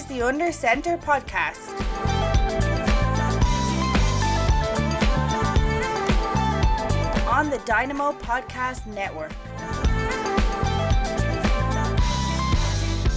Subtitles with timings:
[0.00, 1.68] is the Under Center podcast.
[7.28, 9.32] On the Dynamo Podcast Network.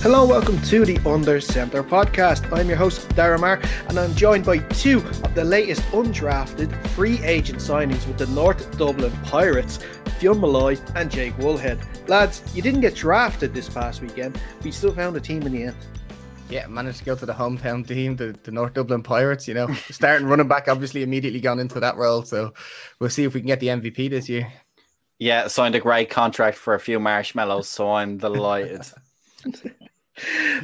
[0.02, 2.52] Hello, welcome to the Under Center podcast.
[2.52, 7.23] I'm your host, Dara Marr, and I'm joined by two of the latest undrafted free
[7.23, 9.79] agent signings with the North Dublin Pirates,
[10.20, 11.81] Fionn Malloy and Jake Woolhead.
[12.09, 15.54] Lads, you didn't get drafted this past weekend, but you still found a team in
[15.54, 15.76] the end.
[16.53, 19.48] Yeah, managed to go to the hometown team, the, the North Dublin Pirates.
[19.48, 22.21] You know, starting running back, obviously immediately gone into that role.
[22.21, 22.53] So
[22.99, 24.53] we'll see if we can get the MVP this year.
[25.17, 28.84] Yeah, signed a great contract for a few marshmallows, so I'm delighted.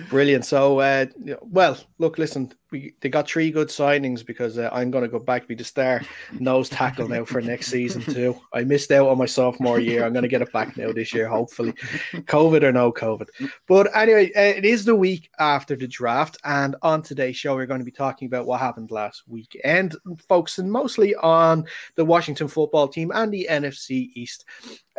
[0.09, 0.45] Brilliant.
[0.45, 1.07] So, uh,
[1.41, 5.20] well, look, listen, we they got three good signings because uh, I'm going to go
[5.20, 6.02] back to be the star
[6.40, 8.40] nose tackle now for next season too.
[8.54, 10.05] I missed out on my sophomore year.
[10.05, 11.73] I'm going to get it back now this year, hopefully,
[12.14, 13.30] COVID or no COVID.
[13.68, 17.66] But anyway, uh, it is the week after the draft, and on today's show, we're
[17.66, 19.95] going to be talking about what happened last weekend,
[20.28, 24.45] focusing mostly on the Washington football team and the NFC East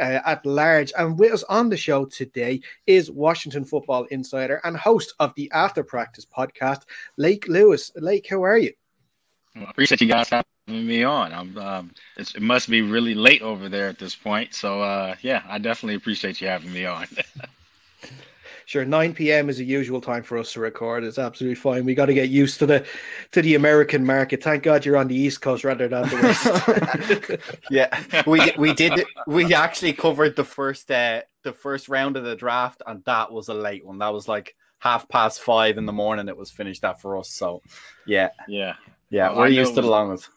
[0.01, 0.93] uh, at large.
[0.99, 5.51] And with us on the show today is Washington Football Insider and host of the
[5.53, 6.83] After Practice podcast,
[7.17, 7.93] Lake Lewis.
[7.97, 8.73] Lake, how are you?
[9.55, 11.33] Well, I appreciate you guys having me on.
[11.33, 14.55] I'm, um, it must be really late over there at this point.
[14.55, 17.07] So, uh, yeah, I definitely appreciate you having me on.
[18.71, 19.51] Sure, 9 p.m.
[19.51, 21.03] is a usual time for us to record.
[21.03, 21.85] It's absolutely fine.
[21.85, 22.87] We got to get used to the
[23.33, 24.45] to the American market.
[24.45, 27.61] Thank God you're on the East Coast rather than the West.
[27.71, 32.37] yeah, we we did we actually covered the first uh, the first round of the
[32.37, 33.99] draft, and that was a late one.
[33.99, 36.29] That was like half past five in the morning.
[36.29, 37.31] It was finished that for us.
[37.31, 37.63] So,
[38.07, 38.75] yeah, yeah,
[39.11, 40.29] yeah, well, we're used to the long ones.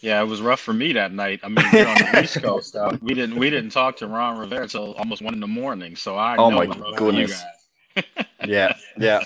[0.00, 1.40] Yeah, it was rough for me that night.
[1.42, 4.38] I mean, here on the East Coast, uh, we didn't we didn't talk to Ron
[4.38, 5.96] Rivera until almost one in the morning.
[5.96, 7.42] So I oh my goodness,
[8.46, 9.24] yeah, yeah.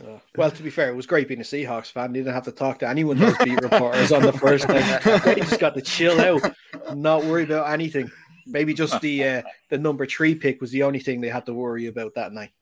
[0.00, 2.14] Uh, well, to be fair, it was great being a Seahawks fan.
[2.14, 5.04] You didn't have to talk to anyone those beat reporters on the first night.
[5.36, 6.54] you just got to chill out,
[6.94, 8.10] not worry about anything.
[8.46, 11.54] Maybe just the uh, the number three pick was the only thing they had to
[11.54, 12.52] worry about that night.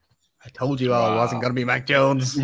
[0.44, 1.14] I told you all wow.
[1.14, 2.38] it wasn't going to be Mac Jones.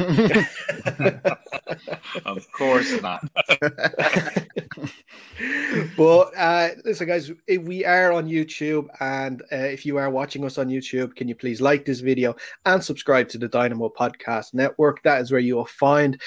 [2.26, 3.26] of course not.
[5.96, 10.58] but uh, listen, guys, we are on YouTube, and uh, if you are watching us
[10.58, 12.36] on YouTube, can you please like this video
[12.66, 15.02] and subscribe to the Dynamo Podcast Network?
[15.02, 16.20] That is where you will find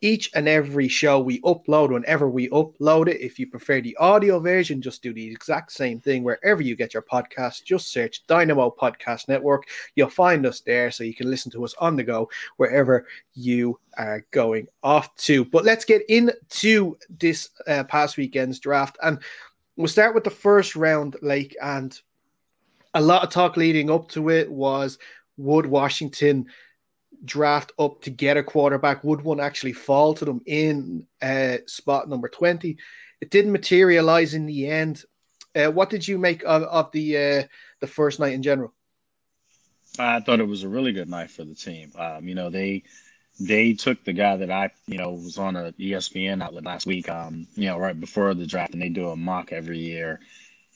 [0.00, 3.20] each and every show we upload, whenever we upload it.
[3.20, 6.94] If you prefer the audio version, just do the exact same thing wherever you get
[6.94, 7.64] your podcast.
[7.64, 9.64] Just search Dynamo Podcast Network.
[9.96, 13.78] You'll find us there so you can listen to us on the go wherever you
[13.96, 15.44] are going off to.
[15.44, 18.98] But let's get into this uh, past weekend's draft.
[19.02, 19.18] And
[19.76, 21.56] we'll start with the first round, Lake.
[21.60, 21.98] And
[22.94, 24.98] a lot of talk leading up to it was
[25.36, 26.46] would Washington
[27.24, 29.04] draft up to get a quarterback?
[29.04, 32.76] Would one actually fall to them in uh, spot number 20?
[33.20, 35.04] It didn't materialize in the end.
[35.54, 37.42] Uh, what did you make of, of the uh,
[37.80, 38.72] the first night in general?
[39.98, 41.92] I thought it was a really good night for the team.
[41.98, 42.84] Um, you know, they
[43.40, 47.08] they took the guy that I, you know, was on a ESPN outlet last week,
[47.08, 50.20] um, you know, right before the draft, and they do a mock every year.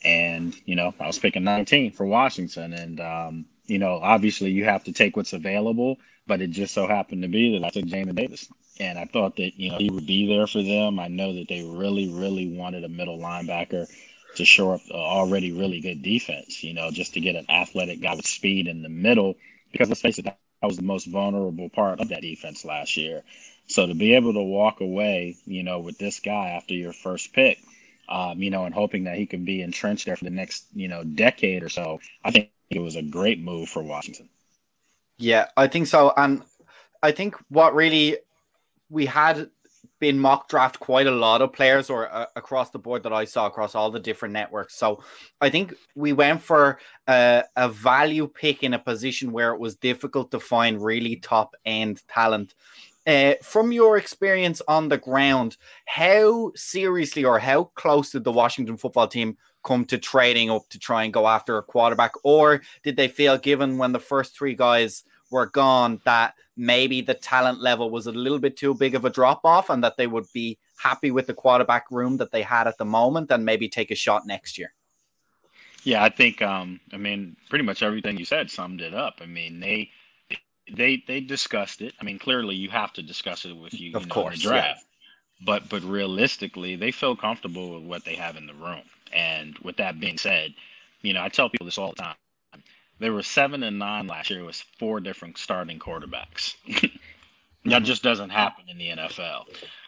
[0.05, 2.73] And, you know, I was picking 19 for Washington.
[2.73, 6.87] And, um, you know, obviously you have to take what's available but it just so
[6.87, 8.49] happened to be that I took Jamin Davis.
[8.81, 10.99] And I thought that, you know, he would be there for them.
[10.99, 13.87] I know that they really, really wanted a middle linebacker
[14.37, 18.15] to shore up already really good defense, you know, just to get an athletic guy
[18.15, 19.37] with speed in the middle.
[19.73, 23.23] Because let's face it, that was the most vulnerable part of that defense last year.
[23.67, 27.33] So to be able to walk away, you know, with this guy after your first
[27.33, 27.59] pick,
[28.09, 30.89] um, you know, and hoping that he could be entrenched there for the next, you
[30.89, 34.29] know, decade or so, I think it was a great move for Washington.
[35.23, 36.13] Yeah, I think so.
[36.17, 36.43] And
[37.01, 38.17] I think what really
[38.91, 39.51] we had
[40.01, 43.25] been mock draft quite a lot of players or uh, across the board that I
[43.25, 44.75] saw across all the different networks.
[44.75, 45.01] So
[45.41, 49.77] I think we went for a, a value pick in a position where it was
[49.77, 52.57] difficult to find really top end talent.
[53.07, 58.77] Uh, from your experience on the ground, how seriously or how close did the Washington
[58.77, 62.13] football team come to trading up to try and go after a quarterback?
[62.25, 67.15] Or did they feel, given when the first three guys were gone that maybe the
[67.15, 70.07] talent level was a little bit too big of a drop off and that they
[70.07, 73.69] would be happy with the quarterback room that they had at the moment and maybe
[73.69, 74.73] take a shot next year.
[75.85, 79.15] Yeah, I think um I mean pretty much everything you said summed it up.
[79.21, 79.91] I mean, they
[80.73, 81.95] they they discussed it.
[82.01, 84.49] I mean, clearly you have to discuss it with you, of know, course, in the
[84.49, 84.81] draft.
[84.81, 85.47] Yeah.
[85.47, 88.83] But but realistically, they feel comfortable with what they have in the room.
[89.13, 90.55] And with that being said,
[91.03, 92.15] you know, I tell people this all the time
[93.03, 94.41] there were seven and nine last year.
[94.41, 96.55] It was four different starting quarterbacks.
[97.65, 97.85] That mm-hmm.
[97.85, 99.45] just doesn't happen in the NFL.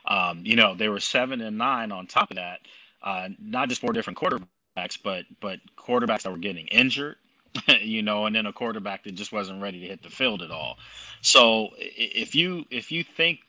[0.06, 2.60] Um, you know, they were seven and nine on top of that.
[3.02, 7.16] Uh, not just four different quarterbacks, but but quarterbacks that were getting injured,
[7.80, 10.52] you know, and then a quarterback that just wasn't ready to hit the field at
[10.52, 10.78] all.
[11.20, 13.40] So if you if you think,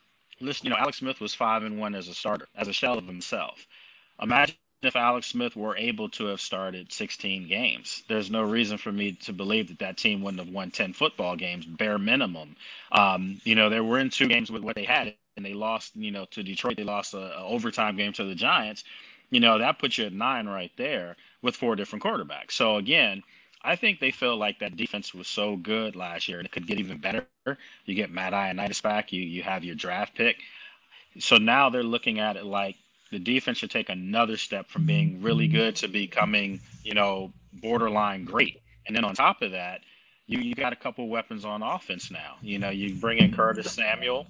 [0.42, 2.98] listen, you know, Alex Smith was five and one as a starter, as a shell
[2.98, 3.68] of himself.
[4.20, 8.04] Imagine if Alex Smith were able to have started 16 games.
[8.08, 11.36] There's no reason for me to believe that that team wouldn't have won 10 football
[11.36, 12.56] games, bare minimum.
[12.92, 15.96] Um, you know, they were in two games with what they had, and they lost,
[15.96, 16.78] you know, to Detroit.
[16.78, 18.84] They lost a, overtime game to the Giants.
[19.32, 22.52] You know, that puts you at nine right there with four different quarterbacks.
[22.52, 23.24] So again,
[23.64, 26.68] I think they feel like that defense was so good last year and it could
[26.68, 27.26] get even better.
[27.86, 30.38] You get Matt Ioannidis back, you you have your draft pick.
[31.18, 32.76] So now they're looking at it like
[33.12, 38.26] the defense should take another step from being really good to becoming, you know, borderline
[38.26, 38.62] great.
[38.88, 39.82] And then on top of that,
[40.28, 42.36] you you got a couple weapons on offense now.
[42.42, 44.28] You know, you bring in Curtis Samuel.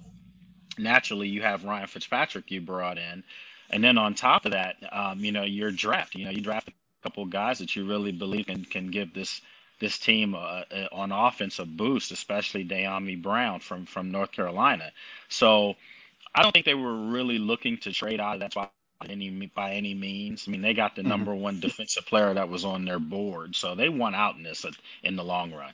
[0.78, 3.24] Naturally, you have Ryan Fitzpatrick you brought in,
[3.70, 6.14] and then on top of that, um, you know, your draft.
[6.14, 9.40] You know, you draft a couple guys that you really believe can can give this
[9.78, 14.92] this team uh, uh, on offense a boost, especially Dyami Brown from from North Carolina.
[15.28, 15.76] So
[16.36, 19.30] I don't think they were really looking to trade out of that spot by any
[19.54, 20.44] by any means.
[20.46, 21.08] I mean, they got the mm-hmm.
[21.08, 24.64] number one defensive player that was on their board, so they won out in this
[25.02, 25.72] in the long run.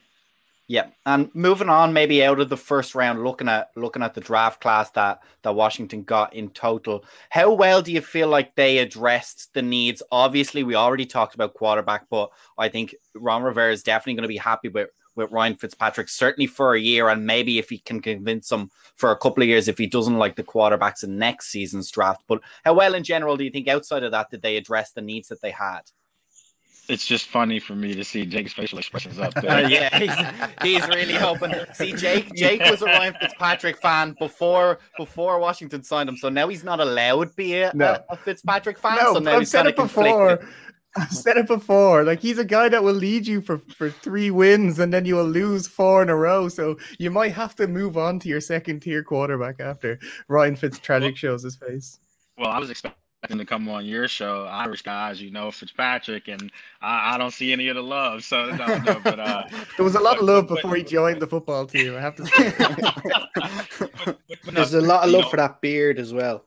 [0.68, 4.20] Yeah, and moving on, maybe out of the first round, looking at looking at the
[4.20, 8.78] draft class that that Washington got in total, how well do you feel like they
[8.78, 10.02] addressed the needs?
[10.12, 14.28] Obviously, we already talked about quarterback, but I think Ron Rivera is definitely going to
[14.28, 18.00] be happy with with Ryan Fitzpatrick, certainly for a year, and maybe if he can
[18.00, 21.48] convince him for a couple of years if he doesn't like the quarterbacks in next
[21.48, 22.22] season's draft.
[22.26, 25.02] But how well in general do you think outside of that did they address the
[25.02, 25.82] needs that they had?
[26.88, 29.68] It's just funny for me to see Jake's facial expressions up there.
[29.68, 31.54] yeah, he's, he's really hoping.
[31.74, 36.48] See, Jake, Jake was a Ryan Fitzpatrick fan before before Washington signed him, so now
[36.48, 37.92] he's not allowed to be a, no.
[37.92, 38.96] a, a Fitzpatrick fan.
[38.96, 40.40] No, so now I've he's said it before.
[40.96, 42.04] I've said it before.
[42.04, 45.14] Like he's a guy that will lead you for, for three wins and then you
[45.14, 46.48] will lose four in a row.
[46.48, 49.98] So you might have to move on to your second tier quarterback after
[50.28, 51.98] Ryan Fitzpatrick shows his face.
[52.36, 52.98] Well, I was expecting
[53.30, 56.50] to come on your show, Irish guys, you know Fitzpatrick, and
[56.80, 58.24] I, I don't see any of the love.
[58.24, 59.44] So no, no, but uh,
[59.76, 61.94] there was a lot of love before he joined the football team.
[61.94, 62.52] I have to say.
[62.58, 66.44] but, but, but There's a lot of love know, for that beard as well.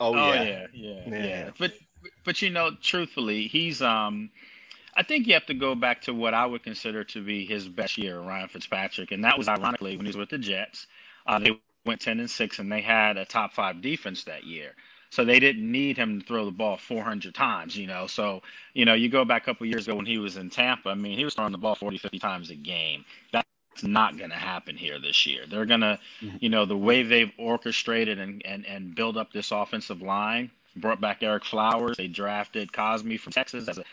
[0.00, 0.42] Oh, oh yeah.
[0.42, 1.50] yeah, yeah, yeah, yeah.
[1.58, 1.72] But
[2.24, 4.30] but you know, truthfully, he's um
[4.96, 7.68] I think you have to go back to what I would consider to be his
[7.68, 10.86] best year, Ryan Fitzpatrick, and that was ironically when he was with the Jets.
[11.26, 14.74] Uh, they went ten and six, and they had a top five defense that year.
[15.10, 18.06] So they didn't need him to throw the ball 400 times, you know.
[18.06, 18.42] So,
[18.74, 20.94] you know, you go back a couple years ago when he was in Tampa, I
[20.94, 23.04] mean, he was throwing the ball 40, 50 times a game.
[23.32, 23.46] That's
[23.82, 25.44] not going to happen here this year.
[25.48, 26.36] They're going to, mm-hmm.
[26.40, 31.00] you know, the way they've orchestrated and, and, and build up this offensive line, brought
[31.00, 31.96] back Ereck Flowers.
[31.96, 33.84] They drafted Cosmi from Texas as a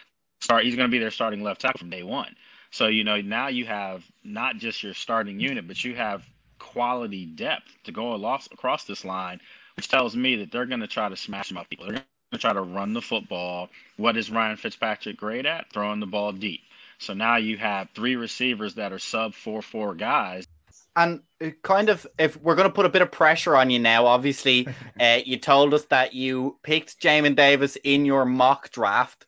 [0.42, 0.66] start.
[0.66, 2.36] He's going to be their starting left tackle from day one.
[2.72, 6.26] So you know now you have not just your starting unit, but you have
[6.60, 9.40] quality depth to go across this line,
[9.76, 11.86] which tells me that they're going to try to smash them up people.
[11.86, 13.70] They're going to try to run the football.
[13.98, 15.72] What is Ryan Fitzpatrick great at?
[15.72, 16.62] Throwing the ball deep.
[17.00, 20.48] So now you have three receivers that are sub four four guys
[20.96, 21.22] and
[21.64, 24.68] kind of if we're going to put a bit of pressure on you now obviously
[25.00, 29.26] uh, you told us that you picked Jamin Davis in your mock draft.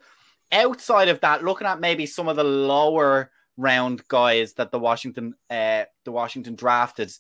[0.52, 5.34] Outside of that looking at maybe some of the lower round guys that the Washington
[5.50, 7.12] uh, the Washington drafted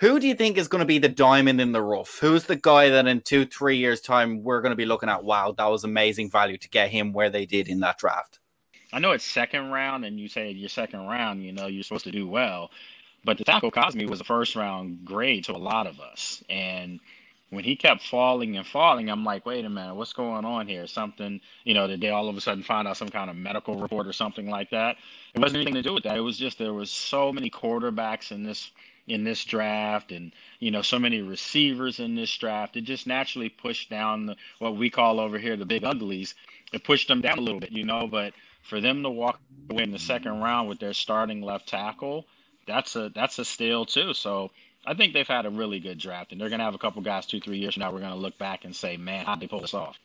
[0.00, 2.18] who do you think is going to be the diamond in the rough?
[2.20, 5.24] Who's the guy that in 2 3 years time we're going to be looking at
[5.24, 8.38] wow that was amazing value to get him where they did in that draft?
[8.92, 12.04] I know it's second round and you say your second round you know you're supposed
[12.04, 12.70] to do well
[13.28, 16.42] but the tackle Cosmi was a first round grade to a lot of us.
[16.48, 16.98] And
[17.50, 20.86] when he kept falling and falling, I'm like, wait a minute, what's going on here?
[20.86, 23.78] Something, you know, did they all of a sudden find out some kind of medical
[23.78, 24.96] report or something like that?
[25.34, 26.16] It wasn't anything to do with that.
[26.16, 28.70] It was just there was so many quarterbacks in this
[29.08, 33.48] in this draft and you know so many receivers in this draft it just naturally
[33.50, 36.34] pushed down the, what we call over here the big uglies
[36.74, 39.82] it pushed them down a little bit you know but for them to walk away
[39.82, 42.26] in the second round with their starting left tackle
[42.68, 44.14] that's a that's a steal too.
[44.14, 44.50] So
[44.86, 47.02] I think they've had a really good draft, and they're going to have a couple
[47.02, 47.92] guys two, three years from now.
[47.92, 49.96] We're going to look back and say, man, how did they pull this off?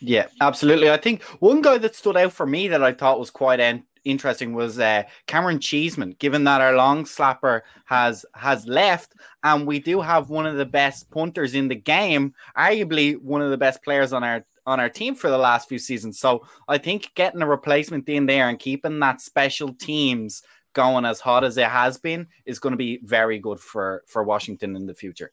[0.00, 0.90] Yeah, absolutely.
[0.90, 3.60] I think one guy that stood out for me that I thought was quite
[4.04, 6.16] interesting was uh, Camaron Cheeseman.
[6.18, 10.64] Given that our long snapper has has left, and we do have one of the
[10.64, 14.88] best punters in the game, arguably one of the best players on our on our
[14.88, 16.18] team for the last few seasons.
[16.18, 21.20] So I think getting a replacement in there and keeping that special teams going as
[21.20, 24.86] hot as it has been is going to be very good for for Washington in
[24.86, 25.32] the future.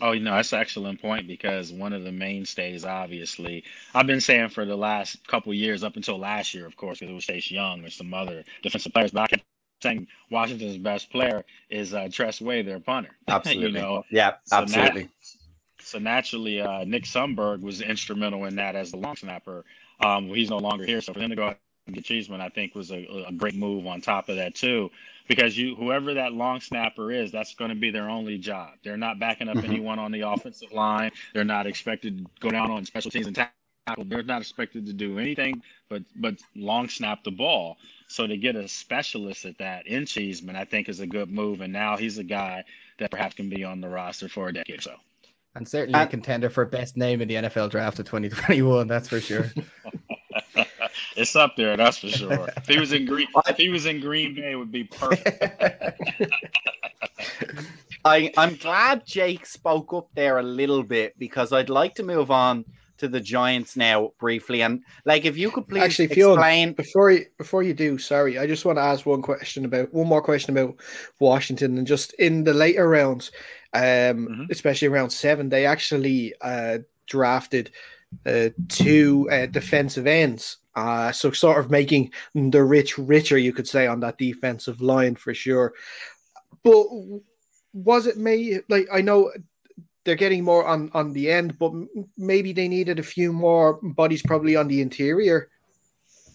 [0.00, 3.64] Oh, you know, that's an excellent point because one of the mainstays, obviously,
[3.94, 7.10] I've been saying for the last couple years, up until last year, of course, because
[7.10, 9.44] it was Chase Young or some other defensive players, but I kept
[9.82, 13.16] saying Washington's best player is uh, Tress Way, their punter.
[13.28, 13.66] Absolutely.
[13.66, 15.02] you know, yeah, so absolutely.
[15.04, 15.10] nat-
[15.80, 19.64] so naturally, uh, Nick Sundberg was instrumental in that as the long snapper.
[20.00, 21.54] Um, he's no longer here, so for him to go
[21.92, 23.86] get Cheeseman, I think was a, a great move.
[23.86, 24.90] On top of that, too,
[25.28, 28.70] because you whoever that long snapper is, that's going to be their only job.
[28.84, 29.64] They're not backing up Mhm.
[29.64, 31.10] anyone on the offensive line.
[31.34, 34.04] They're not expected to go down on special teams and tackle.
[34.04, 37.78] They're not expected to do anything but but long snap the ball.
[38.08, 41.60] So to get a specialist at that in Cheeseman, I think is a good move.
[41.60, 42.64] And now he's a guy
[42.98, 44.94] that perhaps can be on the roster for a decade or so.
[45.54, 49.20] And certainly a contender for best name in the NFL draft of 2021, that's for
[49.20, 49.50] sure.
[51.16, 52.48] it's up there, that's for sure.
[52.56, 55.42] If he was in Green, if he was in Green Bay, it would be perfect.
[58.04, 62.30] I, I'm glad Jake spoke up there a little bit because I'd like to move
[62.30, 62.64] on
[62.98, 64.62] to the Giants now briefly.
[64.62, 66.72] And like, if you could please Actually, Fionn, explain.
[66.72, 70.06] before you before you do, sorry, I just want to ask one question about one
[70.06, 70.76] more question about
[71.18, 73.32] Washington and just in the later rounds,
[73.74, 74.50] um, Mhm.
[74.50, 77.70] especially round seven, they actually uh, drafted
[78.24, 80.58] uh, two uh, defensive ends.
[80.76, 85.16] Uh, so sort of making the rich richer, you could say, on that defensive line
[85.16, 85.72] for sure.
[86.62, 86.86] But
[87.72, 88.60] was it me?
[88.68, 89.32] Like I know
[90.04, 91.72] they're getting more on on the end, but
[92.18, 95.48] maybe they needed a few more bodies, probably on the interior.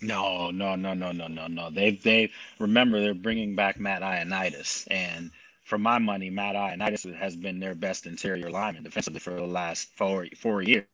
[0.01, 1.69] No, no, no, no, no, no, no.
[1.69, 5.29] They they remember they're bringing back Matt Ioannidis, and
[5.63, 9.89] for my money, Matt Ioannidis has been their best interior lineman defensively for the last
[9.95, 10.85] four four years.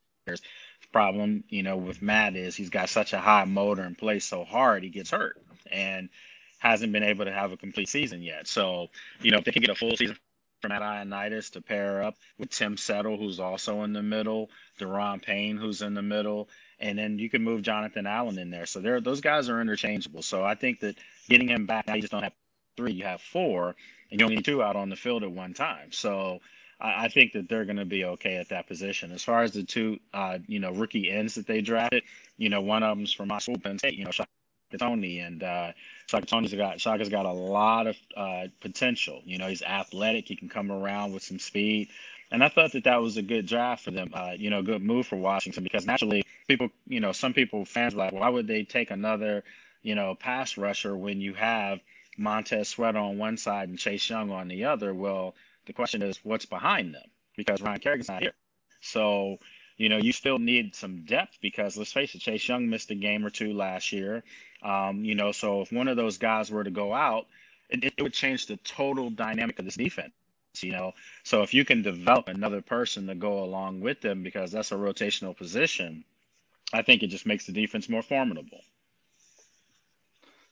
[0.92, 4.44] Problem, you know, with Matt is he's got such a high motor and plays so
[4.44, 5.42] hard he gets hurt
[5.72, 6.10] and
[6.60, 8.48] hasn't been able to have a complete season yet.
[8.48, 8.88] So,
[9.22, 10.18] you know, if they can get a full season
[10.62, 15.22] from Matt Ioannidis to pair up with Tim Settle, who's also in the middle, Daron
[15.22, 18.66] Payne, who's in the middle, and then you can move Jonathan Allen in there.
[18.66, 20.22] So there, those guys are interchangeable.
[20.22, 20.96] So I think that
[21.30, 22.34] getting him back now, you just don't have
[22.76, 23.76] three, you have four,
[24.10, 25.92] and you only need two out on the field at one time.
[25.92, 26.40] So
[26.80, 29.12] I, I think that they're going to be okay at that position.
[29.12, 32.04] As far as the two, uh, you know, rookie ends that they drafted,
[32.38, 34.30] you know, one of them's from my school, Penn State, you know, Shaka
[34.78, 35.72] Toney, and uh,
[36.08, 39.22] Shaka Toney's got Shaka's got a lot of uh, potential.
[39.26, 41.90] You know, he's athletic, he can come around with some speed.
[42.30, 44.82] And I thought that that was a good draft for them, uh, you know, good
[44.82, 48.64] move for Washington because naturally people, you know, some people, fans like, why would they
[48.64, 49.46] take another,
[49.82, 51.80] you know, pass rusher when you have
[52.18, 54.94] Montez Sweat on one side and Chase Young on the other?
[54.94, 55.36] Well,
[55.68, 57.10] the question is, what's behind them?
[57.36, 58.34] Because Ryan Kerrigan's not here.
[58.82, 59.38] So,
[59.78, 62.96] you know, you still need some depth because let's face it, Chase Young missed a
[62.96, 64.24] game or two last year.
[64.64, 67.28] Um, you know, so if one of those guys were to go out,
[67.70, 70.14] it, it would change the total dynamic of this defense.
[70.62, 70.94] You know,
[71.24, 74.76] so if you can develop another person to go along with them because that's a
[74.76, 76.04] rotational position,
[76.74, 78.62] I think it just makes the defense more formidable.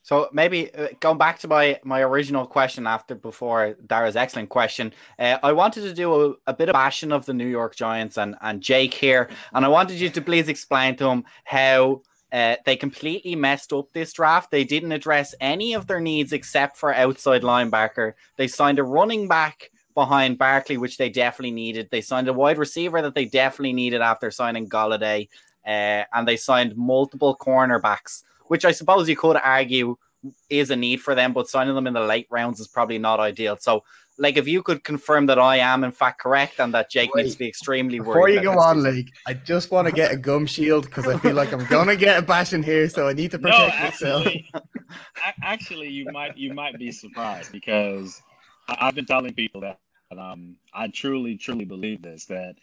[0.06, 4.92] So maybe uh, going back to my my original question after before Dara's excellent question,
[5.18, 8.16] uh, I wanted to do a, a bit of bashing of the New York Giants
[8.16, 12.02] and and Jake here, and I wanted you to please explain to him how.
[12.32, 14.50] Uh, they completely messed up this draft.
[14.50, 18.14] They didn't address any of their needs except for outside linebacker.
[18.36, 21.88] They signed a running back behind Barkley, which they definitely needed.
[21.88, 25.28] They signed a wide receiver that they definitely needed after signing Golladay,
[25.64, 29.96] uh, and they signed multiple cornerbacks, which I suppose you could argue
[30.50, 33.20] is a need for them, but signing them in the late rounds is probably not
[33.20, 33.56] ideal.
[33.60, 33.84] So,
[34.18, 37.24] like, if you could confirm that I am in fact correct and that Jake Wait,
[37.24, 38.06] needs to be extremely worried.
[38.14, 38.94] Before you go on, season.
[38.94, 41.96] Lake, I just want to get a gum shield because I feel like I'm gonna
[41.96, 44.26] get a bashing here, so I need to protect myself.
[44.26, 48.22] actually, a- actually, you might you might be surprised because
[48.68, 49.78] I- I've been telling people that
[50.16, 52.54] um, I truly truly believe this that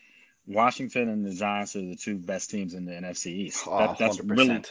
[0.48, 3.66] Washington and the Giants are the two best teams in the NFC East.
[3.68, 4.30] Oh, That- that's 100%.
[4.38, 4.64] really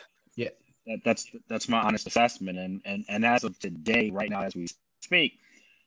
[0.86, 2.58] that, that's that's my honest assessment.
[2.58, 4.68] And and and as of today, right now as we
[5.00, 5.38] speak,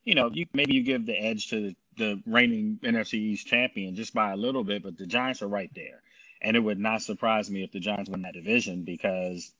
[0.04, 3.96] you know, you maybe you give the edge to the, the reigning NFC East champion
[3.96, 6.02] just by a little bit, but the Giants are right there.
[6.42, 9.52] And it would not surprise me if the Giants win that division because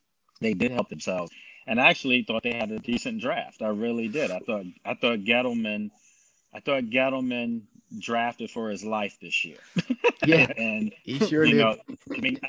[0.42, 1.32] they did help themselves.
[1.66, 3.62] And I actually thought they had a decent draft.
[3.62, 4.30] I really did.
[4.30, 5.90] I thought I thought Gettleman
[6.54, 7.64] I thought Gettleman
[8.00, 9.58] drafted for his life this year.
[10.26, 11.60] Yeah, and he sure you did.
[11.60, 11.76] know,
[12.16, 12.40] I mean,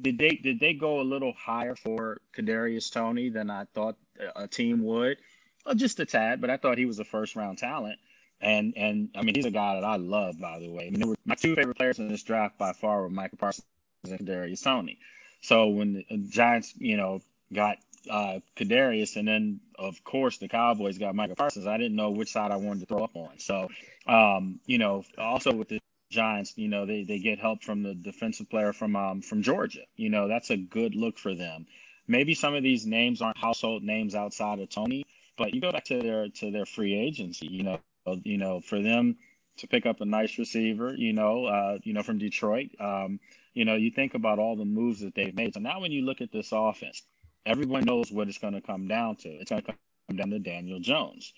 [0.00, 3.96] did they did they go a little higher for Kadarius Toney than I thought
[4.36, 5.18] a team would?
[5.64, 7.98] Well, just a tad, but I thought he was a first round talent.
[8.40, 10.88] And and I mean, he's a guy that I love, by the way.
[10.88, 13.64] I mean, my two favorite players in this draft by far were Micah Parsons
[14.04, 14.98] and Kadarius Toney.
[15.42, 17.20] So when the Giants, you know,
[17.52, 17.78] got
[18.10, 22.32] uh, Kadarius, and then of course the Cowboys got Micah Parsons, I didn't know which
[22.32, 23.38] side I wanted to throw up on.
[23.38, 23.68] So,
[24.06, 25.80] um, you know, also with the
[26.12, 29.82] Giants, you know, they, they get help from the defensive player from um, from Georgia.
[29.96, 31.66] You know, that's a good look for them.
[32.06, 35.06] Maybe some of these names aren't household names outside of Toney,
[35.38, 37.48] but you go back to their to their free agency.
[37.48, 37.80] You know,
[38.24, 39.16] you know, for them
[39.58, 42.70] to pick up a nice receiver, you know, uh, you know, from Detroit.
[42.80, 43.20] Um,
[43.54, 45.54] you know, you think about all the moves that they've made.
[45.54, 47.02] So now when you look at this offense,
[47.44, 49.28] everyone knows what it's going to come down to.
[49.28, 49.74] It's going to
[50.08, 51.32] come down to Daniel Jones.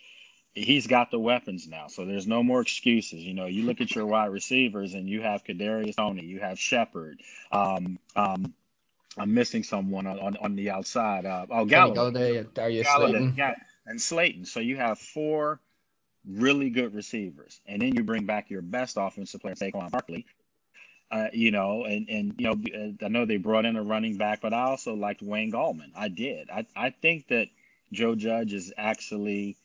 [0.54, 3.22] He's got the weapons now, so there's no more excuses.
[3.24, 6.58] You know, you look at your wide receivers, and you have Kadarius Toney, you have
[6.58, 7.20] Shepard.
[7.50, 8.54] Um, um,
[9.18, 11.26] I'm missing someone on, on, on the outside.
[11.26, 13.34] Uh, oh, Golladay, Darius Slayton.
[13.36, 13.54] Yeah,
[13.86, 14.44] and Slayton.
[14.44, 15.60] So you have four
[16.28, 20.26] really good receivers, and then you bring back your best offensive player, Saquon Barkley,
[21.10, 24.16] uh, you know, and and you know, uh, I know they brought in a running
[24.16, 25.90] back, but I also liked Wayne Gallman.
[25.96, 26.50] I did.
[26.50, 27.48] I I think that
[27.92, 29.56] Joe Judge is actually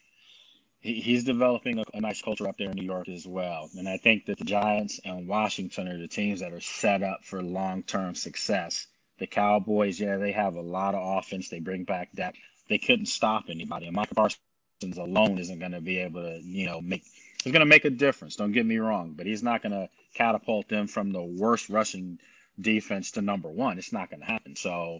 [0.79, 3.87] he, he's developing a, a, nice culture up there in New York as well, and
[3.87, 7.41] I think that the Giants and Washington are the teams that are set up for
[7.41, 8.87] long term success.
[9.19, 11.49] The Cowboys, yeah, they have a lot of offense.
[11.49, 12.37] They bring back depth.
[12.69, 13.87] They couldn't stop anybody.
[13.87, 17.03] And Micah Parsons alone isn't going to be able to, you know, make
[17.43, 18.35] He's going to make a difference.
[18.35, 22.19] Don't get me wrong, but he's not going to catapult them from the worst rushing
[22.59, 23.77] defense to number one.
[23.77, 24.55] It's not going to happen.
[24.55, 24.99] So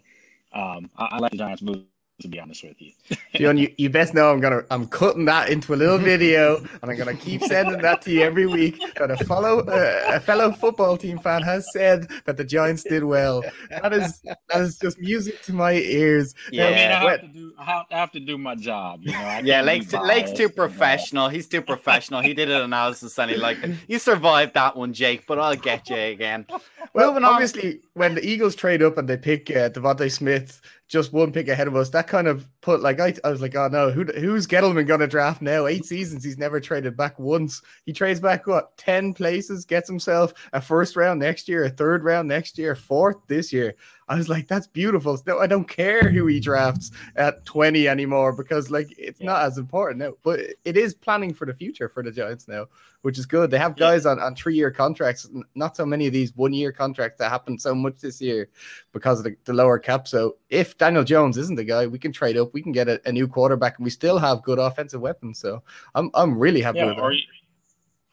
[0.52, 1.82] um, I, I like the Giants move
[2.20, 2.92] to be honest with you.
[3.36, 6.90] Fionn, you, you best know I'm gonna I'm cutting that into a little video and
[6.90, 8.80] I'm gonna keep sending that to you every week.
[8.96, 13.04] That a fellow uh, a fellow football team fan has said that the Giants did
[13.04, 13.42] well.
[13.70, 16.34] That is that is just music to my ears.
[16.50, 19.00] Yeah, I, mean, I, have, to do, I have, I have to do my job.
[19.02, 21.28] You know, yeah, Lake's, Lake's too professional.
[21.28, 22.20] He's too professional.
[22.20, 23.58] He did an analysis and he like
[23.88, 26.46] you survived that one, Jake, but I'll get you again.
[26.92, 27.80] Well, Moving obviously, on.
[27.94, 30.60] when the Eagles trade up and they pick uh, DeVonta Smith
[30.90, 31.88] just one pick ahead of us.
[31.90, 34.98] That kind of put like I, I was like, oh no, who who's Gettleman going
[34.98, 35.66] to draft now?
[35.66, 37.62] Eight seasons, he's never traded back once.
[37.86, 42.02] He trades back what ten places, gets himself a first round next year, a third
[42.02, 43.76] round next year, fourth this year.
[44.10, 45.16] I was like, that's beautiful.
[45.24, 49.26] No, I don't care who he drafts at 20 anymore because like it's yeah.
[49.26, 50.14] not as important now.
[50.24, 52.66] But it is planning for the future for the Giants now,
[53.02, 53.52] which is good.
[53.52, 54.10] They have guys yeah.
[54.10, 57.62] on, on three year contracts, not so many of these one year contracts that happened
[57.62, 58.48] so much this year
[58.92, 60.08] because of the, the, lower cap.
[60.08, 63.00] So if Daniel Jones isn't the guy, we can trade up, we can get a,
[63.08, 65.38] a new quarterback, and we still have good offensive weapons.
[65.38, 65.62] So
[65.94, 67.12] I'm I'm really happy yeah, with that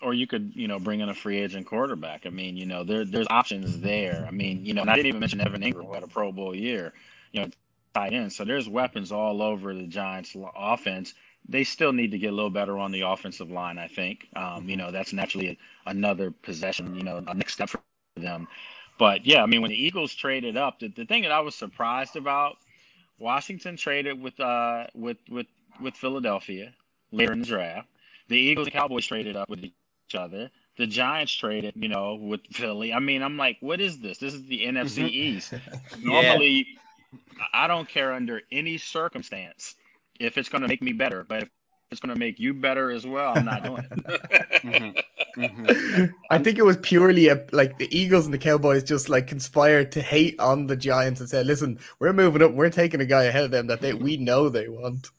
[0.02, 2.26] or you could, you know, bring in a free agent quarterback.
[2.26, 4.26] I mean, you know, there there's options there.
[4.28, 6.32] I mean, you know, and I didn't even mention Evan Engram who had a Pro
[6.32, 6.94] Bowl year,
[7.32, 7.50] you know,
[7.94, 8.32] tight end.
[8.32, 11.14] So there's weapons all over the Giants' offense.
[11.50, 13.78] They still need to get a little better on the offensive line.
[13.78, 17.82] I think, um, you know, that's naturally another possession, you know, a next step for
[18.16, 18.48] them.
[19.00, 21.56] But yeah, I mean, when the Eagles traded up, the, the thing that I was
[21.56, 22.58] surprised about,
[23.20, 25.48] Washington traded with uh with with
[25.82, 26.74] with Philadelphia
[27.12, 27.88] later in the draft.
[28.28, 29.72] The Eagles and Cowboys traded up with the
[30.08, 30.50] each other.
[30.78, 32.93] The Giants traded, you know, with Philly.
[32.93, 34.17] I mean, I'm like, what is this?
[34.17, 35.10] This is the NFC.
[35.10, 35.54] East.
[36.00, 36.67] Normally,
[37.12, 37.43] yeah.
[37.54, 39.76] I don't care under any circumstance
[40.20, 41.50] if it's going to make me better, but if
[41.91, 43.91] it's going to make you better as well, I'm not doing it.
[44.63, 45.41] mm-hmm.
[45.41, 46.06] Mm-hmm.
[46.30, 49.91] I think it was purely a, like the Eagles and the Cowboys just like conspired
[49.93, 52.54] to hate on the Giants and said, "Listen, we're moving up.
[52.54, 55.12] We're taking a guy ahead of them that they we know they want."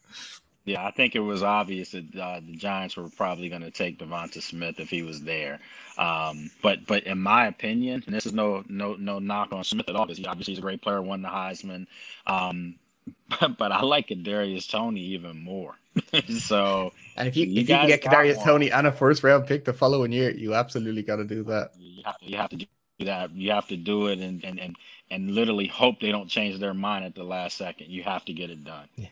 [0.69, 3.99] Yeah, I think it was obvious that uh, the Giants were probably going to take
[3.99, 5.61] DeVonta Smith if he was there.
[5.97, 9.89] Um, but but in my opinion, and this is no no no knock on Smith
[9.89, 11.87] at all because he obviously he's a great player, won the Heisman.
[12.27, 12.75] Um,
[13.41, 15.77] but, but I like Darius Toney even more.
[16.29, 19.47] so and if you, you if you can get Darius Toney and a first round
[19.47, 21.73] pick the following year, you absolutely got to do that.
[21.79, 22.67] You have, you have to do
[23.01, 23.35] that.
[23.35, 24.77] You have to do it and, and and
[25.11, 27.89] and literally hope they don't change their mind at the last second.
[27.89, 28.89] You have to get it done.
[28.97, 29.09] Yeah.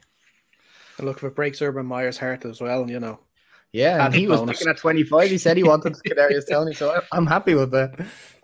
[0.99, 3.21] And look, if it breaks Urban Meyer's heart as well, you know.
[3.73, 5.29] Yeah, and he was picking at 25.
[5.29, 7.93] He said he wanted Kadarius Toney, so I'm happy with that.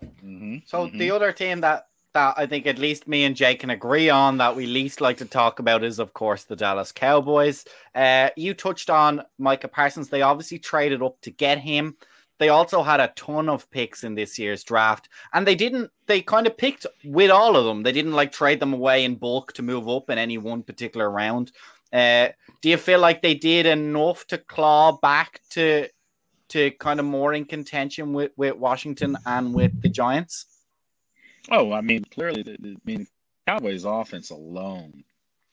[0.05, 0.57] Mm-hmm.
[0.67, 0.99] So mm-hmm.
[0.99, 4.39] the other team that that I think at least me and Jake can agree on
[4.39, 7.65] that we least like to talk about is, of course, the Dallas Cowboys.
[7.95, 10.09] Uh, you touched on Micah Parsons.
[10.09, 11.97] They obviously traded up to get him.
[12.39, 15.91] They also had a ton of picks in this year's draft, and they didn't.
[16.07, 17.85] They kind of picked with all of them.
[17.85, 21.11] They didn't like trade them away in bulk to move up in any one particular
[21.11, 21.53] round.
[21.93, 22.29] Uh,
[22.63, 25.89] do you feel like they did enough to claw back to
[26.49, 30.47] to kind of more in contention with, with Washington and with the Giants?
[31.51, 33.07] Oh, I mean, clearly, the, the, I mean,
[33.47, 35.03] Cowboys' offense alone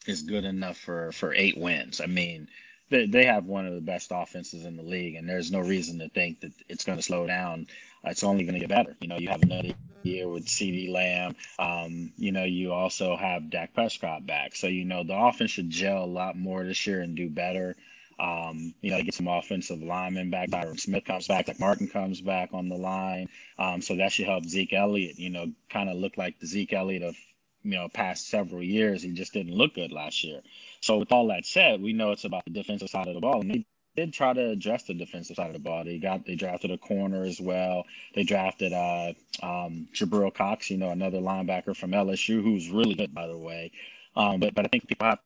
[0.06, 2.02] is good enough for for eight wins.
[2.02, 2.48] I mean,
[2.90, 6.00] they they have one of the best offenses in the league, and there's no reason
[6.00, 7.68] to think that it's going to slow down.
[8.04, 8.96] It's only going to get better.
[9.00, 9.74] You know, you have another
[10.04, 11.36] year with CeeDee Lamb.
[11.58, 14.56] Um, you know, you also have Dak Prescott back.
[14.56, 17.76] So, you know, the offense should gel a lot more this year and do better.
[18.20, 20.50] Um, you know, they get some offensive linemen back.
[20.50, 21.48] Tyron Smith comes back.
[21.48, 23.30] Like Martin comes back on the line.
[23.58, 26.74] Um, so that should help Zeke Elliott, you know, kind of look like the Zeke
[26.74, 27.16] Elliott of,
[27.64, 29.04] you know, past several years.
[29.04, 30.42] He just didn't look good last year.
[30.82, 33.42] So with all that said, we know it's about the defensive side of the ball.
[33.42, 33.66] And they
[33.96, 35.84] did try to address the defensive side of the ball.
[35.84, 37.86] They got they drafted a corner as well.
[38.16, 43.14] They drafted uh um Jabril Cox, you know, another linebacker from LSU who's really good
[43.14, 43.72] by the way.
[44.16, 45.20] Um, but but I think people have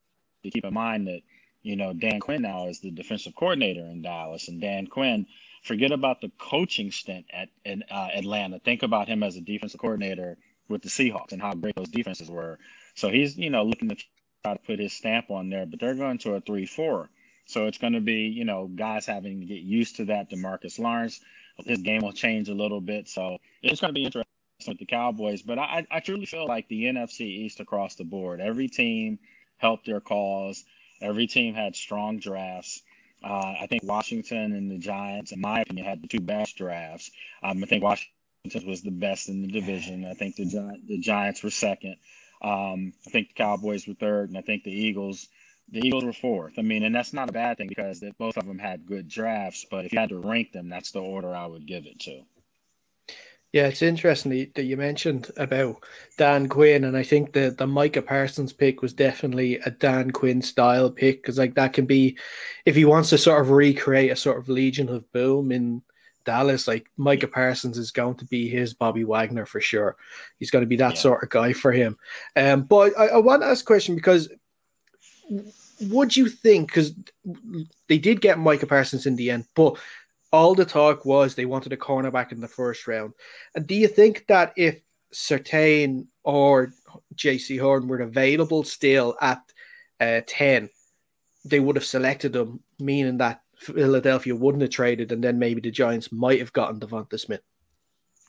[0.44, 1.22] to keep in mind that
[1.62, 5.28] you know Dan Quinn now is the defensive coordinator in Dallas, and Dan Quinn.
[5.64, 8.60] Forget about the coaching stint at in uh, Atlanta.
[8.60, 10.38] Think about him as a defensive coordinator
[10.68, 12.60] with the Seahawks and how great those defenses were.
[12.96, 13.96] So he's you know looking to
[14.44, 17.10] try to put his stamp on there, but they're going to a three-four.
[17.46, 20.30] So it's going to be, you know, guys having to get used to that.
[20.30, 21.22] Demarcus Lawrence,
[21.66, 23.08] his game will change a little bit.
[23.08, 24.28] So it's going to be interesting
[24.68, 25.42] with the Cowboys.
[25.42, 29.20] But I, I truly feel like the NFC East across the board, every team
[29.58, 30.64] helped their cause.
[31.02, 32.82] Every team had strong drafts.
[33.24, 37.12] Uh, I think Washington and the Giants, in my opinion, had the two best drafts.
[37.42, 40.06] Um, I think Washington was the best in the division.
[40.06, 41.96] I think the Gi- the Giants were second.
[42.44, 45.30] Um, I think the Cowboys were third, and I think the Eagles
[45.72, 46.54] the Eagles were fourth.
[46.58, 49.08] I mean, and that's not a bad thing because they, both of them had good
[49.08, 49.66] drafts.
[49.70, 52.22] But if you had to rank them, that's the order I would give it to.
[53.54, 55.84] Yeah, it's interesting that you mentioned about
[56.18, 60.42] Dan Quinn, and I think the the Micah Parsons pick was definitely a Dan Quinn
[60.42, 62.18] style pick because like that can be,
[62.66, 65.84] if he wants to sort of recreate a sort of Legion of Boom in
[66.26, 69.96] Dallas, like Micah Parsons is going to be his Bobby Wagner for sure.
[70.40, 71.02] He's going to be that yeah.
[71.02, 71.98] sort of guy for him.
[72.36, 74.30] Um, but I, I want to ask a question because
[75.82, 76.94] would you think because
[77.88, 79.78] they did get Micah Parsons in the end, but
[80.32, 83.14] all the talk was they wanted a cornerback in the first round.
[83.56, 84.80] And do you think that if
[85.14, 86.74] Surtain or
[87.16, 89.42] Jaycee Horn were available still at
[90.00, 90.70] uh, 10,
[91.46, 95.72] they would have selected them, meaning that Philadelphia wouldn't have traded, and then maybe the
[95.72, 97.42] Giants might have gotten Devonta Smith.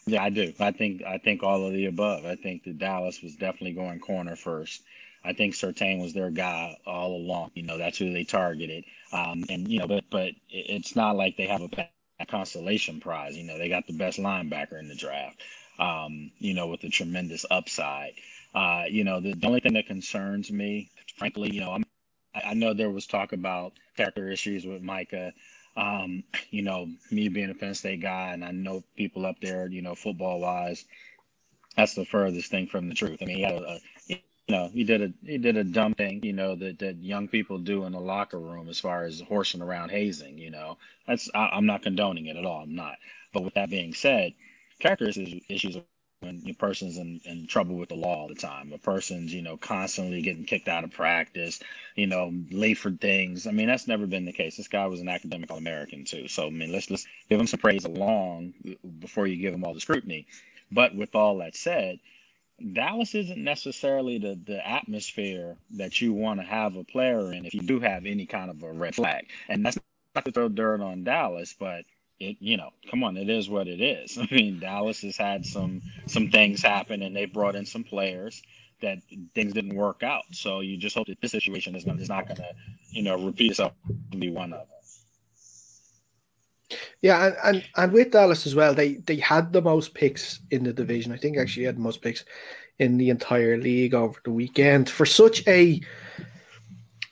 [0.06, 0.52] Yeah, I do.
[0.60, 2.24] I think I think all of the above.
[2.26, 4.82] I think that Dallas was definitely going corner first.
[5.24, 7.52] I think Surtain was their guy all along.
[7.54, 8.84] You know, that's who they targeted.
[9.12, 13.36] Um, and you know, but but it's not like they have a consolation prize.
[13.36, 15.40] You know, they got the best linebacker in the draft.
[15.78, 18.12] Um, you know, with a tremendous upside.
[18.54, 21.83] Uh, you know, the, the only thing that concerns me, frankly, you know, I'm,
[22.34, 25.32] I know there was talk about character issues with Micah.
[25.76, 29.66] Um, you know, me being a Penn State guy, and I know people up there,
[29.66, 30.84] you know, football wise,
[31.76, 33.18] that's the furthest thing from the truth.
[33.20, 34.18] I mean, he had a, you
[34.48, 37.58] know, he did a he did a dumb thing, you know, that, that young people
[37.58, 40.78] do in the locker room as far as horsing around hazing, you know.
[41.06, 42.62] That's I, am not condoning it at all.
[42.62, 42.96] I'm not.
[43.32, 44.32] But with that being said,
[44.78, 45.76] character issues issues
[46.24, 48.72] when a person's in, in trouble with the law all the time.
[48.72, 51.60] A person's, you know, constantly getting kicked out of practice,
[51.94, 53.46] you know, late for things.
[53.46, 54.56] I mean, that's never been the case.
[54.56, 56.28] This guy was an academic All American too.
[56.28, 58.54] So I mean, let's let's give him some praise along
[59.00, 60.26] before you give him all the scrutiny.
[60.72, 62.00] But with all that said,
[62.72, 67.54] Dallas isn't necessarily the, the atmosphere that you want to have a player in if
[67.54, 69.26] you do have any kind of a red flag.
[69.48, 69.78] And that's
[70.14, 71.84] not to throw dirt on Dallas, but
[72.24, 74.18] it you know, come on, it is what it is.
[74.20, 78.42] I mean, Dallas has had some some things happen and they brought in some players
[78.82, 78.98] that
[79.34, 80.24] things didn't work out.
[80.32, 82.50] So you just hope that this situation is not, is not going to,
[82.90, 84.68] you know, repeat itself and be one of them.
[87.00, 90.64] Yeah, and, and and with Dallas as well, they they had the most picks in
[90.64, 91.12] the division.
[91.12, 92.24] I think actually had the most picks
[92.78, 95.80] in the entire league over the weekend for such a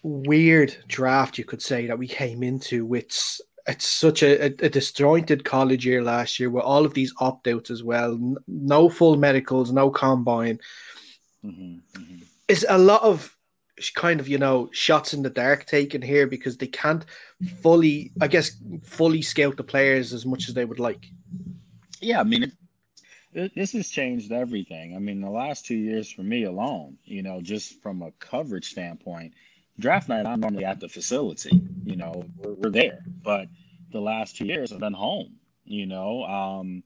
[0.02, 2.94] weird draft, you could say that we came into.
[2.94, 7.46] It's it's such a, a, disjointed college year last year with all of these opt
[7.46, 8.36] outs as well.
[8.48, 10.58] No full medicals, no combine.
[11.44, 12.22] Mm-hmm, mm-hmm.
[12.48, 13.36] It's a lot of
[13.94, 17.04] kind of you know shots in the dark taken here because they can't
[17.62, 18.52] fully i guess
[18.84, 21.06] fully scout the players as much as they would like
[22.00, 22.52] yeah i mean
[23.32, 27.22] it, this has changed everything i mean the last two years for me alone you
[27.22, 29.32] know just from a coverage standpoint
[29.78, 33.48] draft night i'm normally at the facility you know we're, we're there but
[33.92, 36.82] the last two years i've been home you know um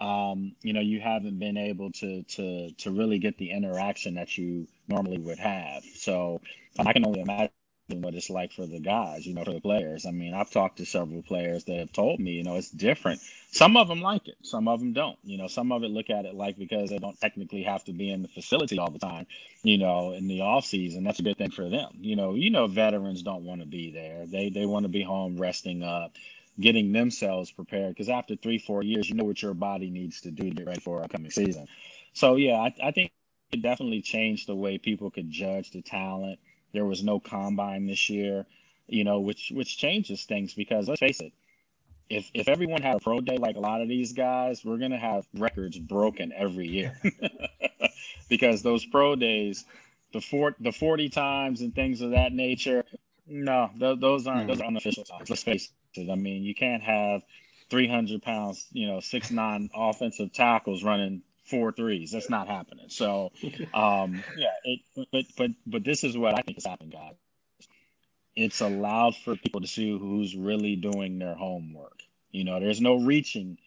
[0.00, 4.36] um, you know, you haven't been able to to to really get the interaction that
[4.36, 5.84] you normally would have.
[5.96, 6.40] So
[6.78, 7.50] I can only imagine
[7.88, 10.06] what it's like for the guys, you know, for the players.
[10.06, 13.20] I mean, I've talked to several players that have told me, you know, it's different.
[13.50, 15.18] Some of them like it, some of them don't.
[15.22, 17.92] You know, some of it look at it like because they don't technically have to
[17.92, 19.26] be in the facility all the time,
[19.62, 21.04] you know, in the off season.
[21.04, 21.90] That's a good thing for them.
[22.00, 24.26] You know, you know, veterans don't want to be there.
[24.26, 26.12] They they want to be home resting up
[26.58, 30.30] getting themselves prepared because after three, four years, you know what your body needs to
[30.30, 31.66] do to get ready for upcoming season.
[32.14, 33.12] So yeah, I, I think
[33.52, 36.38] it definitely changed the way people could judge the talent.
[36.74, 38.46] There was no combine this year.
[38.88, 41.32] you know, which which changes things because let's face it,
[42.10, 44.98] if if everyone had a pro day like a lot of these guys, we're gonna
[44.98, 47.00] have records broken every year
[48.28, 49.64] because those pro days,
[50.12, 52.84] the four the forty times and things of that nature,
[53.26, 55.30] no, th- those aren't those are unofficial times.
[55.30, 56.10] Let's face it.
[56.10, 57.22] I mean, you can't have
[57.70, 62.12] three hundred pounds, you know, six nine offensive tackles running four threes.
[62.12, 62.86] That's not happening.
[62.88, 63.32] So,
[63.74, 64.80] um, yeah, it,
[65.12, 67.14] but but but this is what I think is happening, guys
[68.36, 72.00] it's allowed for people to see who's really doing their homework.
[72.30, 73.58] You know, there's no reaching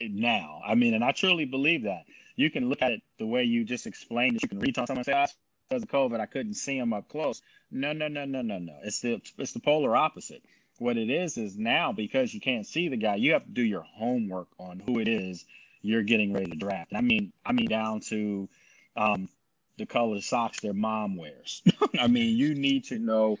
[0.00, 0.62] now.
[0.66, 2.04] I mean, and I truly believe that.
[2.36, 4.42] You can look at it the way you just explained it.
[4.42, 5.26] You can reach on someone and say, oh,
[5.68, 7.42] because of COVID, I couldn't see him up close.
[7.70, 8.78] No, no, no, no, no, no.
[8.82, 10.42] It's the it's the polar opposite.
[10.78, 13.62] What it is is now because you can't see the guy, you have to do
[13.62, 15.44] your homework on who it is
[15.84, 16.90] you're getting ready to draft.
[16.90, 18.48] And I mean, I mean down to
[18.96, 19.28] um,
[19.76, 21.62] the color socks their mom wears.
[22.00, 23.38] I mean, you need to know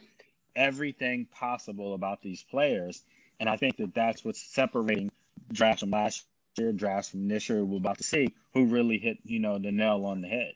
[0.54, 3.02] everything possible about these players.
[3.40, 5.10] And I think that that's what's separating
[5.52, 6.26] drafts from last
[6.58, 7.64] year, drafts from this year.
[7.64, 10.52] We're about to see who really hit, you know, the nail on the head.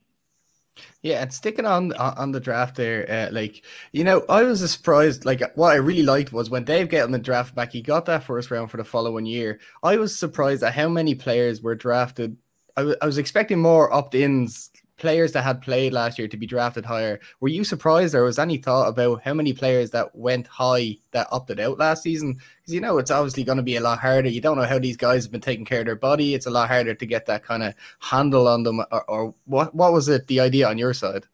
[1.02, 5.24] Yeah, and sticking on on the draft there, uh, like you know, I was surprised.
[5.24, 8.50] Like what I really liked was when Dave Gettleman drafted back, he got that first
[8.50, 9.60] round for the following year.
[9.82, 12.36] I was surprised at how many players were drafted.
[12.76, 17.20] I was expecting more opt-ins players that had played last year to be drafted higher.
[17.40, 21.28] Were you surprised, or was any thought about how many players that went high that
[21.30, 22.34] opted out last season?
[22.34, 24.28] Because you know it's obviously going to be a lot harder.
[24.28, 26.34] You don't know how these guys have been taking care of their body.
[26.34, 28.80] It's a lot harder to get that kind of handle on them.
[28.90, 29.74] Or, or what?
[29.74, 30.26] What was it?
[30.26, 31.24] The idea on your side?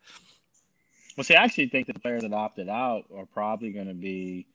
[1.17, 4.47] Well, see, I actually think the players that opted out are probably going to be.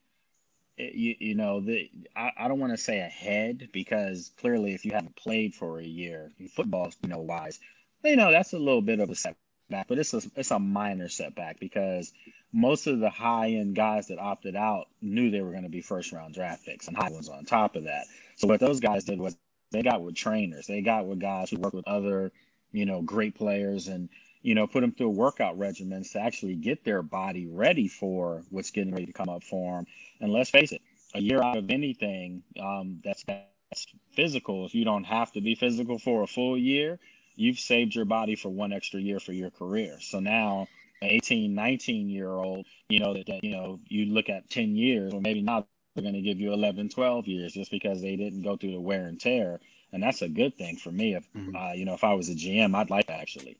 [0.78, 4.84] Eh, you, you know, the I, I don't want to say ahead because clearly, if
[4.84, 7.60] you haven't played for a year, football, you know, wise,
[8.04, 11.08] you know that's a little bit of a setback, but it's a it's a minor
[11.08, 12.12] setback because
[12.52, 15.82] most of the high end guys that opted out knew they were going to be
[15.82, 18.06] first round draft picks and high ones on top of that.
[18.36, 19.36] So what those guys did was
[19.70, 22.32] they got with trainers, they got with guys who work with other
[22.72, 24.08] you know great players and
[24.42, 28.70] you know put them through workout regimens to actually get their body ready for what's
[28.70, 29.86] getting ready to come up for them.
[30.20, 30.82] And let's face it,
[31.14, 35.54] a year out of anything um, that's that's physical, if you don't have to be
[35.54, 36.98] physical for a full year,
[37.40, 39.96] you've saved your body for one extra year for your career.
[40.00, 40.68] So now,
[41.00, 44.76] an 18, 19 year old, you know, that, that you know, you look at 10
[44.76, 48.16] years, or maybe not, they're going to give you 11, 12 years just because they
[48.16, 49.58] didn't go through the wear and tear.
[49.92, 51.14] And that's a good thing for me.
[51.14, 51.56] If, mm-hmm.
[51.56, 53.56] uh, you know, if I was a GM, I'd like that actually.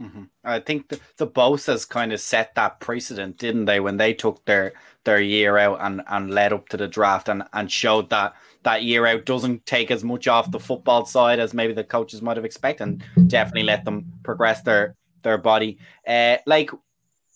[0.00, 0.24] Mm-hmm.
[0.42, 4.44] I think the, the Bosa's kind of set that precedent, didn't they, when they took
[4.44, 4.72] their
[5.04, 8.82] their year out and, and led up to the draft and, and showed that that
[8.82, 12.36] year out doesn't take as much off the football side as maybe the coaches might
[12.36, 15.78] have expected and definitely let them progress their their body.
[16.06, 16.70] Uh, like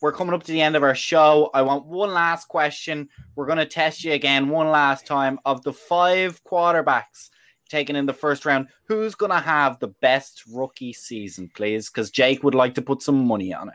[0.00, 1.50] we're coming up to the end of our show.
[1.52, 3.08] I want one last question.
[3.34, 5.38] We're going to test you again one last time.
[5.44, 7.30] Of the five quarterbacks
[7.68, 11.90] taken in the first round, who's going to have the best rookie season, please?
[11.90, 13.74] Because Jake would like to put some money on it.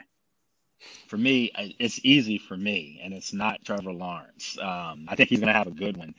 [1.08, 4.58] For me, it's easy for me, and it's not Trevor Lawrence.
[4.60, 6.14] Um, I think he's going to have a good one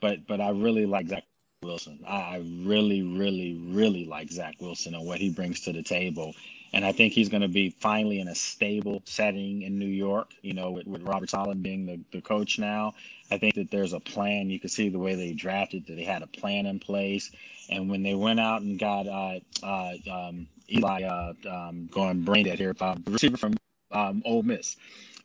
[0.00, 1.24] but but I really like Zach
[1.62, 2.00] Wilson.
[2.06, 6.34] I really, really, really like Zach Wilson and what he brings to the table.
[6.72, 10.30] And I think he's going to be finally in a stable setting in New York,
[10.42, 12.94] you know, with, with Robert Saleh being the, the coach now.
[13.30, 14.50] I think that there's a plan.
[14.50, 17.30] You can see the way they drafted, that they had a plan in place.
[17.70, 22.44] And when they went out and got uh, uh, um, Eli uh, um, going brain
[22.44, 23.54] dead here, uh, receiver from
[23.90, 24.76] um, Ole Miss,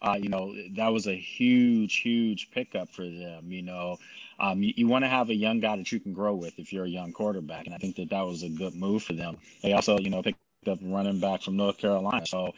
[0.02, 3.98] uh, you know, that was a huge, huge pickup for them, you know.
[4.40, 6.74] Um, you, you want to have a young guy that you can grow with if
[6.74, 9.38] you're a young quarterback, and I think that that was a good move for them.
[9.64, 12.54] They also, you know, picked up running back from North Carolina, so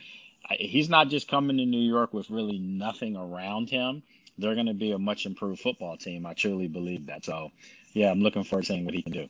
[0.49, 4.03] I, he's not just coming to New York with really nothing around him.
[4.37, 6.25] They're going to be a much improved football team.
[6.25, 7.25] I truly believe that.
[7.25, 7.51] So,
[7.93, 9.27] yeah, I'm looking forward to seeing what he can do.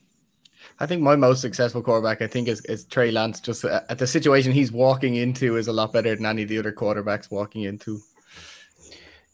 [0.80, 3.40] I think my most successful quarterback, I think, is, is Trey Lance.
[3.40, 6.50] Just uh, at the situation he's walking into is a lot better than any of
[6.50, 8.00] the other quarterbacks walking into.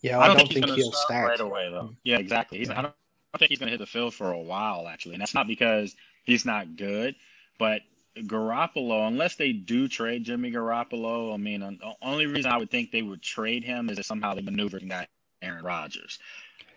[0.02, 1.96] Yeah, I, I don't, don't, think, think he'll start right away though.
[2.04, 2.60] Yeah, exactly.
[2.60, 2.94] He's, I don't
[3.34, 5.16] I think he's going to hit the field for a while, actually.
[5.16, 7.16] And that's not because he's not good,
[7.58, 7.82] but
[8.18, 12.92] Garoppolo, unless they do trade Jimmy Garoppolo, I mean, the only reason I would think
[12.92, 15.10] they would trade him is if somehow they maneuvered that
[15.42, 16.20] Aaron Rodgers.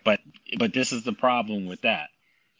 [0.03, 0.19] But
[0.57, 2.09] but this is the problem with that.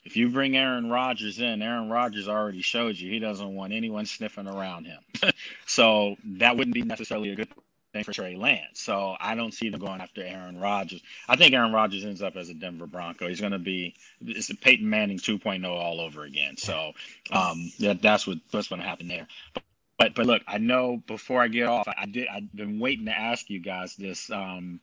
[0.03, 4.05] If you bring Aaron Rodgers in, Aaron Rodgers already showed you he doesn't want anyone
[4.05, 4.99] sniffing around him.
[5.65, 7.49] so that wouldn't be necessarily a good
[7.97, 8.79] thing for Trey Lance.
[8.79, 11.01] So I don't see them going after Aaron Rodgers.
[11.27, 13.27] I think Aaron Rodgers ends up as a Denver Bronco.
[13.27, 16.57] He's going to be it's a Peyton Manning 2.0 all over again.
[16.57, 16.93] So
[17.31, 19.27] um, that, that's what that's going to happen there.
[19.53, 19.63] But,
[19.97, 23.05] but but look, I know before I get off, I, I did I've been waiting
[23.05, 24.79] to ask you guys this because um,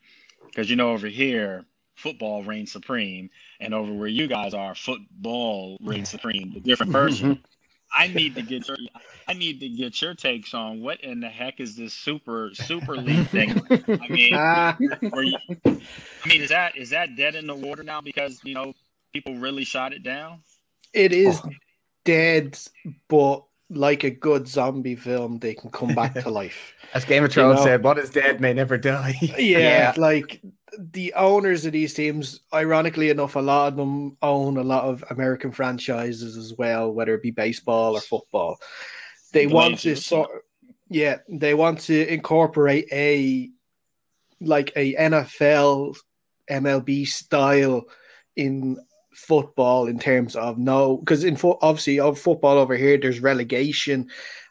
[0.57, 6.11] you know over here football reigns supreme, and over where you guys are, football reigns
[6.11, 7.42] supreme, the different version.
[7.95, 8.77] I need to get your
[9.27, 12.97] I need to get your takes on what in the heck is this super super
[12.97, 13.55] league thing.
[14.01, 18.01] I mean, Ah, you, I mean, is that is that dead in the water now
[18.01, 18.75] because you know
[19.13, 20.41] people really shot it down?
[20.93, 21.51] it is Oh.
[22.05, 22.59] dead,
[23.09, 26.74] but like a good zombie film, they can come back to life.
[26.92, 29.14] As Game of Thrones know- said, what is dead may never die.
[29.20, 29.94] Yeah, Yeah.
[29.96, 30.40] like
[30.79, 35.03] the owners of these teams, ironically enough, a lot of them own a lot of
[35.11, 38.59] American franchises as well, whether it be baseball or football.
[39.33, 40.31] They The want to sort
[40.88, 43.50] yeah, they want to incorporate a
[44.40, 45.96] like a NFL
[46.50, 47.85] MLB style
[48.37, 48.77] in
[49.14, 54.09] football in terms of no because in fo- obviously of football over here there's relegation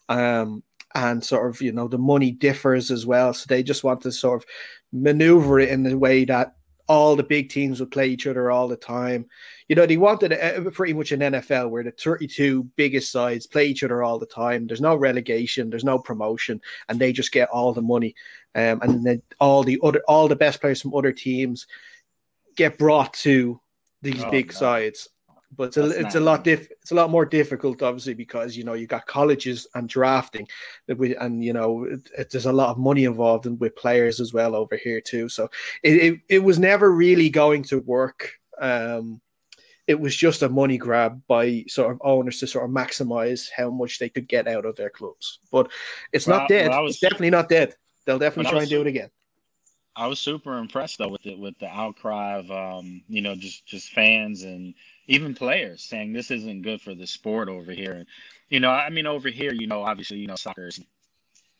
[0.10, 0.64] um
[0.96, 3.34] and sort of you know the money differs as well.
[3.34, 4.50] So they just want to sort of
[4.92, 6.56] maneuver it in the way that
[6.88, 9.26] all the big teams would play each other all the time.
[9.68, 13.68] You know they wanted a, pretty much an NFL where the 32 biggest sides play
[13.68, 14.68] each other all the time.
[14.68, 18.16] There's no relegation there's no promotion and they just get all the money
[18.56, 21.68] um, and then all the other all the best players from other teams
[22.56, 23.60] get brought to
[24.04, 24.52] these Oh, big no.
[24.54, 25.10] sides
[25.56, 28.64] but it's a, it's a lot diff, it's a lot more difficult obviously because you
[28.64, 30.48] know you got colleges and drafting
[30.88, 33.76] that we- and you know it, it- there's a lot of money involved in, with
[33.76, 35.30] players as well over here too.
[35.30, 35.44] So
[35.84, 38.32] it, it, it was never really going to work.
[38.60, 39.22] Um
[39.86, 43.70] it was just a money grab by sort of owners to sort of maximize how
[43.70, 45.40] much they could get out of their clubs.
[45.52, 45.70] But
[46.14, 46.70] it's Well, not dead.
[46.70, 47.76] well, was- it's definitely not dead.
[48.06, 49.10] They'll definitely try was and do it again
[49.96, 53.66] I was super impressed though with it with the outcry of um, you know just
[53.66, 54.74] just fans and
[55.08, 57.94] even players saying this isn't good for the sport over here.
[57.94, 58.08] And
[58.50, 60.80] you know, I mean over here, you know, obviously, you know, soccer is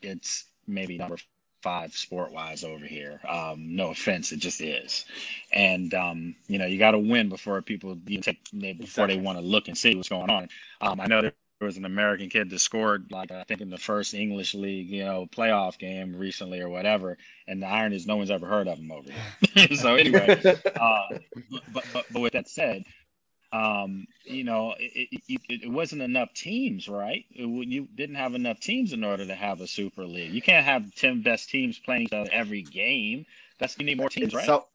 [0.02, 1.18] it's maybe number
[1.62, 3.22] five sport wise over here.
[3.28, 5.06] Um, no offense, it just is.
[5.52, 8.40] And um, you know, you got to win before people you take
[8.80, 10.50] before they want to look and see what's going on.
[10.82, 13.78] Um, I know there was an American kid that scored like I think in the
[13.78, 17.18] first English league, you know, playoff game recently or whatever.
[17.48, 19.68] And the iron is no one's ever heard of him over here.
[19.76, 20.42] so anyway,
[20.80, 21.18] uh,
[21.74, 22.84] but, but but with that said,
[23.52, 27.24] um, you know, it, it, it, wasn't enough teams, right?
[27.30, 30.34] It, you didn't have enough teams in order to have a super league.
[30.34, 33.26] You can't have ten best teams playing each other every game.
[33.60, 34.46] That's you need more teams, right?
[34.46, 34.66] So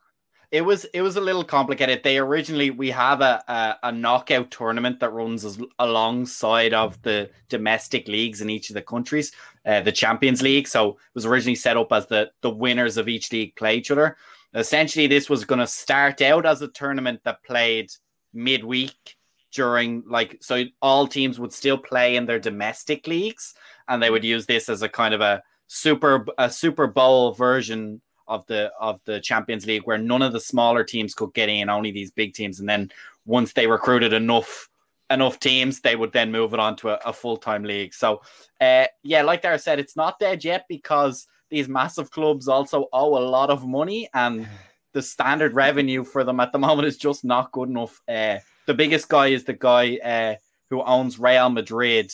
[0.50, 2.02] it was it was a little complicated.
[2.02, 7.30] They originally we have a a, a knockout tournament that runs as, alongside of the
[7.48, 9.32] domestic leagues in each of the countries,
[9.66, 10.66] uh, the Champions League.
[10.66, 13.90] So it was originally set up as the the winners of each league play each
[13.90, 14.16] other.
[14.54, 17.92] Essentially, this was going to start out as a tournament that played
[18.32, 19.16] midweek
[19.52, 23.54] during like so all teams would still play in their domestic leagues
[23.88, 28.00] and they would use this as a kind of a super a super bowl version
[28.28, 31.68] of the of the champions league where none of the smaller teams could get in
[31.68, 32.90] only these big teams and then
[33.26, 34.68] once they recruited enough
[35.10, 38.20] enough teams they would then move it on to a, a full-time league so
[38.60, 43.16] uh yeah like Dara said it's not dead yet because these massive clubs also owe
[43.16, 44.46] a lot of money and
[44.92, 48.00] the standard revenue for them at the moment is just not good enough.
[48.08, 50.34] Uh, the biggest guy is the guy uh,
[50.70, 52.12] who owns Real Madrid,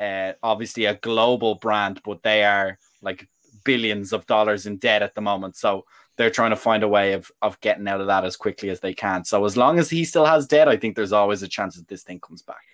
[0.00, 3.28] uh, obviously a global brand, but they are like
[3.68, 5.54] billions of dollars in debt at the moment.
[5.54, 5.84] So
[6.16, 8.80] they're trying to find a way of, of getting out of that as quickly as
[8.80, 9.24] they can.
[9.24, 11.86] So as long as he still has debt, I think there's always a chance that
[11.86, 12.64] this thing comes back.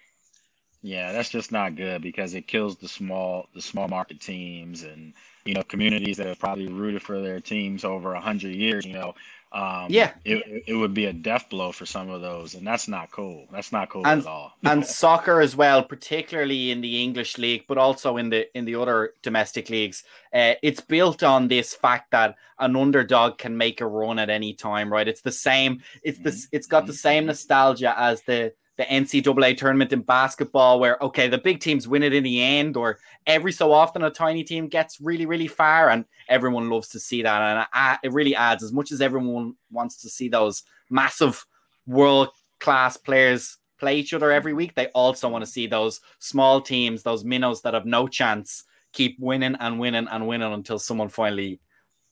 [0.83, 5.15] Yeah, that's just not good because it kills the small the small market teams and
[5.47, 8.85] you know communities that have probably rooted for their teams over a hundred years.
[8.85, 9.15] You know,
[9.55, 10.13] um, Yeah.
[10.25, 13.47] it, it- would be a death blow for some of those, and that's not cool.
[13.53, 14.53] That's not cool And- at all.
[14.65, 18.75] and soccer as well, particularly in the English league, but also in the in the
[18.75, 20.03] other domestic leagues.
[20.35, 24.53] Uh, it's built on this fact that an underdog can make a run at any
[24.55, 25.07] time, right?
[25.09, 25.81] It's the same.
[26.03, 26.49] It's this.
[26.53, 31.39] It's got the same nostalgia as the the NCAA tournament in basketball, where okay, the
[31.39, 35.01] big teams win it in the end, or every so often a tiny team gets
[35.01, 38.93] really really far, and everyone loves to see that, and it- really adds as much
[38.93, 41.45] as everyone wants to see those massive
[41.87, 42.29] world
[42.61, 44.75] class players play each other every week.
[44.75, 49.19] They also want to see those small teams, those minnows that have no chance, keep
[49.19, 51.61] winning and winning and winning until someone finally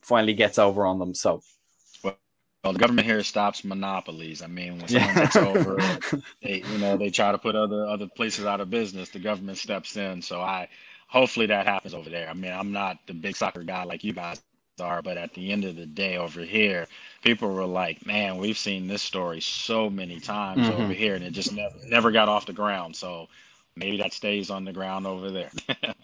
[0.02, 1.14] finally gets over on them.
[1.14, 1.42] So
[2.64, 4.42] Well, the government here stops monopolies.
[4.42, 5.82] I mean, when someone takes over,
[6.42, 9.08] they you know they try to put other other places out of business.
[9.10, 10.20] The government steps in.
[10.22, 10.68] So I
[11.08, 12.28] hopefully that happens over there.
[12.28, 14.42] I mean, I'm not the big soccer guy like you guys
[14.80, 16.86] are, but at the end of the day, over here,
[17.22, 20.70] people were like, "Man, we've seen this story so many times Mhm.
[20.70, 23.28] over here, and it just never never got off the ground." So
[23.76, 25.52] maybe that stays on the ground over there.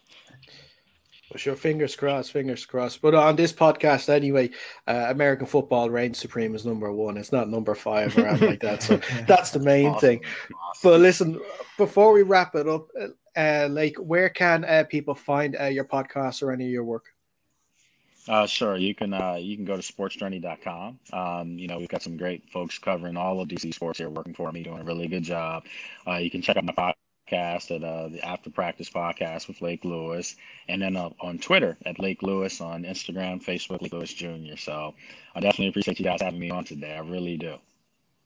[1.30, 3.02] Well, sure, fingers crossed, fingers crossed.
[3.02, 4.50] But on this podcast, anyway,
[4.86, 7.18] uh, American football reigns supreme as number one.
[7.18, 8.82] It's not number five or anything like that.
[8.82, 10.00] So that's the main Awesome.
[10.00, 10.24] thing.
[10.82, 11.38] But listen,
[11.76, 12.88] before we wrap it up,
[13.36, 17.04] uh, like, where can uh, people find uh, your podcast or any of your work?
[18.26, 18.76] Uh, sure.
[18.76, 20.98] You can uh, you can go to sportsjourney.com.
[21.12, 24.34] Um, you know, we've got some great folks covering all of DC sports here working
[24.34, 25.64] for me, doing a really good job.
[26.06, 26.94] Uh, you can check out my podcast
[27.32, 30.36] at uh, the After Practice Podcast with Lake Lewis,
[30.68, 34.56] and then uh, on Twitter at Lake Lewis, on Instagram, Facebook, Lake Lewis Jr.
[34.56, 34.94] So
[35.34, 36.94] I definitely appreciate you guys having me on today.
[36.94, 37.56] I really do.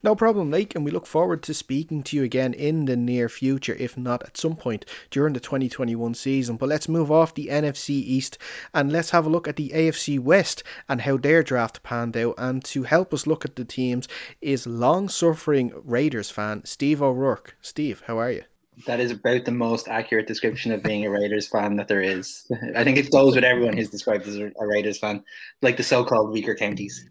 [0.04, 3.28] No problem, Lake, and we look forward to speaking to you again in the near
[3.28, 6.56] future, if not at some point during the 2021 season.
[6.56, 8.36] But let's move off the NFC East
[8.74, 12.34] and let's have a look at the AFC West and how their draft panned out.
[12.36, 14.08] And to help us look at the teams
[14.40, 17.56] is long suffering Raiders fan Steve O'Rourke.
[17.62, 18.42] Steve, how are you?
[18.86, 22.50] That is about the most accurate description of being a Raiders fan that there is.
[22.74, 25.22] I think it goes with everyone who's described as a Raiders fan,
[25.60, 27.08] like the so-called weaker counties.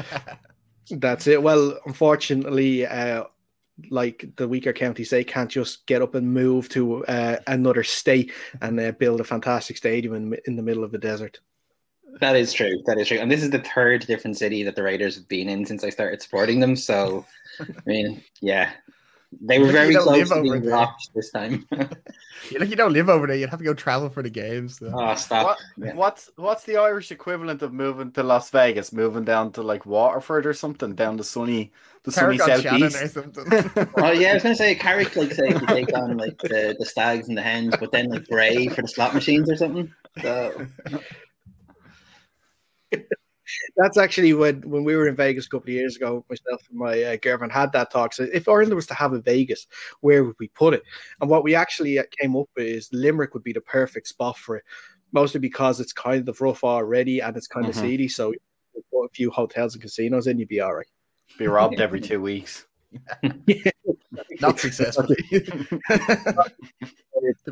[0.90, 1.42] That's it.
[1.42, 3.24] Well, unfortunately, uh,
[3.90, 8.32] like the weaker counties, they can't just get up and move to uh, another state
[8.60, 11.40] and uh, build a fantastic stadium in, in the middle of the desert.
[12.20, 12.82] That is true.
[12.86, 13.18] That is true.
[13.18, 15.90] And this is the third different city that the Raiders have been in since I
[15.90, 16.76] started supporting them.
[16.76, 17.24] So,
[17.60, 18.70] I mean, yeah,
[19.40, 20.70] they were very you close live to over being there.
[20.70, 21.66] blocked this time.
[22.50, 23.36] You like you don't live over there.
[23.36, 24.78] You'd have to go travel for the games.
[24.78, 24.90] so.
[24.92, 25.46] oh, stop.
[25.46, 25.94] What, Yeah.
[25.94, 28.92] What's what's the Irish equivalent of moving to Las Vegas?
[28.92, 31.70] Moving down to like Waterford or something, down the sunny,
[32.02, 33.14] the sunny Carrick on Shannon or southeast.
[33.14, 33.88] something.
[33.96, 36.84] Oh yeah, I was gonna say Carrick like say to take on like the, the
[36.84, 39.92] stags and the hens, but then like Bray for the slot machines or something.
[40.20, 40.66] So
[43.76, 46.24] That's actually when when we were in Vegas a couple of years ago.
[46.28, 48.12] Myself and my uh, girlfriend had that talk.
[48.14, 49.66] So if Ireland was to have a Vegas,
[50.00, 50.82] where would we put it?
[51.20, 54.36] And what we actually uh, came up with is Limerick would be the perfect spot
[54.38, 54.64] for it,
[55.12, 57.70] mostly because it's kind of rough already and it's kind Mhm.
[57.70, 58.08] of seedy.
[58.08, 58.38] So you
[58.92, 60.86] put a few hotels and casinos in, you'd be all right.
[61.38, 62.66] Be robbed every two weeks.
[64.40, 65.16] Not successfully.
[65.30, 65.42] to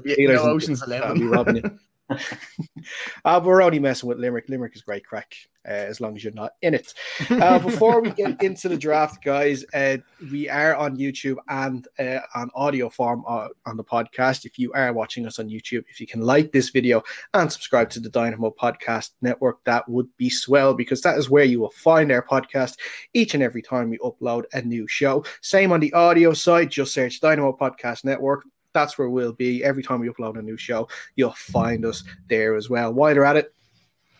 [0.02, 1.80] be Steelers no and- Ocean's I'll be Eleven.
[3.24, 4.48] uh, we're only messing with Limerick.
[4.48, 5.34] Limerick is great crack,
[5.66, 6.92] uh, as long as you're not in it.
[7.30, 9.98] Uh, before we get into the draft, guys, uh,
[10.30, 14.44] we are on YouTube and uh, on audio form uh, on the podcast.
[14.44, 17.02] If you are watching us on YouTube, if you can like this video
[17.34, 21.44] and subscribe to the Dynamo Podcast Network, that would be swell because that is where
[21.44, 22.76] you will find our podcast
[23.14, 25.24] each and every time we upload a new show.
[25.40, 28.44] Same on the audio side, just search Dynamo Podcast Network.
[28.72, 30.88] That's where we'll be every time we upload a new show.
[31.16, 32.92] You'll find us there as well.
[32.92, 33.54] While you're at it,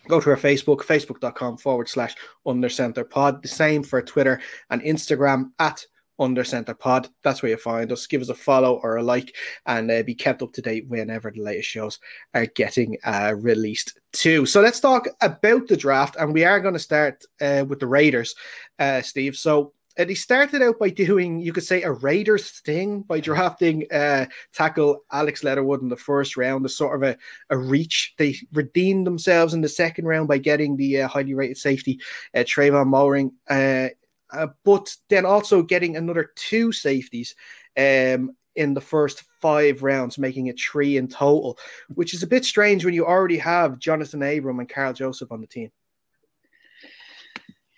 [0.07, 3.41] go to our Facebook, facebook.com forward slash under center pod.
[3.41, 5.85] The same for Twitter and Instagram at
[6.19, 7.09] under center pod.
[7.23, 8.07] That's where you find us.
[8.07, 9.35] Give us a follow or a like
[9.65, 11.99] and uh, be kept up to date whenever the latest shows
[12.33, 14.45] are getting uh, released too.
[14.45, 16.15] So let's talk about the draft.
[16.17, 18.35] And we are going to start uh, with the Raiders,
[18.79, 19.35] uh, Steve.
[19.35, 23.85] So uh, he started out by doing, you could say, a Raiders thing by drafting
[23.91, 27.17] uh, tackle Alex Leatherwood in the first round as sort of a,
[27.49, 28.13] a reach.
[28.17, 31.99] They redeemed themselves in the second round by getting the uh, highly rated safety
[32.35, 33.89] uh, Trevon Moehrig, uh,
[34.35, 37.35] uh, but then also getting another two safeties
[37.77, 41.57] um, in the first five rounds, making it three in total,
[41.89, 45.41] which is a bit strange when you already have Jonathan Abram and Karl Joseph on
[45.41, 45.71] the team.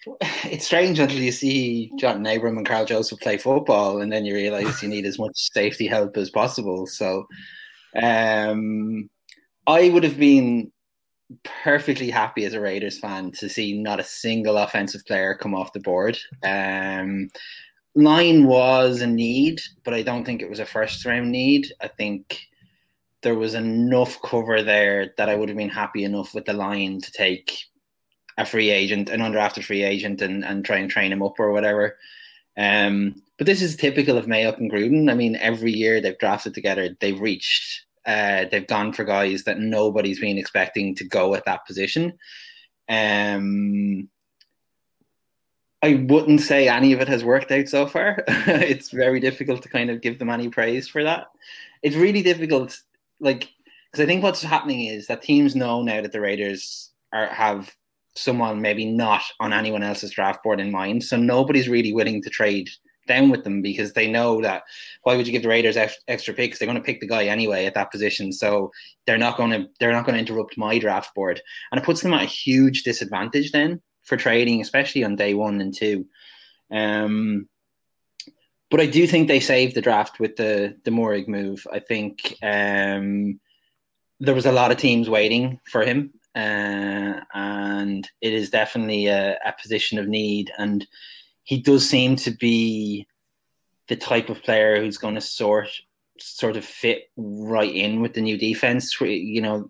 [0.46, 4.34] it's strange until you see Jonathan Abram and Karl Joseph play football, and then you
[4.34, 6.86] realize you need as much safety help as possible.
[6.88, 7.28] So,
[8.02, 9.10] um,
[9.68, 10.72] I would have been
[11.44, 15.74] perfectly happy as a Raiders fan to see not a single offensive player come off
[15.74, 16.18] the board.
[16.44, 17.30] Um,
[17.96, 21.68] line was a need, but I don't think it was a first round need.
[21.82, 22.40] I think
[23.22, 27.00] there was enough cover there that I would have been happy enough with the line
[27.02, 27.66] to take
[28.38, 31.52] a free agent, an undrafted free agent, and, and try and train him up or
[31.52, 31.98] whatever.
[32.58, 35.12] Um, but this is typical of Mayock and Gruden.
[35.12, 39.60] I mean, every year they've drafted together, they've reached, uh, they've gone for guys that
[39.60, 42.14] nobody's been expecting to go at that position.
[42.90, 44.10] Um,
[45.82, 48.24] I wouldn't say any of it has worked out so far.
[48.28, 51.28] it's very difficult to kind of give them any praise for that.
[51.82, 52.80] It's really difficult,
[53.20, 53.50] like,
[53.92, 57.76] because I think what's happening is that teams know now that the Raiders are have
[58.16, 61.04] someone maybe not on anyone else's draft board in mind.
[61.04, 62.70] So nobody's really willing to trade
[63.08, 64.64] down with them because they know that
[65.04, 66.58] why would you give the Raiders ex- extra picks?
[66.58, 68.32] They're going to pick the guy anyway at that position.
[68.32, 68.72] So
[69.06, 71.42] they're not going to they're not going to interrupt my draft board,
[71.72, 75.62] and it puts them at a huge disadvantage then for trading, especially on day one
[75.62, 76.06] and two.
[76.72, 77.48] Um,
[78.70, 81.68] but I do think they saved the draft with the the Moehrig move.
[81.72, 83.40] I think um,
[84.20, 89.38] there was a lot of teams waiting for him, uh, and it is definitely a,
[89.46, 90.52] a position of need.
[90.58, 90.88] And
[91.44, 93.08] he does seem to be
[93.88, 95.70] the type of player who's going to sort
[96.20, 99.00] sort of fit right in with the new defense.
[99.02, 99.70] You know,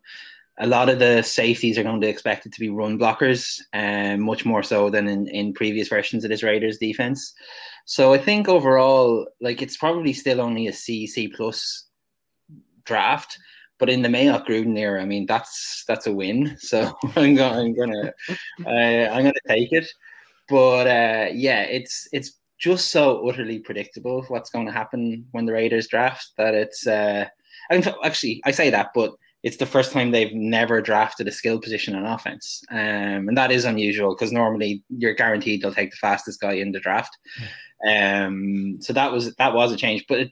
[0.60, 4.22] a lot of the safeties are going to expect it to be run blockers, um,
[4.22, 7.34] much more so than in, in previous versions of this Raiders defense.
[7.86, 11.86] So I think overall, like it's probably still only a C C plus
[12.86, 13.40] draft,
[13.80, 16.58] but in the Mayock Gruden era, I mean that's that's a win.
[16.60, 18.14] So I'm gonna I'm gonna
[18.66, 19.88] uh, I'm gonna take it.
[20.50, 25.54] But uh, yeah, it's it's just so utterly predictable what's going to happen when the
[25.54, 26.88] Raiders draft that it's.
[26.88, 27.28] Uh,
[27.70, 29.14] actually, I say that, but
[29.44, 33.52] it's the first time they've never drafted a skill position on offense, um, and that
[33.52, 37.18] is unusual because normally you're guaranteed they'll take the fastest guy in the draft.
[37.88, 40.32] Um, so that was that was a change, but it,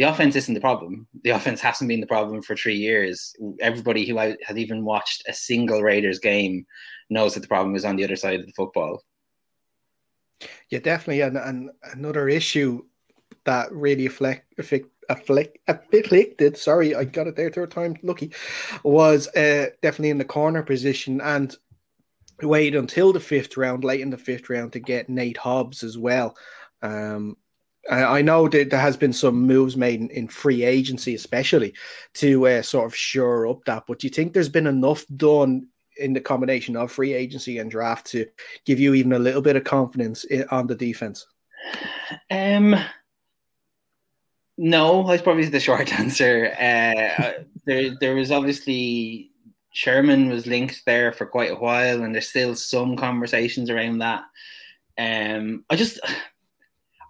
[0.00, 1.06] the offense isn't the problem.
[1.24, 3.36] The offense hasn't been the problem for three years.
[3.60, 6.64] Everybody who has even watched a single Raiders game
[7.10, 9.02] knows that the problem is on the other side of the football.
[10.70, 12.82] Yeah, definitely, and, and another issue
[13.44, 16.56] that really affect, affect, afflict, afflicted.
[16.56, 17.94] Sorry, I got it there third time.
[18.02, 18.32] Lucky
[18.82, 21.54] was uh, definitely in the corner position and
[22.40, 25.98] wait until the fifth round, late in the fifth round, to get Nate Hobbs as
[25.98, 26.38] well.
[26.80, 27.36] Um,
[27.88, 31.74] I, know that there has been some moves made in, free agency, especially
[32.14, 33.84] to uh, sort of shore up that.
[33.86, 37.70] But do you think there's been enough done in the combination of free agency and
[37.70, 38.26] draft to
[38.64, 41.26] give you even a little bit of confidence on the defense?
[42.30, 42.76] Um,
[44.56, 46.52] no, that's probably the short answer.
[46.58, 47.32] Uh, uh,
[47.64, 49.30] there, there was obviously
[49.72, 54.24] Sherman was linked there for quite a while, and there's still some conversations around that.
[54.98, 56.00] Um, I just,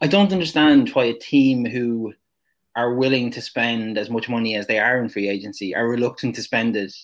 [0.01, 2.15] I don't understand why a team who
[2.77, 6.35] are willing to spend as much money as they are in free agency are reluctant
[6.37, 6.95] to spend it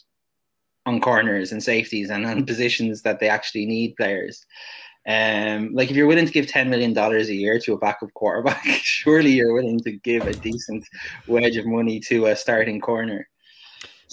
[0.87, 4.45] on corners and safeties and on positions that they actually need players.
[5.09, 8.13] Um, like if you're willing to give ten million dollars a year to a backup
[8.15, 10.85] quarterback, surely you're willing to give a decent
[11.29, 13.29] wedge of money to a starting corner.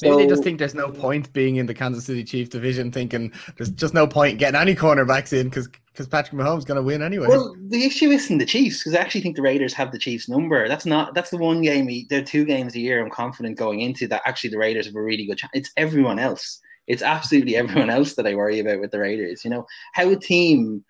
[0.01, 2.91] Maybe so, they just think there's no point being in the Kansas City Chiefs division,
[2.91, 6.77] thinking there's just no point getting any cornerbacks in because because Patrick Mahomes is going
[6.77, 7.27] to win anyway.
[7.27, 10.27] Well, the issue isn't the Chiefs because I actually think the Raiders have the Chiefs
[10.27, 10.67] number.
[10.67, 11.87] That's not that's the one game.
[12.09, 13.03] There are two games a year.
[13.03, 14.23] I'm confident going into that.
[14.25, 15.51] Actually, the Raiders have a really good chance.
[15.53, 16.59] It's everyone else.
[16.87, 19.45] It's absolutely everyone else that I worry about with the Raiders.
[19.45, 20.83] You know how a team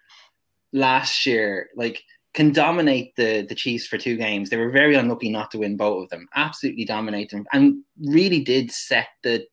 [0.72, 2.02] last year like
[2.34, 4.50] can dominate the the Chiefs for two games.
[4.50, 6.28] They were very unlucky not to win both of them.
[6.36, 9.46] Absolutely dominate them, and really did set the.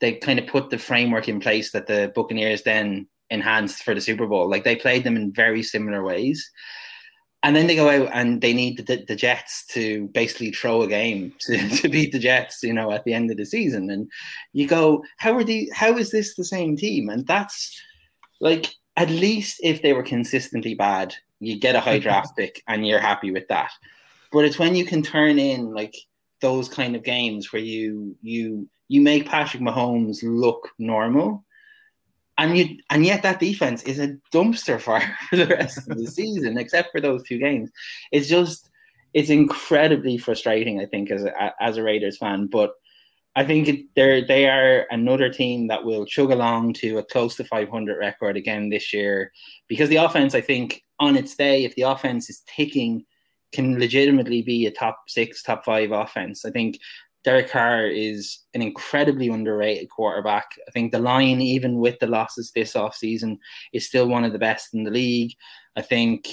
[0.00, 4.00] They kind of put the framework in place that the Buccaneers then enhanced for the
[4.00, 4.48] Super Bowl.
[4.48, 6.50] Like they played them in very similar ways.
[7.42, 10.88] And then they go out and they need the, the Jets to basically throw a
[10.88, 13.90] game to, to beat the Jets, you know, at the end of the season.
[13.90, 14.10] And
[14.52, 17.10] you go, how are the how is this the same team?
[17.10, 17.78] And that's
[18.40, 21.14] like at least if they were consistently bad,
[21.46, 23.70] you get a high draft pick and you're happy with that.
[24.32, 25.94] But it's when you can turn in like
[26.40, 31.44] those kind of games where you you you make Patrick Mahomes look normal
[32.38, 36.06] and you and yet that defense is a dumpster fire for the rest of the
[36.06, 37.70] season, except for those two games.
[38.12, 38.70] It's just
[39.12, 42.46] it's incredibly frustrating, I think, as a, as a Raiders fan.
[42.46, 42.72] But
[43.36, 47.44] I think they're they are another team that will chug along to a close to
[47.44, 49.32] 500 record again this year
[49.68, 53.04] because the offense, I think, on its day, if the offense is ticking,
[53.52, 56.44] can legitimately be a top six, top five offense.
[56.44, 56.78] I think
[57.24, 60.46] Derek Carr is an incredibly underrated quarterback.
[60.68, 63.38] I think the line, even with the losses this offseason,
[63.72, 65.32] is still one of the best in the league.
[65.74, 66.28] I think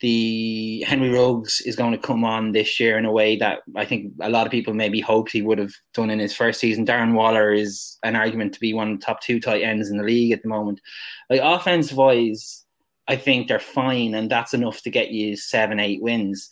[0.00, 3.84] the Henry Ruggs is going to come on this year in a way that I
[3.84, 6.86] think a lot of people maybe hoped he would have done in his first season.
[6.86, 9.98] Darren Waller is an argument to be one of the top two tight ends in
[9.98, 10.80] the league at the moment.
[11.28, 12.64] Like offense wise,
[13.10, 16.48] I think they're fine, and that's enough to get you seven, eight wins.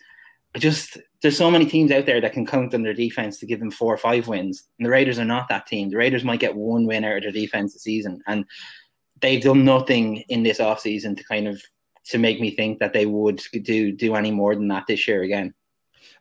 [0.56, 3.46] I just there's so many teams out there that can count on their defense to
[3.46, 4.64] give them four or five wins.
[4.78, 5.88] And the Raiders are not that team.
[5.88, 8.22] The Raiders might get one win out of their defense this season.
[8.26, 8.44] And
[9.20, 11.62] they've done nothing in this offseason to kind of
[12.06, 15.22] to make me think that they would do do any more than that this year
[15.22, 15.54] again.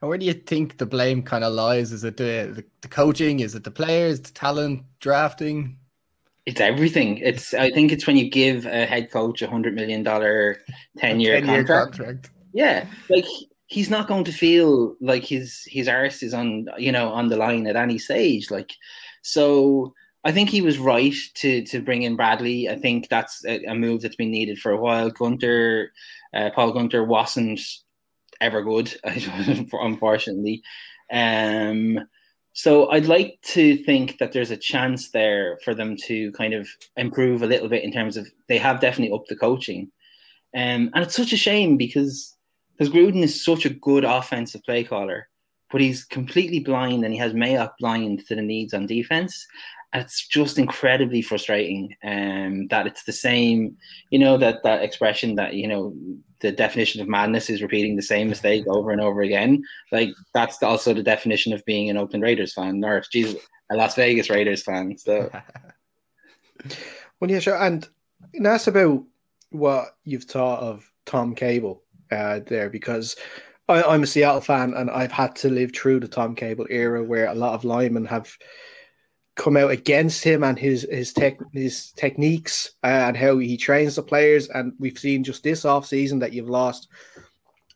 [0.01, 1.91] And where do you think the blame kind of lies?
[1.91, 3.39] Is it the, the, the coaching?
[3.39, 5.79] Is it the players, the talent, drafting?
[6.48, 7.18] It's everything.
[7.18, 10.62] It's I think it's when you give a head coach a hundred million dollar
[10.98, 11.98] ten year contract.
[11.98, 12.30] contract.
[12.54, 13.26] Yeah, like
[13.66, 17.36] he's not going to feel like his his arse is on you know on the
[17.36, 18.50] line at any stage.
[18.50, 18.72] Like
[19.22, 19.93] so.
[20.24, 22.70] I think he was right to to bring in Bradley.
[22.70, 25.12] I think that's a, a move that's been needed for a while.
[25.12, 25.88] Guenther,
[26.34, 27.62] uh, Paul Guenther wasn't
[28.41, 30.64] ever good, unfortunately.
[31.12, 32.00] Um,
[32.58, 36.68] So I'd like to think that there's a chance there for them to kind of
[36.95, 39.91] improve a little bit in terms of they have definitely upped the coaching.
[40.55, 42.36] Um, and it's such a shame because
[42.76, 45.30] because Gruden is such a good offensive play caller,
[45.72, 49.45] but he's completely blind and he has Mayock blind to the needs on defense.
[49.98, 53.78] And it's just incredibly frustrating um, that it's the same,
[54.12, 55.95] you know, that that expression that, you know,
[56.39, 59.64] the definition of madness is repeating the same mistake over and over again.
[59.91, 63.41] Like that's also the definition of being an Oakland Raiders fan, or Jesus,
[63.72, 64.95] a Las Vegas Raiders fan.
[65.00, 65.32] So,
[67.20, 67.58] well, yeah, sure.
[67.58, 67.89] And
[68.39, 69.04] that's about
[69.50, 71.82] what you've thought of Tom Cable
[72.12, 73.16] uh, there, because
[73.68, 77.04] I, I'm a Seattle fan, and I've had to live through the Tom Cable era
[77.04, 78.32] where a lot of linemen have
[79.38, 84.03] come out against him and his his tech his techniques and how he trains the
[84.03, 84.49] players.
[84.49, 86.89] And we've seen just this off season that you've lost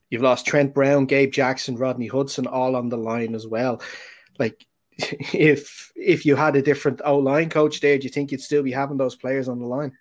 [0.10, 3.82] you've lost Trent Brown, Gabe Jackson, Rodney Hudson, all on the line as well.
[4.40, 4.66] Like
[4.98, 8.64] if if you had a different O line coach there, do you think you'd still
[8.64, 9.94] be having those players on the line?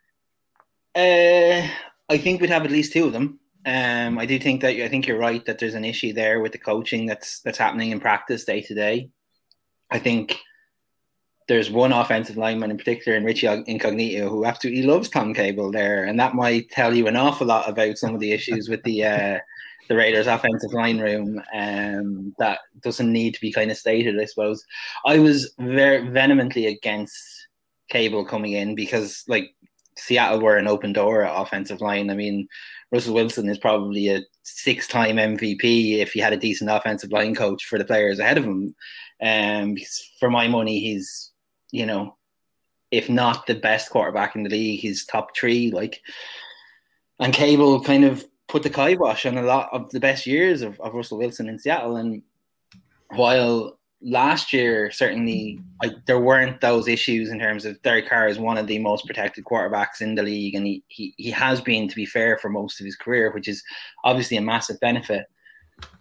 [0.97, 1.69] Uh,
[2.09, 3.39] I think we'd have at least two of them.
[3.67, 6.53] Um, I do think that I think you're right that there's an issue there with
[6.53, 9.11] the coaching that's that's happening in practice day to day.
[9.91, 10.39] I think
[11.51, 16.05] there's one offensive lineman in particular, in Richie Incognito, who absolutely loves Tom Cable there,
[16.05, 19.05] and that might tell you an awful lot about some of the issues with the
[19.05, 19.39] uh,
[19.89, 21.43] the Raiders' offensive line room.
[21.53, 24.65] Um, that doesn't need to be kind of stated, I suppose.
[25.05, 27.19] I was very vehemently against
[27.89, 29.53] Cable coming in because, like,
[29.99, 32.11] Seattle were an open door offensive line.
[32.11, 32.47] I mean,
[32.93, 37.65] Russell Wilson is probably a six-time MVP if he had a decent offensive line coach
[37.65, 38.73] for the players ahead of him.
[39.21, 39.77] Um,
[40.21, 41.31] for my money, he's
[41.73, 42.17] you know,
[42.91, 45.71] if not the best quarterback in the league, he's top three.
[45.71, 46.01] Like,
[47.19, 50.81] and Cable kind of put the kibosh on a lot of the best years of,
[50.81, 51.97] of Russell Wilson in Seattle.
[51.97, 52.23] And
[53.11, 58.39] while last year certainly I, there weren't those issues in terms of Derek Carr is
[58.39, 61.89] one of the most protected quarterbacks in the league, and he, he he has been,
[61.89, 63.63] to be fair, for most of his career, which is
[64.05, 65.27] obviously a massive benefit.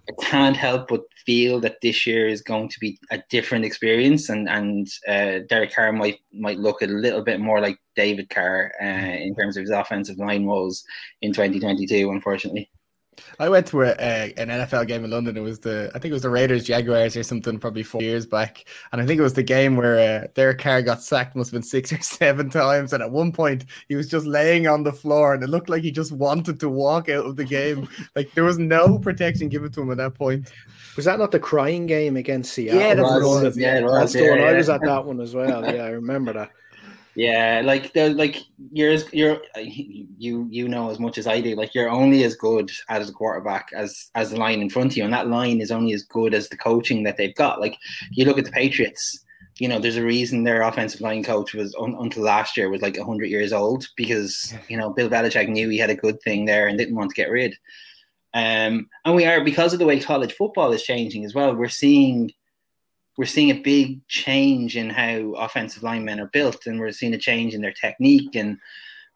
[0.09, 4.29] I can't help but feel that this year is going to be a different experience,
[4.29, 8.73] and and uh, Derek Carr might might look a little bit more like David Carr
[8.81, 10.83] uh, in terms of his offensive line woes
[11.21, 12.09] in 2022.
[12.09, 12.69] Unfortunately.
[13.39, 15.37] I went to a, a, an NFL game in London.
[15.37, 18.25] It was the I think it was the Raiders Jaguars or something, probably four years
[18.25, 18.65] back.
[18.91, 21.35] And I think it was the game where uh, their car got sacked.
[21.35, 22.93] Must have been six or seven times.
[22.93, 25.83] And at one point, he was just laying on the floor, and it looked like
[25.83, 27.87] he just wanted to walk out of the game.
[28.15, 30.51] like there was no protection given to him at that point.
[30.95, 32.81] Was that not the crying game against Seattle?
[32.81, 33.57] Yeah, that's it was.
[33.57, 33.91] Yeah, was.
[33.93, 34.39] That's the Yeah, one.
[34.41, 35.63] I was at that one as well.
[35.63, 36.51] Yeah, I remember that.
[37.19, 38.37] Yeah, like the like
[38.71, 41.53] you're as- you're you you know as much as I do.
[41.53, 44.97] Like you're only as good as a quarterback as as the line in front of
[44.97, 47.59] you, and that line is only as good as the coaching that they've got.
[47.59, 47.75] Like
[48.11, 49.25] you look at the Patriots.
[49.57, 52.81] You know, there's a reason their offensive line coach was un, until last year was
[52.81, 56.45] like 100 years old because you know Bill Belichick knew he had a good thing
[56.45, 57.53] there and didn't want to get rid.
[58.33, 61.53] Um, and we are because of the way college football is changing as well.
[61.53, 62.31] We're seeing
[63.19, 67.17] we're seeing a big change in how offensive linemen are built, and we're seeing a
[67.17, 68.57] change in their technique, and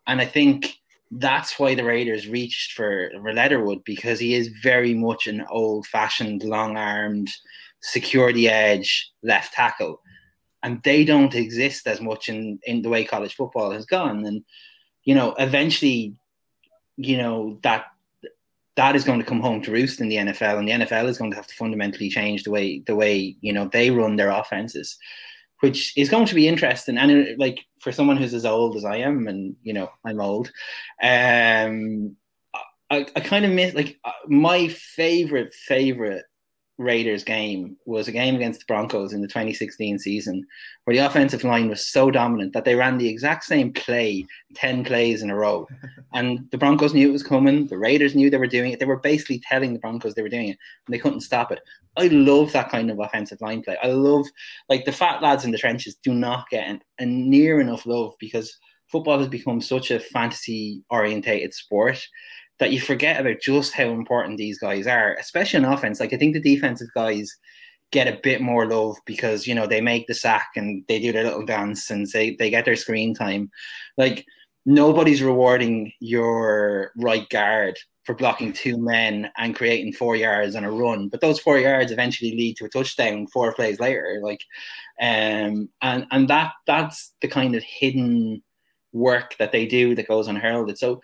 [0.07, 0.75] and I think
[1.09, 7.29] that's why the Raiders reached for Leatherwood because he is very much an old-fashioned, long-armed,
[7.81, 10.01] secure the edge left tackle,
[10.63, 14.43] and they don't exist as much in in the way college football has gone, and
[15.05, 16.13] you know eventually,
[16.97, 17.85] you know that
[18.75, 21.17] that is going to come home to roost in the NFL, and the NFL is
[21.17, 24.29] going to have to fundamentally change the way the way you know they run their
[24.29, 24.97] offenses,
[25.59, 26.97] which is going to be interesting.
[26.97, 30.19] And it, like for someone who's as old as I am, and you know I'm
[30.19, 30.51] old,
[31.01, 32.15] um,
[32.89, 36.25] I, I kind of miss like uh, my favorite favorite
[36.79, 40.45] Raiders game was a game against the Broncos in the 2016 season,
[40.83, 44.83] where the offensive line was so dominant that they ran the exact same play 10
[44.83, 45.67] plays in a row.
[46.15, 47.65] And the Broncos knew it was coming.
[47.65, 48.79] The Raiders knew they were doing it.
[48.79, 51.59] They were basically telling the Broncos they were doing it, and they couldn't stop it.
[51.97, 53.77] I love that kind of offensive line play.
[53.81, 54.27] I love,
[54.69, 58.57] like, the fat lads in the trenches do not get a near enough love because
[58.87, 62.07] football has become such a fantasy orientated sport
[62.63, 65.99] that you forget about just how important these guys are, especially in offense.
[65.99, 67.35] Like I think the defensive guys
[67.91, 71.11] get a bit more love because you know they make the sack and they do
[71.11, 73.51] their little dance and they they get their screen time.
[73.97, 74.25] Like
[74.65, 80.71] nobody's rewarding your right guard for blocking two men and creating four yards on a
[80.71, 84.21] run, but those four yards eventually lead to a touchdown four plays later.
[84.23, 84.45] Like,
[85.01, 88.41] um, and and that that's the kind of hidden
[88.93, 90.77] work that they do that goes unheralded.
[90.77, 91.01] So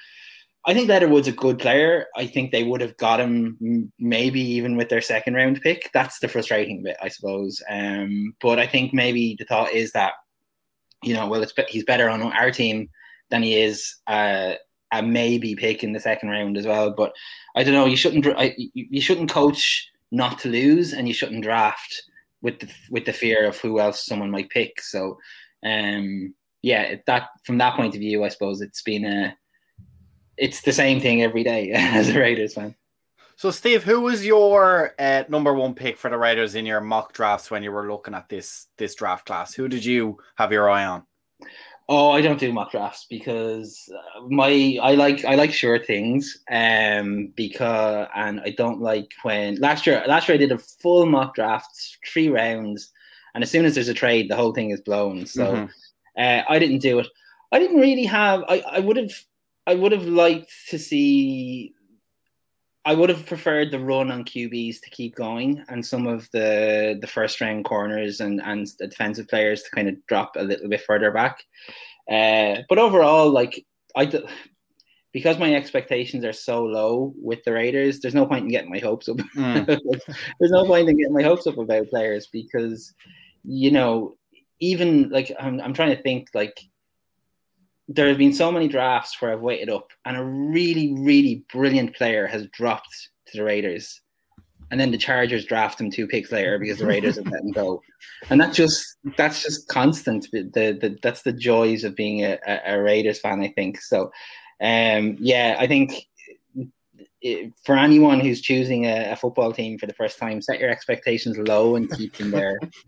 [0.66, 2.05] I think Leatherwood's a good player.
[2.16, 5.89] I think they would have got him maybe even with their second round pick.
[5.93, 7.62] That's the frustrating bit, I suppose.
[7.70, 10.14] Um, but I think maybe the thought is that
[11.03, 12.89] you know, well, it's he's better on our team
[13.30, 14.53] than he is uh,
[14.91, 16.91] a maybe pick in the second round as well.
[16.91, 17.14] But
[17.55, 17.86] I don't know.
[17.86, 18.26] You shouldn't
[18.74, 22.03] you shouldn't coach not to lose, and you shouldn't draft
[22.41, 24.82] with the with the fear of who else someone might pick.
[24.82, 25.18] So,
[25.66, 29.36] um, yeah, that from that point of view, I suppose it's been a
[30.39, 32.75] it's the same thing every day as a Raiders fan.
[33.35, 37.13] So, Steve, who was your uh, number one pick for the Raiders in your mock
[37.13, 39.53] drafts when you were looking at this this draft class?
[39.53, 41.03] Who did you have your eye on?
[41.87, 46.43] Oh, I don't do mock drafts because uh, my I like I like sure things.
[46.51, 51.05] Um, because and I don't like when last year last year I did a full
[51.05, 52.91] mock draft, three rounds,
[53.33, 55.25] and as soon as there's a trade, the whole thing is blown.
[55.25, 56.21] So mm-hmm.
[56.21, 57.07] uh, I didn't do it.
[57.53, 58.43] I didn't really have.
[58.49, 59.13] I I would have
[59.68, 61.74] I would have liked to see
[62.86, 66.97] I would have preferred the run on QBs to keep going, and some of the
[66.99, 70.70] the first round corners and and the defensive players to kind of drop a little
[70.70, 71.43] bit further back.
[72.10, 74.12] Uh, but overall, like I,
[75.12, 78.80] because my expectations are so low with the Raiders, there's no point in getting my
[78.80, 79.18] hopes up.
[79.36, 79.66] Mm.
[80.39, 82.93] there's no point in getting my hopes up about players because,
[83.43, 84.16] you know,
[84.60, 86.60] even like I'm I'm trying to think like
[87.91, 91.95] there have been so many drafts where I've waited up and a really, really brilliant
[91.95, 93.99] player has dropped to the Raiders.
[94.69, 97.51] And then the Chargers draft him two picks later because the Raiders have let him
[97.51, 97.81] go.
[98.29, 100.27] And that's just that's just constant.
[100.31, 103.81] The, the that's the joys of being a, a Raiders fan, I think.
[103.81, 104.11] So
[104.61, 106.07] um, yeah, I think
[107.21, 110.69] it, for anyone who's choosing a, a, football team for the first time, set your
[110.69, 112.59] expectations low and keep them there.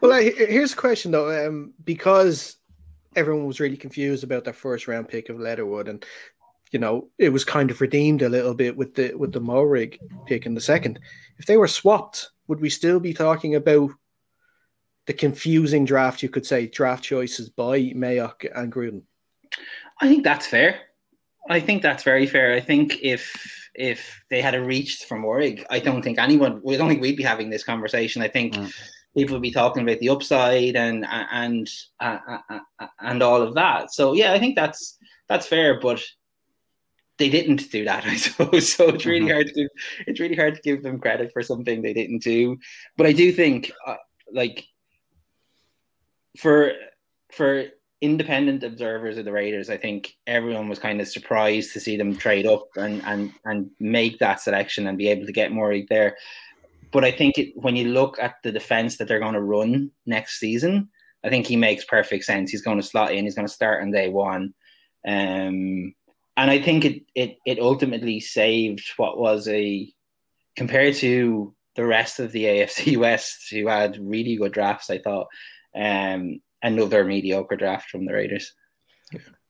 [0.00, 2.56] well, I, here's a question though, um, because
[3.16, 6.04] everyone was really confused about their first round pick of Leatherwood, and
[6.70, 9.98] you know it was kind of redeemed a little bit with the with the Moehrig
[10.26, 11.00] pick in the second.
[11.38, 13.90] If they were swapped, would we still be talking about
[15.06, 16.22] the confusing draft?
[16.22, 19.02] You could say draft choices by Mayock and Gruden.
[20.00, 20.80] I think that's fair.
[21.48, 22.54] I think that's very fair.
[22.54, 26.60] I think if if they had a reached from Moehrig, I don't think anyone.
[26.62, 28.22] We don't think we'd be having this conversation.
[28.22, 28.54] I think.
[28.54, 28.72] Mm
[29.16, 31.68] people will be talking about the upside and and
[32.00, 33.92] uh, uh, and all of that.
[33.92, 34.98] So yeah, I think that's
[35.28, 36.02] that's fair, but
[37.20, 38.72] they didn't do that, I suppose.
[38.72, 39.34] So it's really mm-hmm.
[39.34, 39.68] hard to
[40.06, 42.56] it's really hard to give them credit for something they didn't do.
[42.96, 43.96] But I do think, uh,
[44.32, 44.66] like,
[46.38, 46.72] for
[47.32, 47.66] for
[48.00, 52.16] independent observers of the Raiders, I think everyone was kind of surprised to see them
[52.16, 56.16] trade up and and and make that selection and be able to get more there.
[56.90, 59.90] But I think it, when you look at the defense that they're going to run
[60.06, 60.88] next season,
[61.24, 62.50] I think he makes perfect sense.
[62.50, 63.24] He's going to slot in.
[63.24, 64.54] He's going to start on day one,
[65.06, 65.94] um,
[66.36, 69.92] and I think it it it ultimately saved what was a
[70.56, 74.90] compared to the rest of the AFC West, who had really good drafts.
[74.90, 75.28] I thought
[75.74, 78.54] um, another mediocre draft from the Raiders.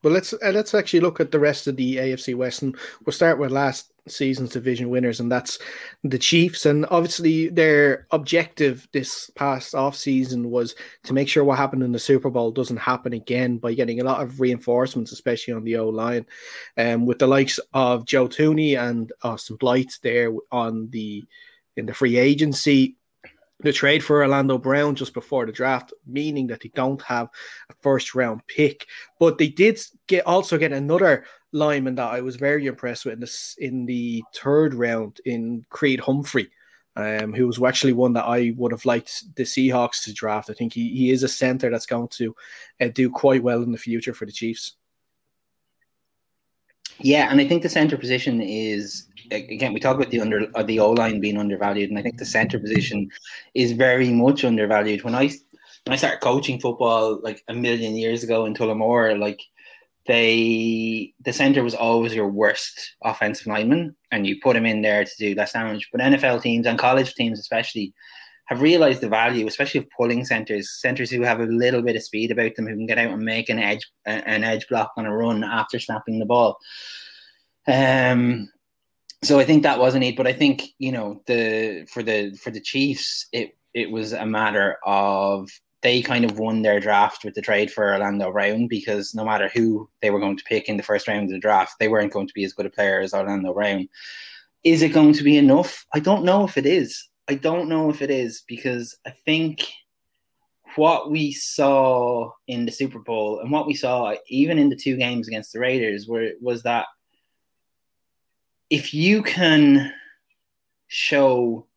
[0.02, 3.12] But let's uh, let's actually look at the rest of the AFC West, and we'll
[3.12, 5.58] start with last season's division winners, and that's
[6.04, 6.64] the Chiefs.
[6.66, 10.74] And obviously, their objective this past off season was
[11.04, 14.04] to make sure what happened in the Super Bowl doesn't happen again by getting a
[14.04, 16.26] lot of reinforcements, especially on the O line,
[16.78, 21.24] um, with the likes of Joe Thuney and Austin Blythe there on the
[21.76, 22.96] in the free agency
[23.62, 27.28] the trade for Orlando Brown just before the draft, meaning that they don't have
[27.68, 28.86] a first round pick.
[29.18, 33.20] But they did get also get another lineman that I was very impressed with in
[33.20, 36.50] this in the third round in Creed Humphrey.
[36.96, 40.50] Um, who was actually one that I would have liked the Seahawks to draft.
[40.50, 42.34] I think he, he is a center that's going to
[42.80, 44.74] uh, do quite well in the future for the Chiefs.
[47.02, 50.62] Yeah, and I think the center position is again, we talk about the under uh,
[50.62, 53.10] the O line being undervalued, and I think the center position
[53.54, 55.04] is very much undervalued.
[55.04, 55.30] When I
[55.84, 59.40] when I started coaching football like a million years ago in Tullamore, like
[60.06, 65.04] they the center was always your worst offensive lineman, and you put him in there
[65.04, 65.88] to do less damage.
[65.92, 67.94] But NFL teams and college teams especially
[68.50, 72.02] have realized the value, especially of pulling centers, centers who have a little bit of
[72.02, 75.06] speed about them, who can get out and make an edge an edge block on
[75.06, 76.58] a run after snapping the ball.
[77.68, 78.50] Um,
[79.22, 82.34] so I think that was a need, but I think you know the for the
[82.34, 85.48] for the Chiefs, it it was a matter of
[85.82, 89.48] they kind of won their draft with the trade for Orlando Brown because no matter
[89.54, 92.12] who they were going to pick in the first round of the draft, they weren't
[92.12, 93.88] going to be as good a player as Orlando Brown.
[94.64, 95.86] Is it going to be enough?
[95.94, 97.08] I don't know if it is.
[97.30, 99.64] I don't know if it is because I think
[100.74, 104.96] what we saw in the Super Bowl and what we saw even in the two
[104.96, 106.86] games against the Raiders were was that
[108.68, 109.92] if you can
[110.88, 111.68] show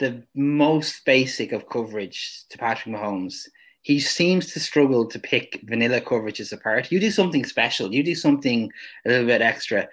[0.00, 3.48] the most basic of coverage to Patrick Mahomes,
[3.80, 6.92] he seems to struggle to pick vanilla coverages apart.
[6.92, 8.70] You do something special, you do something
[9.06, 9.88] a little bit extra.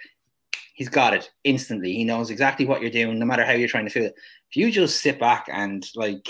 [0.73, 1.93] He's got it instantly.
[1.93, 4.15] He knows exactly what you're doing, no matter how you're trying to feel it.
[4.51, 6.27] If you just sit back and like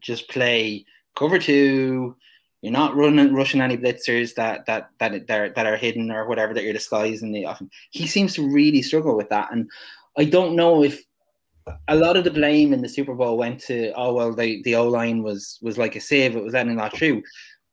[0.00, 0.84] just play
[1.16, 2.16] cover two,
[2.60, 6.28] you're not running rushing any blitzers that that that that are, that are hidden or
[6.28, 7.70] whatever that you're disguising the often.
[7.90, 9.70] He seems to really struggle with that, and
[10.18, 11.02] I don't know if
[11.88, 14.76] a lot of the blame in the Super Bowl went to oh well the the
[14.76, 16.36] O line was was like a save.
[16.36, 17.22] It was that not true,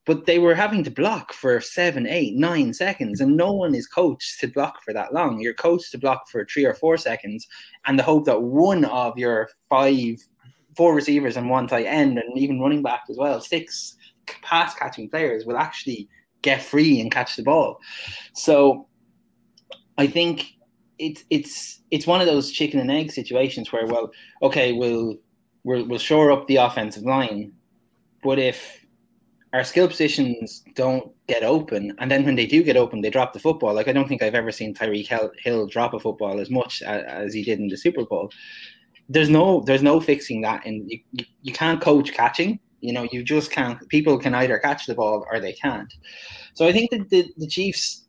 [0.10, 3.86] but they were having to block for seven eight nine seconds and no one is
[3.86, 5.40] coached to block for that long.
[5.40, 7.48] You're coached to block for three or four seconds
[7.86, 10.18] and the hope that one of your five
[10.76, 13.98] four receivers and one tight end and even running back as well six
[14.42, 16.10] pass catching players will actually
[16.42, 17.80] get free and catch the ball.
[18.34, 18.88] So
[20.00, 20.54] I think
[20.98, 24.10] it's it's it's one of those chicken and egg situations where well
[24.42, 25.18] okay we'll
[25.64, 27.54] we'll, we'll shore up the offensive line
[28.24, 28.80] but if
[29.54, 33.34] our skill positions don't get open and then when they do get open they drop
[33.34, 33.74] the football.
[33.74, 35.08] Like i don't think i've ever seen tyreek
[35.44, 38.32] hill drop a football as much as, he did in the super bowl.
[39.08, 42.60] There's no there's no fixing that and you, you, you can't coach catching.
[42.82, 45.92] You know you just can't people can either catch the ball or they can't.
[46.54, 48.06] So i think that the, the chiefs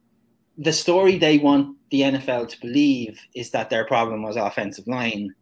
[0.58, 5.34] the story they want the NFL to believe is that their problem was offensive line.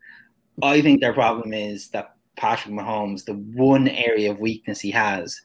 [0.62, 5.40] I think their problem is that Patrick Mahomes, the one area of weakness he has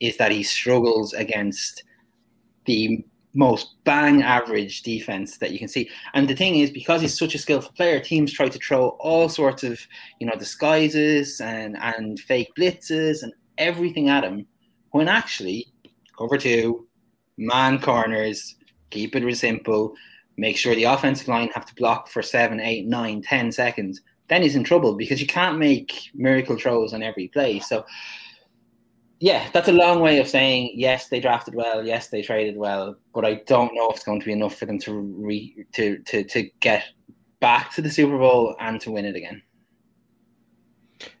[0.00, 1.82] is that he struggles against
[2.66, 5.88] the most bang average defense that you can see.
[6.14, 9.28] And the thing is, because he's such a skillful player, teams try to throw all
[9.28, 9.78] sorts of,
[10.18, 14.46] you know, disguises and, and fake blitzes and everything at him.
[14.90, 15.66] When actually,
[16.18, 16.88] cover two,
[17.36, 18.56] man corners,
[18.90, 19.94] keep it simple,
[20.36, 24.42] make sure the offensive line have to block for seven, eight, nine, ten seconds, then
[24.42, 27.58] he's in trouble because you can't make miracle throws on every play.
[27.60, 27.84] So,
[29.20, 32.96] yeah, that's a long way of saying yes, they drafted well, yes, they traded well,
[33.12, 35.98] but I don't know if it's going to be enough for them to re to
[35.98, 36.84] to to get
[37.40, 39.42] back to the Super Bowl and to win it again.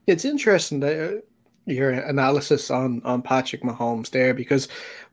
[0.06, 1.20] It's interesting that uh,
[1.66, 4.68] your analysis on on Patrick Mahomes there because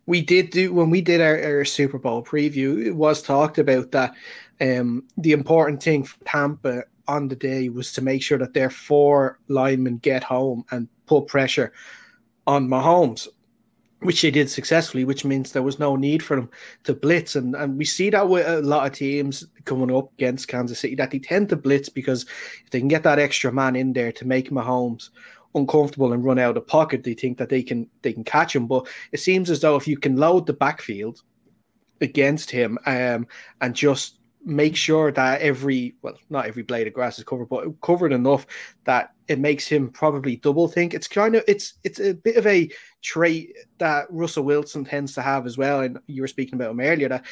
[0.06, 2.86] we did do when we did our, our Super Bowl preview.
[2.86, 4.14] It was talked about that
[4.62, 8.70] um, the important thing for Tampa on the day was to make sure that their
[8.70, 11.74] four linemen get home and put pressure
[12.48, 13.28] on Mahomes,
[14.00, 15.06] which they did successfully.
[15.06, 16.50] Which means there was no need for them
[16.84, 20.48] to blitz, and and we see that with a lot of teams coming up against
[20.48, 22.24] Kansas City that they tend to blitz because
[22.64, 25.10] if they can get that extra man in there to make Mahomes
[25.56, 28.68] uncomfortable and run out of pocket, they think that they can they can catch him.
[28.68, 31.22] But it seems as though if you can load the backfield
[32.02, 33.26] against him um,
[33.62, 37.66] and just make sure that every well not every blade of grass is covered but
[37.82, 38.46] covered enough
[38.84, 42.46] that it makes him probably double think it's kind of it's it's a bit of
[42.46, 42.70] a
[43.02, 46.80] trait that russell wilson tends to have as well and you were speaking about him
[46.80, 47.26] earlier that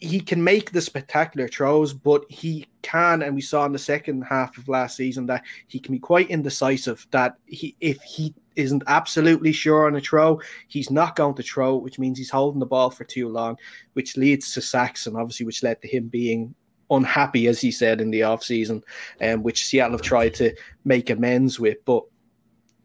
[0.00, 4.22] he can make the spectacular throws, but he can, and we saw in the second
[4.22, 7.06] half of last season that he can be quite indecisive.
[7.10, 11.76] That he, if he isn't absolutely sure on a throw, he's not going to throw,
[11.76, 13.58] which means he's holding the ball for too long,
[13.92, 16.54] which leads to sacks, and obviously, which led to him being
[16.90, 18.82] unhappy, as he said in the offseason,
[19.20, 21.78] um, which Seattle have tried to make amends with.
[21.84, 22.04] But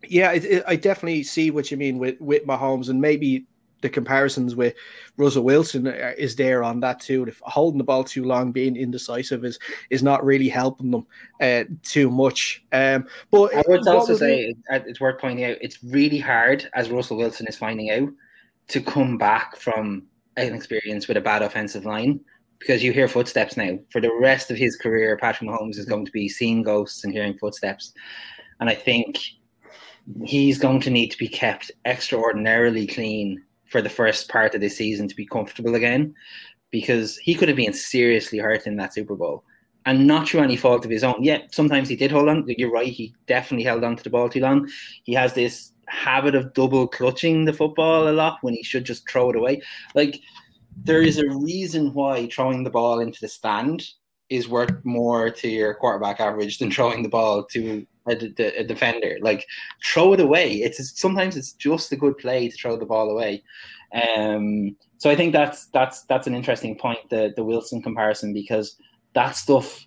[0.08, 3.46] yeah, it, it, I definitely see what you mean with with Mahomes, and maybe
[3.82, 4.74] the comparisons with
[5.18, 7.24] Russell Wilson is there on that too.
[7.26, 11.06] If holding the ball too long, being indecisive is is not really helping them
[11.42, 12.64] uh, too much.
[12.72, 17.18] Um, but I would also say it's worth pointing out it's really hard, as Russell
[17.18, 18.10] Wilson is finding out,
[18.70, 20.04] to come back from
[20.38, 22.20] an experience with a bad offensive line
[22.60, 23.78] because you hear footsteps now.
[23.92, 27.14] For the rest of his career, Patrick Mahomes is going to be seeing ghosts and
[27.14, 27.94] hearing footsteps,
[28.60, 29.20] and I think
[30.24, 34.70] he's going to need to be kept extraordinarily clean for the first part of the
[34.70, 36.14] season to be comfortable again
[36.72, 39.44] because he could have been seriously hurt in that Super Bowl
[39.86, 41.24] and not through any fault of his own.
[41.24, 42.44] Yet sometimes he did hold on.
[42.48, 42.92] You're right.
[42.92, 44.70] He definitely held on to the ball too long.
[45.04, 49.10] He has this habit of double clutching the football a lot when he should just
[49.10, 49.62] throw it away.
[49.94, 50.20] Like,
[50.76, 53.88] there is a reason why throwing the ball into the stand
[54.30, 59.18] is worth more to your quarterback average than throwing the ball to a, a, defender.
[59.22, 59.46] Like
[59.84, 60.56] throw it away.
[60.56, 63.44] It's sometimes it's just a good play to throw the ball away.
[63.94, 68.76] Um, so I think that's that's that's an interesting point, the the Wilson comparison, because
[69.14, 69.86] that stuff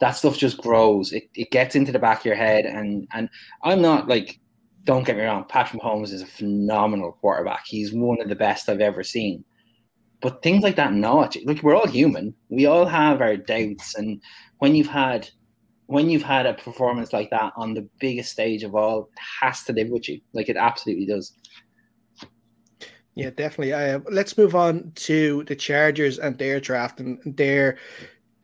[0.00, 1.12] that stuff just grows.
[1.12, 3.28] It, it gets into the back of your head, and and
[3.62, 4.38] I'm not like
[4.84, 7.64] don't get me wrong, Patrick Mahomes is a phenomenal quarterback.
[7.66, 9.44] He's one of the best I've ever seen.
[10.20, 12.34] But things like that, not like we're all human.
[12.48, 14.20] We all have our doubts, and
[14.58, 15.28] when you've had
[15.86, 19.08] when you've had a performance like that on the biggest stage of all,
[19.40, 20.20] has to live with you.
[20.34, 21.32] Like it absolutely does.
[23.14, 23.72] Yeah, definitely.
[23.72, 27.78] Uh, let's move on to the Chargers and their draft and their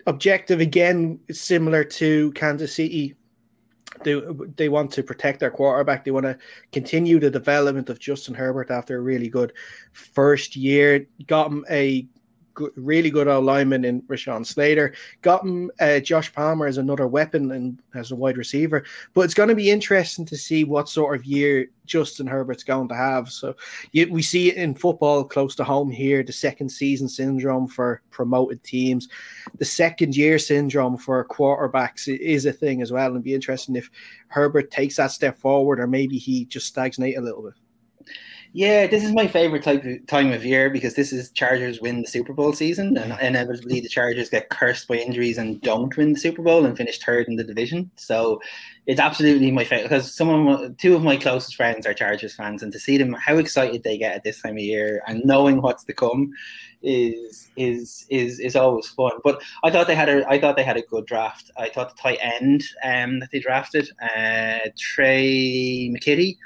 [0.07, 3.15] objective again similar to Kansas City
[4.03, 4.21] they
[4.57, 6.05] they want to protect their quarterback.
[6.05, 6.39] They want to
[6.73, 9.53] continue the development of Justin Herbert after a really good
[9.93, 11.07] first year.
[11.27, 12.07] Got him a
[12.55, 14.95] good, really good alignment in Rashawn Slater.
[15.23, 18.85] Got him uh, Josh Palmer as another weapon and as a wide receiver.
[19.13, 22.89] But it's going to be interesting to see what sort of year Justin Herbert's going
[22.89, 23.31] to have.
[23.31, 23.55] So
[23.93, 28.03] you, we see it in football close to home here the second season syndrome for
[28.11, 29.09] promoted teams.
[29.59, 33.15] The second year syndrome for quarterbacks is a thing as well.
[33.15, 33.91] And be interesting if
[34.29, 37.55] Herbert takes that step forward or maybe he just stagnate a little bit.
[38.57, 42.03] Yeah, this is my favorite type of time of year because this is Chargers win
[42.03, 46.13] the Super Bowl season, and inevitably the Chargers get cursed by injuries and don't win
[46.13, 47.91] the Super Bowl and finish third in the division.
[47.97, 48.41] So
[48.87, 52.37] it's absolutely my favorite because some of my, two of my closest friends are Chargers
[52.37, 55.25] fans, and to see them how excited they get at this time of year and
[55.25, 56.31] knowing what's to come
[56.81, 59.15] is is is is always fun.
[59.25, 61.51] But I thought they had a I thought they had a good draft.
[61.57, 66.37] I thought the tight end um, that they drafted, uh, Tre' McKitty.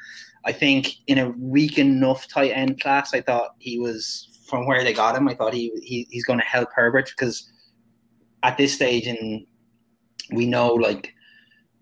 [0.44, 4.82] I think in a weak enough tight end class, I thought he was from where
[4.82, 5.28] they got him.
[5.28, 7.50] I thought he, he he's going to help Herbert because
[8.42, 9.46] at this stage, and
[10.32, 11.14] we know like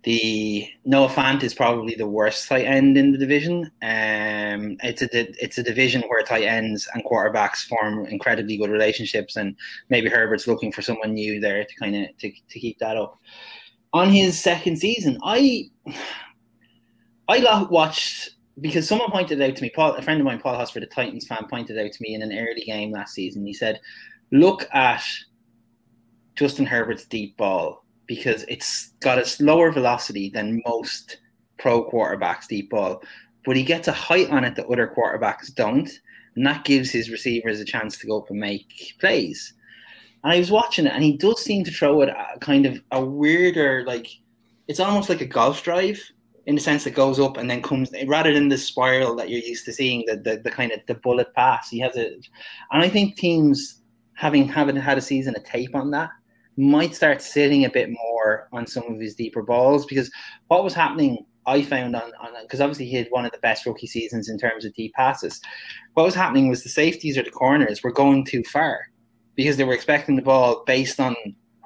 [0.06, 3.64] the Noah Fant is probably the worst tight end in the division.
[3.82, 9.36] Um, it's a it's a division where tight ends and quarterbacks form incredibly good relationships,
[9.36, 9.56] and
[9.88, 13.18] maybe Herbert's looking for someone new there to kind of to, to keep that up.
[13.92, 15.70] On his second season, I
[17.28, 20.82] I watched because someone pointed out to me, Paul, a friend of mine, Paul Hosford,
[20.82, 23.44] a Titans fan, pointed out to me in an early game last season.
[23.46, 23.80] He said,
[24.32, 25.02] "Look at
[26.34, 31.18] Justin Herbert's deep ball because it's got a slower velocity than most
[31.58, 33.02] pro quarterbacks deep ball,
[33.44, 35.90] but he gets a height on it that other quarterbacks don't,
[36.34, 39.52] and that gives his receivers a chance to go up and make plays."
[40.24, 43.04] And I was watching it, and he does seem to throw it kind of a
[43.04, 44.08] weirder, like
[44.66, 46.02] it's almost like a golf drive
[46.46, 49.40] in the sense that goes up and then comes rather than the spiral that you're
[49.40, 52.26] used to seeing the, the, the kind of the bullet pass he has it
[52.72, 53.82] and i think teams
[54.14, 56.10] having having had a season of tape on that
[56.56, 60.10] might start sitting a bit more on some of his deeper balls because
[60.48, 62.10] what was happening I found on
[62.42, 65.40] because obviously he had one of the best rookie seasons in terms of deep passes.
[65.94, 68.80] What was happening was the safeties or the corners were going too far
[69.36, 71.14] because they were expecting the ball based on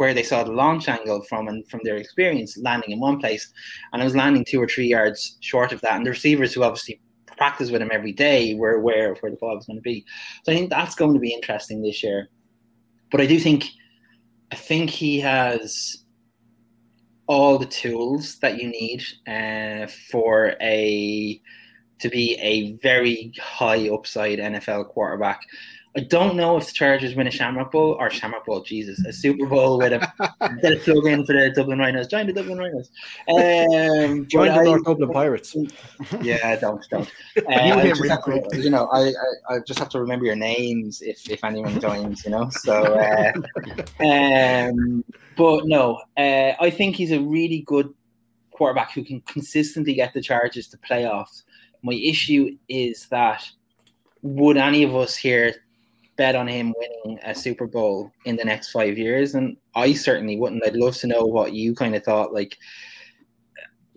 [0.01, 3.53] where they saw the launch angle from and from their experience landing in one place,
[3.92, 5.96] and I was landing two or three yards short of that.
[5.96, 7.03] And the receivers who obviously
[7.36, 10.07] practice with him every day were aware of where the ball was going to be.
[10.44, 12.30] So I think that's going to be interesting this year.
[13.11, 13.66] But I do think,
[14.51, 15.98] I think he has
[17.26, 21.42] all the tools that you need uh, for a
[21.98, 25.42] to be a very high upside NFL quarterback.
[25.97, 29.12] I don't know if the Chargers win a Shamrock Bowl or Shamrock Bowl, Jesus, a
[29.12, 32.07] Super Bowl with a instead of plug in for the Dublin Rhinos.
[32.07, 32.91] Join the Dublin Rhinos.
[33.28, 35.57] Um, Join the North Dublin Pirates.
[36.22, 37.11] Yeah, don't don't.
[37.36, 41.28] Uh, you, to, you know, I, I, I just have to remember your names if
[41.30, 42.24] if anyone joins.
[42.24, 42.82] You know, so.
[42.82, 43.32] Uh,
[44.05, 45.05] um,
[45.36, 47.93] but no, uh, I think he's a really good
[48.51, 51.43] quarterback who can consistently get the Chargers to playoffs.
[51.82, 53.49] My issue is that
[54.22, 55.55] would any of us here
[56.20, 60.36] bet on him winning a Super Bowl in the next five years, and I certainly
[60.36, 60.62] wouldn't.
[60.66, 62.34] I'd love to know what you kind of thought.
[62.34, 62.58] Like,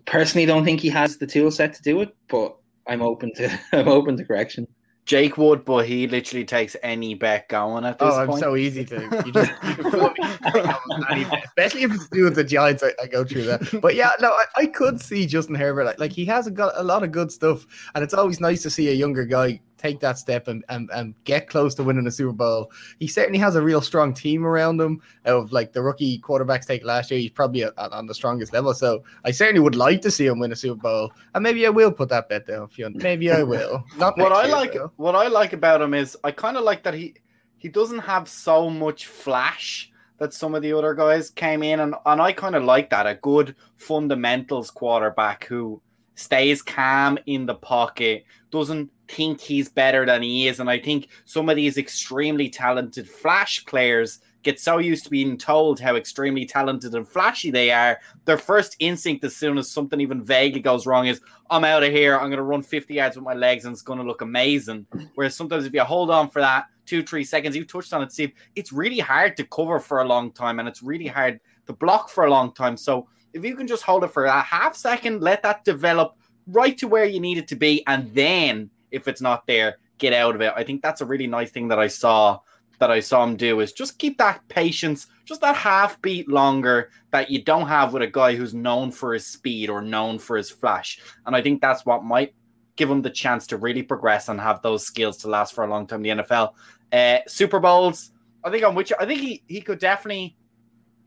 [0.06, 2.56] personally, don't think he has the tool set to do it, but
[2.86, 4.66] I'm open to I'm open to correction.
[5.04, 8.32] Jake would, but he literally takes any bet going at oh, this oh.
[8.32, 9.22] I'm so easy to.
[9.26, 12.82] You just, you especially if it's to do with the Giants.
[12.82, 16.00] I, I, go through that, but yeah, no, I, I could see Justin Herbert like,
[16.00, 18.88] like he has got a lot of good stuff, and it's always nice to see
[18.88, 22.32] a younger guy take that step and, and, and get close to winning a Super
[22.32, 22.72] Bowl.
[22.98, 25.02] He certainly has a real strong team around him.
[25.26, 28.72] Of like the rookie quarterbacks take last year, he's probably on the strongest level.
[28.72, 31.70] So I certainly would like to see him win a Super Bowl, and maybe I
[31.70, 32.68] will put that bet down.
[32.68, 32.94] Fionn.
[32.96, 33.84] Maybe I will.
[33.98, 34.72] Not what I year, like.
[34.72, 34.92] Though.
[34.96, 37.14] What I like about him is I kind of like that he
[37.58, 41.94] he doesn't have so much flash that some of the other guys came in and,
[42.06, 45.82] and I kind of like that a good fundamentals quarterback who
[46.14, 50.60] stays calm in the pocket doesn't think he's better than he is.
[50.60, 55.36] And I think some of these extremely talented flash players get so used to being
[55.36, 60.00] told how extremely talented and flashy they are, their first instinct as soon as something
[60.00, 62.14] even vaguely goes wrong is, I'm out of here.
[62.14, 64.86] I'm going to run 50 yards with my legs and it's going to look amazing.
[65.14, 68.12] Whereas sometimes if you hold on for that two, three seconds, you touched on it,
[68.12, 71.72] Steve, it's really hard to cover for a long time and it's really hard to
[71.72, 72.76] block for a long time.
[72.76, 76.76] So if you can just hold it for a half second, let that develop right
[76.78, 77.82] to where you need it to be.
[77.86, 80.52] And then if it's not there, get out of it.
[80.56, 82.40] I think that's a really nice thing that I saw
[82.78, 86.90] that I saw him do is just keep that patience, just that half beat longer
[87.12, 90.36] that you don't have with a guy who's known for his speed or known for
[90.36, 91.00] his flash.
[91.24, 92.34] And I think that's what might
[92.76, 95.70] give him the chance to really progress and have those skills to last for a
[95.70, 96.54] long time in the NFL.
[96.92, 98.10] Uh, Super Bowls,
[98.42, 100.36] I think on which I think he, he could definitely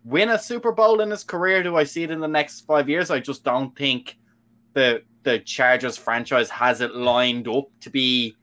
[0.04, 1.64] win a Super Bowl in his career.
[1.64, 3.12] Do I see it in the next five years?
[3.12, 4.18] I just don't think
[4.78, 8.36] the the Chargers franchise has it lined up to be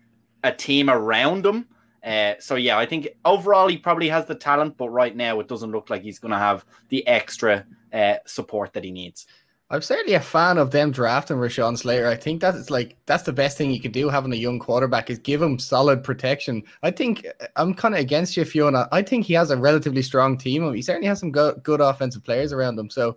[0.43, 1.67] a team around him.
[2.05, 5.49] Uh, so yeah, I think overall he probably has the talent, but right now it
[5.49, 9.27] doesn't look like he's going to have the extra uh, support that he needs.
[9.71, 12.07] I'm certainly a fan of them drafting Rashawn Slater.
[12.09, 15.09] I think that's like that's the best thing you can do having a young quarterback
[15.09, 16.63] is give him solid protection.
[16.83, 17.27] I think
[17.57, 18.89] I'm kind of against you, Fiona.
[18.93, 20.75] I think he has a relatively strong team.
[20.75, 22.91] He certainly has some go- good offensive players around him.
[22.91, 23.17] So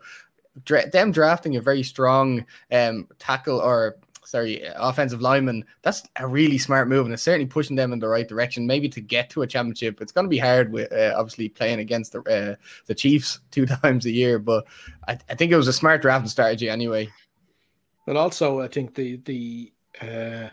[0.64, 3.98] dra- them drafting a very strong um, tackle or
[4.28, 8.08] sorry, offensive lineman, that's a really smart move, and it's certainly pushing them in the
[8.08, 8.68] right direction.
[8.68, 11.80] Maybe to get to a championship, it's going to be hard with uh, obviously playing
[11.80, 12.56] against the uh,
[12.88, 14.66] the Chiefs two times a year, but
[15.08, 17.10] I, I, think it was a smart drafting strategy anyway.
[18.06, 20.50] But also, I think the the uh,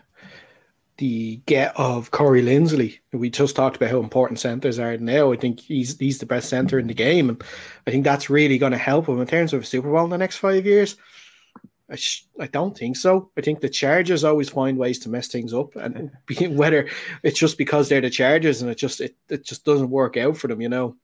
[0.97, 2.99] the get of Corey Linsley.
[3.11, 5.31] We just talked about how important centers are now.
[5.31, 7.43] I think he's he's the best center in the game, and
[7.85, 10.09] I think that's really going to help him in terms of a Super Bowl in
[10.09, 10.95] the next five years.
[11.87, 13.29] I, sh- I don't think so.
[13.37, 16.11] I think the Chargers always find ways to mess things up, and
[16.49, 16.89] whether
[17.23, 20.37] it's just because they're the Chargers and it just it, it just doesn't work out
[20.37, 20.95] for them, you know.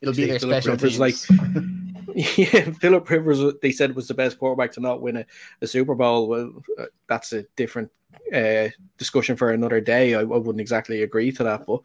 [0.00, 1.14] It'll be their special Rivers, like
[2.36, 3.42] yeah, Philip Rivers.
[3.60, 5.26] They said was the best quarterback to not win a,
[5.60, 6.28] a Super Bowl.
[6.28, 7.90] Well, uh, that's a different
[8.32, 10.14] uh, discussion for another day.
[10.14, 11.80] I, I, wouldn't exactly agree to that, but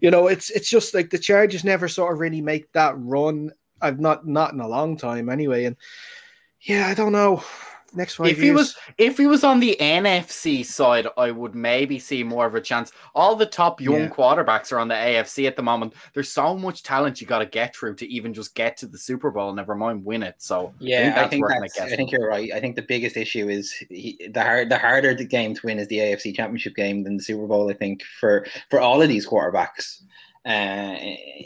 [0.00, 3.52] you know, it's it's just like the Chargers never sort of really make that run.
[3.80, 5.76] I've not not in a long time anyway, and
[6.62, 7.44] yeah, I don't know
[7.96, 8.44] next five if years.
[8.44, 12.54] he was if he was on the NFC side, I would maybe see more of
[12.54, 12.92] a chance.
[13.14, 14.08] All the top young yeah.
[14.08, 15.94] quarterbacks are on the AFC at the moment.
[16.14, 18.98] There's so much talent you got to get through to even just get to the
[18.98, 19.52] Super Bowl.
[19.52, 20.36] Never mind win it.
[20.38, 22.50] So yeah, I think, I think, I think you're right.
[22.52, 25.78] I think the biggest issue is he, the hard the harder the game to win
[25.78, 27.70] is the AFC Championship game than the Super Bowl.
[27.70, 30.02] I think for for all of these quarterbacks
[30.46, 30.94] uh,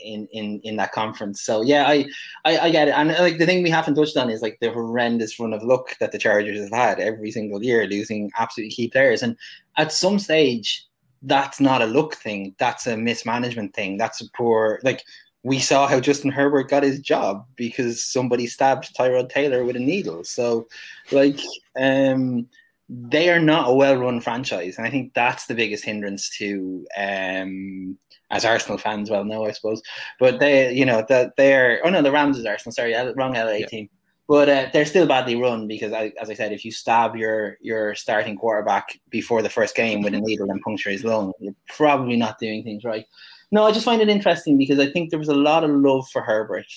[0.04, 1.42] in in in that conference.
[1.42, 2.06] So yeah, I,
[2.44, 2.94] I, I get it.
[2.94, 5.96] And like the thing we haven't touched on is like the horrendous run of luck
[6.00, 9.22] that the Chargers have had every single year, losing absolutely key players.
[9.22, 9.36] And
[9.76, 10.86] at some stage,
[11.22, 12.54] that's not a luck thing.
[12.58, 13.96] That's a mismanagement thing.
[13.96, 15.02] That's a poor like.
[15.42, 19.78] We saw how Justin Herbert got his job because somebody stabbed Tyrod Taylor with a
[19.78, 20.22] needle.
[20.22, 20.68] So,
[21.12, 21.40] like,
[21.80, 22.46] um,
[22.90, 27.96] they are not a well-run franchise, and I think that's the biggest hindrance to um,
[28.30, 29.82] as Arsenal fans well know, I suppose.
[30.18, 32.72] But they, you know, that they're oh no, the Rams is Arsenal.
[32.72, 33.66] Sorry, wrong LA yeah.
[33.66, 33.88] team.
[34.30, 37.58] But uh, they're still badly run because, I, as I said, if you stab your
[37.60, 41.54] your starting quarterback before the first game with a needle and puncture his lung, you're
[41.68, 43.06] probably not doing things right.
[43.50, 46.08] No, I just find it interesting because I think there was a lot of love
[46.10, 46.72] for Herbert,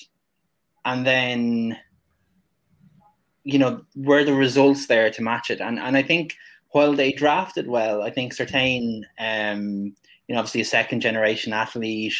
[0.84, 1.78] and then,
[3.44, 5.60] you know, were the results there to match it?
[5.60, 6.34] And and I think
[6.70, 9.94] while they drafted well, I think Surtain um,
[10.28, 12.14] you know, obviously a second generation athlete,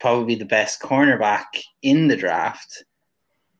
[0.00, 1.46] probably the best cornerback
[1.82, 2.84] in the draft,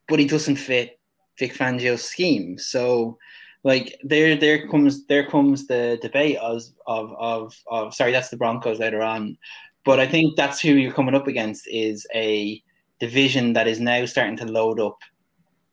[0.09, 0.99] but he doesn't fit
[1.38, 2.59] Vic Fangio's scheme.
[2.59, 3.18] So
[3.64, 8.36] like there there comes there comes the debate of of of, of sorry, that's the
[8.36, 9.36] Broncos later on.
[9.85, 12.62] But I think that's who you're coming up against is a
[12.98, 14.98] division that is now starting to load up.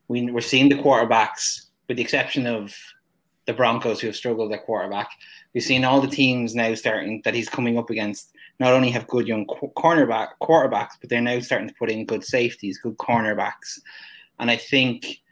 [0.08, 2.74] We, we're seeing the quarterbacks, with the exception of
[3.46, 5.10] the Broncos who have struggled at quarterback.
[5.54, 9.06] We've seen all the teams now starting that he's coming up against not only have
[9.06, 13.80] good young cornerback quarterbacks, but they're now starting to put in good safeties, good cornerbacks,
[14.38, 15.22] and I think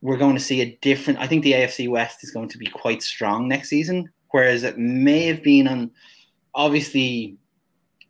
[0.00, 1.18] we're going to see a different.
[1.18, 4.78] I think the AFC West is going to be quite strong next season, whereas it
[4.78, 5.90] may have been on.
[6.54, 7.36] Obviously,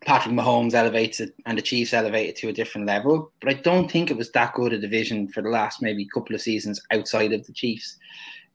[0.01, 3.55] Patrick Mahomes elevates it and the Chiefs elevate it to a different level, but I
[3.55, 6.81] don't think it was that good a division for the last maybe couple of seasons
[6.91, 7.97] outside of the Chiefs.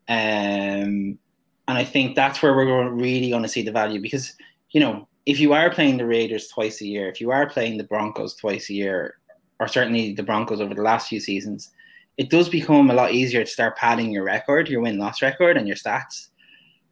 [0.07, 1.19] Um,
[1.67, 4.33] and I think that's where we're really going to see the value because,
[4.71, 7.77] you know, if you are playing the Raiders twice a year, if you are playing
[7.77, 9.15] the Broncos twice a year,
[9.59, 11.71] or certainly the Broncos over the last few seasons,
[12.17, 15.55] it does become a lot easier to start padding your record, your win loss record,
[15.55, 16.27] and your stats.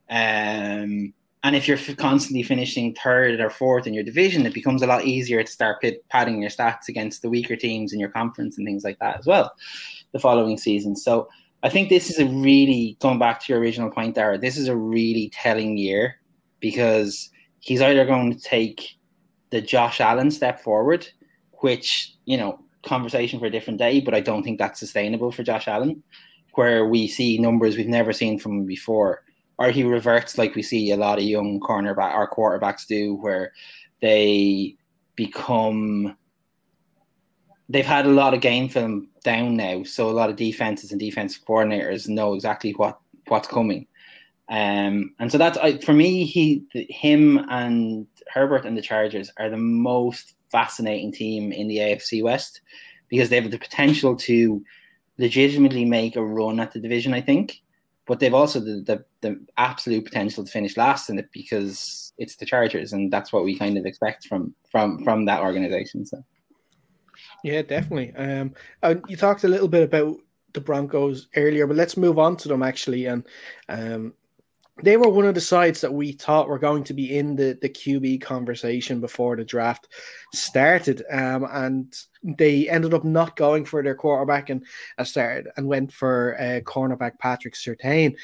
[0.10, 4.82] Um, and if you're f- constantly finishing third or fourth in your division, it becomes
[4.82, 8.58] a lot easier to start padding your stats against the weaker teams in your conference
[8.58, 9.52] and things like that as well
[10.12, 10.96] the following season.
[10.96, 11.28] So
[11.64, 14.68] I think this is a really, going back to your original point, Dara, this is
[14.68, 16.16] a really telling year
[16.60, 17.30] because
[17.60, 18.98] he's either going to take
[19.52, 21.08] the Josh Allen step forward,
[21.60, 25.44] which, you know, conversation for a different day, but I don't think that's sustainable for
[25.44, 26.02] Josh Allen,
[26.54, 29.24] where we see numbers we've never seen from him before
[29.62, 33.52] or he reverts like we see a lot of young cornerback or quarterbacks do, where
[34.02, 34.76] they
[35.16, 36.18] become
[37.70, 41.00] they've had a lot of game film down now, so a lot of defenses and
[41.00, 43.88] defensive coordinators know exactly what what's coming.
[44.50, 46.26] Um, and so that's I, for me.
[46.26, 52.22] He, him, and Herbert and the Chargers are the most fascinating team in the AFC
[52.22, 52.62] West
[53.08, 54.64] because they have the potential to
[55.18, 57.14] legitimately make a run at the division.
[57.14, 57.62] I think,
[58.06, 62.36] but they've also the, the, the absolute potential to finish last in it because it's
[62.36, 66.06] the Chargers, and that's what we kind of expect from from from that organization.
[66.06, 66.22] So,
[67.44, 68.14] yeah, definitely.
[68.16, 68.54] Um,
[69.08, 70.18] you talked a little bit about
[70.54, 73.06] the Broncos earlier, but let's move on to them actually.
[73.06, 73.24] And
[73.70, 74.14] um,
[74.84, 77.58] they were one of the sides that we thought were going to be in the,
[77.62, 79.88] the QB conversation before the draft
[80.34, 81.04] started.
[81.12, 84.66] Um, and they ended up not going for their quarterback and
[84.98, 88.16] uh, started and went for uh, cornerback Patrick Surtain.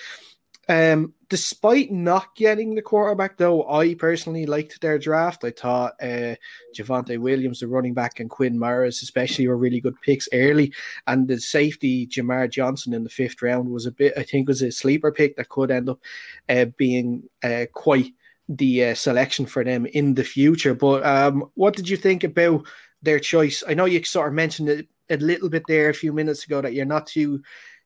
[0.69, 5.43] Um, despite not getting the quarterback, though, I personally liked their draft.
[5.43, 6.35] I thought uh,
[6.75, 10.73] Javonte Williams, the running back, and Quinn Meinerz, especially, were really good picks early.
[11.05, 14.61] And the safety Jamar Johnson in the fifth round was a bit, I think, was
[14.61, 15.99] a sleeper pick that could end up
[16.47, 18.13] uh, being uh, quite
[18.49, 20.73] the uh, selection for them in the future.
[20.73, 22.65] But um, what did you think about
[23.01, 23.63] their choice?
[23.67, 26.61] I know you sort of mentioned it a little bit there a few minutes ago
[26.61, 27.41] that you're not too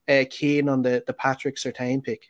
[0.08, 2.28] uh, keen on the the Patrick Surtain pick.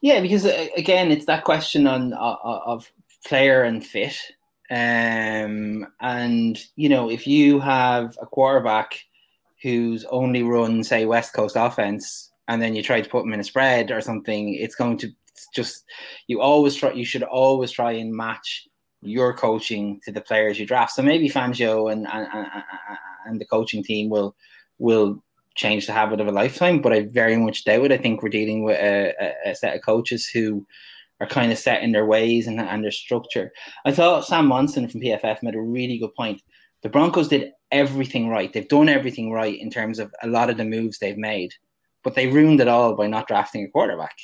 [0.00, 2.90] Yeah, because uh, again, it's that question on of
[3.24, 4.16] player and fit.
[4.70, 9.04] Um, and you know, if you have a quarterback
[9.62, 13.40] who's only run, say, West Coast offense, and then you try to put them in
[13.40, 15.08] a spread or something, it's going to
[15.54, 15.84] just
[16.26, 16.92] you always try.
[16.92, 18.66] You should always try and match
[19.02, 20.92] your coaching to the players you draft.
[20.92, 22.48] So maybe Fangio and and, and,
[23.26, 24.36] and the coaching team will
[24.78, 25.22] will
[25.56, 27.92] change the habit of a lifetime, but I very much doubt it.
[27.92, 29.14] I think we're dealing with a,
[29.44, 30.66] a, set of coaches who
[31.20, 33.50] are kind of set in their ways and, and their structure.
[33.84, 36.42] I thought Sam Monson from PFF made a really good point.
[36.82, 38.52] The Broncos did everything right.
[38.52, 41.52] They've done everything right in terms of a lot of the moves they've made,
[42.04, 44.14] but they ruined it all by not drafting a quarterback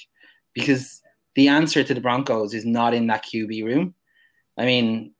[0.53, 1.01] because
[1.35, 3.95] the answer to the Broncos is not in that QB room.
[4.59, 5.15] I mean,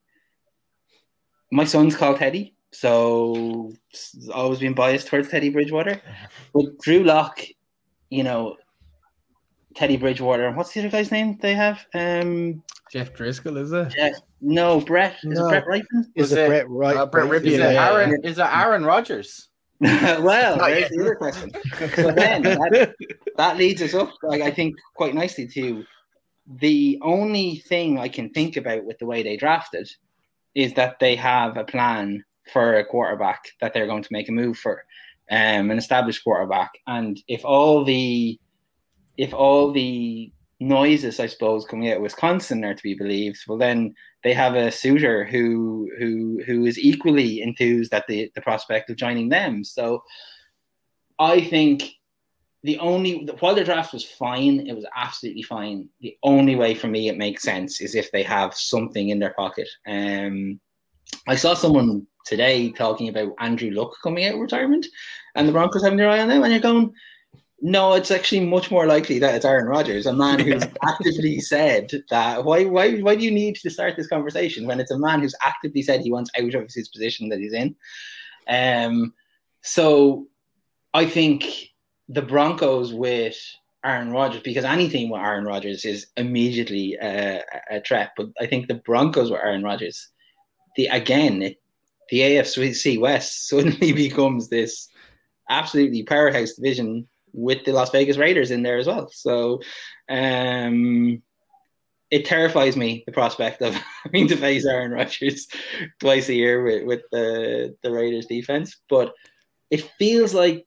[1.51, 2.55] my son's called Teddy.
[2.73, 3.73] So
[4.33, 6.01] always been biased towards Teddy Bridgewater.
[6.55, 7.41] But Drew Lock,
[8.11, 8.57] you know,
[9.75, 11.87] Teddy Bridgewater, and what's the other guy's name they have?
[11.95, 13.91] Um, Jeff Driskel, is it?
[13.91, 15.17] Jeff, no, Brett.
[15.23, 15.47] Is no.
[15.47, 16.05] it Brett Rypien?
[16.15, 16.97] Is, it, Brett Right?
[16.97, 17.47] Uh, Brett Rypien.
[17.47, 18.25] Is it Aaron?
[18.25, 19.49] Is it Aaron Rodgers?
[19.81, 21.51] well, there's the other question.
[21.97, 22.95] So then that,
[23.37, 25.85] that leads us up, like, I think, quite nicely to
[26.47, 29.91] the only thing I can think about with the way they drafted
[30.55, 34.33] is that they have a plan for a quarterback that they're going to make a
[34.33, 34.85] move for,
[35.31, 36.71] um, an established quarterback.
[36.87, 38.39] And if all the
[39.19, 43.59] if all the noises, I suppose, coming out of Wisconsin are to be believed, well
[43.59, 43.95] then
[44.25, 48.97] they have a suitor who who who is equally enthused at the, the prospect of
[48.97, 49.65] joining them.
[49.65, 50.03] So
[51.19, 51.85] I think
[52.65, 55.89] the only while the draft was fine, it was absolutely fine.
[56.01, 59.35] The only way for me it makes sense is if they have something in their
[59.35, 59.69] pocket.
[59.87, 60.61] Um,
[61.27, 64.87] I saw someone today talking about Andrew Luck coming out of retirement
[65.35, 66.93] and the Broncos having their eye on them, and you're going,
[67.65, 71.91] no, it's actually much more likely that it's Aaron Rodgers, a man who's actively said
[72.11, 72.45] that.
[72.45, 75.35] Why, why, why do you need to start this conversation when it's a man who's
[75.41, 77.77] actively said he wants out of his position that he's in?
[78.49, 79.15] Um,
[79.63, 80.27] so
[80.93, 81.45] I think
[82.09, 83.37] the Broncos with
[83.85, 88.11] Aaron Rodgers, because anything with Aaron Rodgers is immediately a, a threat.
[88.17, 90.09] But I think the Broncos with Aaron Rodgers,
[90.77, 91.61] the again, it,
[92.11, 94.89] the AFC West suddenly becomes this
[95.49, 99.09] absolutely powerhouse division with the Las Vegas Raiders in there as well.
[99.11, 99.61] So
[100.09, 101.23] um,
[102.11, 103.75] it terrifies me the prospect of
[104.05, 105.49] having to face Aaron Rodgers
[106.01, 108.77] twice a year with, with the the Raiders defense.
[108.89, 109.15] But
[109.71, 110.67] it feels like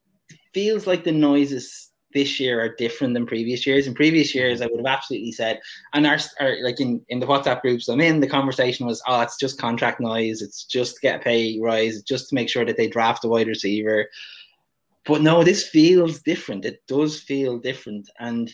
[0.54, 3.86] feels like the noises this year are different than previous years.
[3.86, 4.40] In previous mm-hmm.
[4.40, 5.60] years, I would have absolutely said,
[5.94, 9.22] and our, our like in, in the WhatsApp groups I'm in, the conversation was, oh,
[9.22, 10.42] it's just contract noise.
[10.42, 14.10] It's just get pay rise, just to make sure that they draft a wide receiver.
[15.06, 16.66] But no, this feels different.
[16.66, 18.10] It does feel different.
[18.20, 18.52] And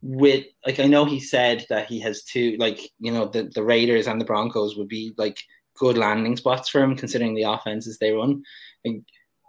[0.00, 3.62] with like I know he said that he has two like you know the the
[3.62, 5.38] Raiders and the Broncos would be like
[5.76, 8.42] good landing spots for him considering the offenses they run.
[8.84, 9.02] Like,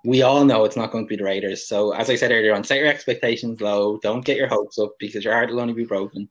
[0.06, 1.68] we all know it's not going to be the Raiders.
[1.68, 3.98] So as I said earlier on, set your expectations low.
[3.98, 6.30] Don't get your hopes up because your heart will only be broken.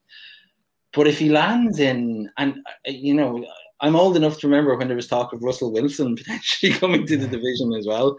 [0.92, 3.44] But if he lands in, and uh, you know,
[3.80, 7.16] I'm old enough to remember when there was talk of Russell Wilson potentially coming to
[7.16, 8.16] the division as well.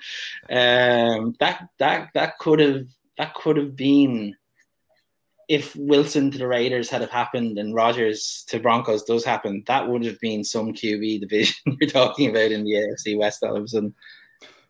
[0.49, 2.85] Um, that that that could have
[3.17, 4.35] that could have been
[5.47, 9.87] if Wilson to the Raiders had have happened and Rodgers to Broncos does happen, that
[9.87, 13.63] would have been some QB division you're talking about in the AFC West all of
[13.63, 13.93] a sudden.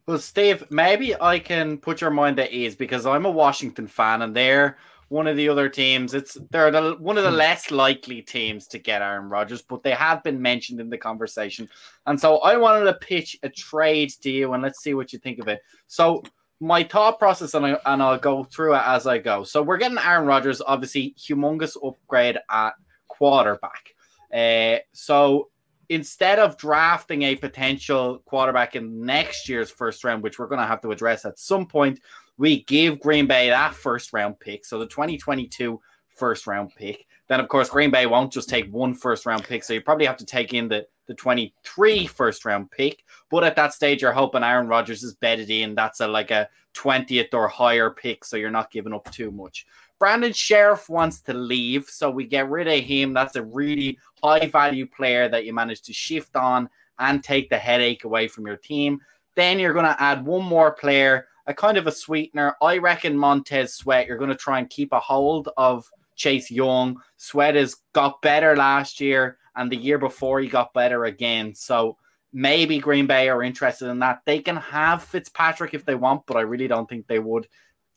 [0.08, 4.22] Well, Steve, maybe I can put your mind at ease because I'm a Washington fan
[4.22, 4.78] and they're
[5.10, 6.14] one of the other teams.
[6.14, 9.92] It's they're the, one of the less likely teams to get Aaron Rodgers, but they
[9.92, 11.68] have been mentioned in the conversation.
[12.06, 15.18] And so I wanted to pitch a trade to you and let's see what you
[15.18, 15.62] think of it.
[15.88, 16.22] So
[16.60, 19.44] my thought process, and, I, and I'll go through it as I go.
[19.44, 22.74] So we're getting Aaron Rodgers, obviously, humongous upgrade at
[23.08, 23.94] quarterback.
[24.34, 25.50] Uh, so
[25.90, 30.68] instead of drafting a potential quarterback in next year's first round, which we're going to
[30.68, 32.00] have to address at some point,
[32.38, 34.66] we give Green Bay that first round pick.
[34.66, 35.80] So the 2022
[36.10, 37.06] first round pick.
[37.28, 39.64] Then, of course, Green Bay won't just take one first round pick.
[39.64, 43.04] So you probably have to take in the, the 23 first round pick.
[43.32, 45.76] But at that stage, you're hoping Aaron Rodgers is bedded in.
[45.76, 48.24] That's a like a 20th or higher pick.
[48.26, 49.66] So you're not giving up too much.
[49.98, 53.14] Brandon Scherff wants to leave, so we get rid of him.
[53.14, 56.70] That's a really high value player that you manage to shift on
[57.00, 59.00] and take the headache away from your team.
[59.36, 62.56] Then you're going to add one more player, a kind of a sweetener.
[62.62, 64.08] I reckon Montez Sweat.
[64.08, 67.02] You're going to try and keep a hold of Chase Young.
[67.18, 71.56] Sweat has got better last year, and the year before he got better again.
[71.56, 71.98] So
[72.34, 74.22] maybe Green Bay are interested in that.
[74.26, 77.48] They can have Fitzpatrick if they want, but I really don't think they would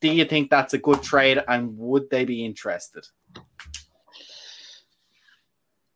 [0.01, 3.07] do you think that's a good trade and would they be interested?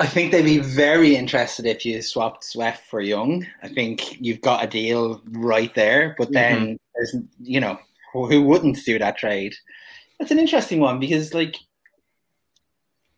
[0.00, 3.46] I think they'd be very interested if you swapped Sweat for Young.
[3.62, 6.16] I think you've got a deal right there.
[6.18, 6.74] But then mm-hmm.
[6.94, 7.78] there's, you know,
[8.12, 9.54] who wouldn't do that trade?
[10.18, 11.56] That's an interesting one because, like,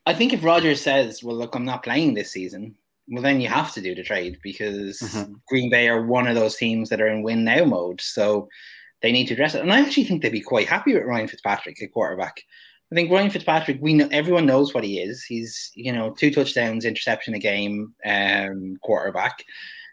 [0.07, 2.75] I think if Rodgers says, "Well, look, I'm not playing this season,"
[3.09, 5.35] well, then you have to do the trade because mm-hmm.
[5.49, 8.01] Green Bay are one of those teams that are in win now mode.
[8.01, 8.49] So
[9.03, 9.61] they need to address it.
[9.61, 12.43] And I actually think they'd be quite happy with Ryan Fitzpatrick at quarterback.
[12.91, 15.25] I think Ryan Fitzpatrick, we know everyone knows what he is.
[15.25, 19.45] He's you know two touchdowns, interception a game, um, quarterback.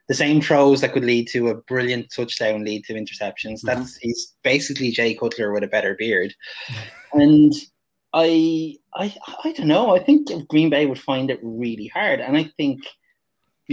[0.07, 3.59] The same throws that could lead to a brilliant touchdown lead to interceptions.
[3.59, 3.67] Mm-hmm.
[3.67, 6.33] That's he's basically Jay Cutler with a better beard.
[7.13, 7.53] and
[8.13, 9.95] I I I don't know.
[9.95, 12.81] I think Green Bay would find it really hard, and I think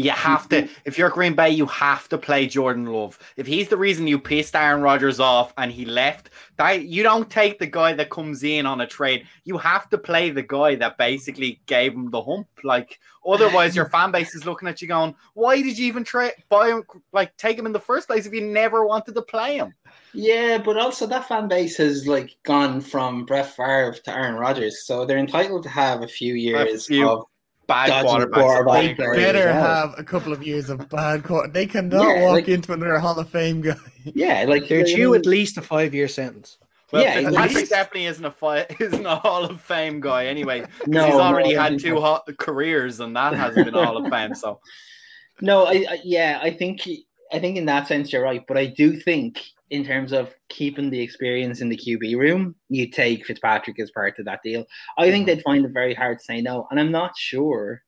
[0.05, 3.19] you have to, if you're Green Bay, you have to play Jordan Love.
[3.37, 7.31] If he's the reason you pissed Aaron Rodgers off and he left, that you don't
[7.31, 9.27] take the guy that comes in on a trade.
[9.45, 12.49] You have to play the guy that basically gave him the hump.
[12.65, 16.33] Like otherwise, your fan base is looking at you going, "Why did you even try
[16.49, 16.85] buy him?
[17.13, 19.75] Like take him in the first place if you never wanted to play him?"
[20.13, 24.85] Yeah, but also that fan base has like gone from Brett Favre to Aaron Rodgers,
[24.85, 27.09] so they're entitled to have a few years a few.
[27.09, 27.25] of
[27.69, 28.97] bad quarterbacks.
[28.97, 31.53] They better have a couple of years of bad quarter.
[31.53, 33.77] They cannot yeah, walk like, into another Hall of Fame guy.
[34.15, 36.57] Yeah, like they're due at least a five year sentence.
[36.91, 40.65] Well, yeah, Patrick definitely isn't a fi- isn't a Hall of Fame guy anyway.
[40.87, 44.35] no, he's already no, had two hot careers, and that hasn't been Hall of Fame.
[44.35, 44.61] So,
[45.43, 46.89] no, I, I yeah, I think
[47.33, 49.41] I think in that sense you're right, but I do think
[49.71, 54.19] in terms of keeping the experience in the QB room, you take Fitzpatrick as part
[54.19, 54.67] of that deal.
[54.97, 55.37] I think mm-hmm.
[55.37, 56.67] they'd find it very hard to say no.
[56.71, 57.83] And I'm not sure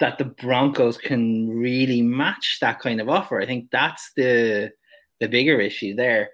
[0.00, 3.40] that the Broncos can really match that kind of offer.
[3.40, 4.72] I think that's the
[5.20, 6.30] the bigger issue there.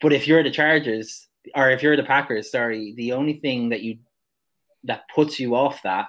[0.00, 3.82] But if you're the Chargers or if you're the Packers, sorry, the only thing that
[3.82, 3.98] you
[4.84, 6.06] that puts you off that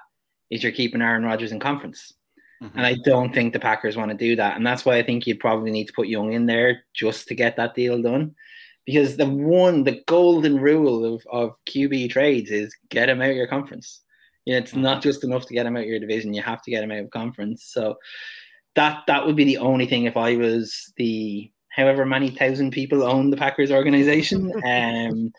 [0.49, 2.13] is you're keeping Aaron Rodgers in conference.
[2.61, 2.77] Mm-hmm.
[2.77, 4.55] And I don't think the Packers want to do that.
[4.55, 7.35] And that's why I think you'd probably need to put Young in there just to
[7.35, 8.35] get that deal done.
[8.85, 13.35] Because the one, the golden rule of, of QB trades is get him out of
[13.35, 14.01] your conference.
[14.45, 14.81] You know, it's mm-hmm.
[14.81, 16.91] not just enough to get him out of your division, you have to get him
[16.91, 17.63] out of conference.
[17.65, 17.97] So
[18.75, 23.03] that that would be the only thing if I was the however many thousand people
[23.03, 24.51] own the Packers organization.
[24.65, 25.31] um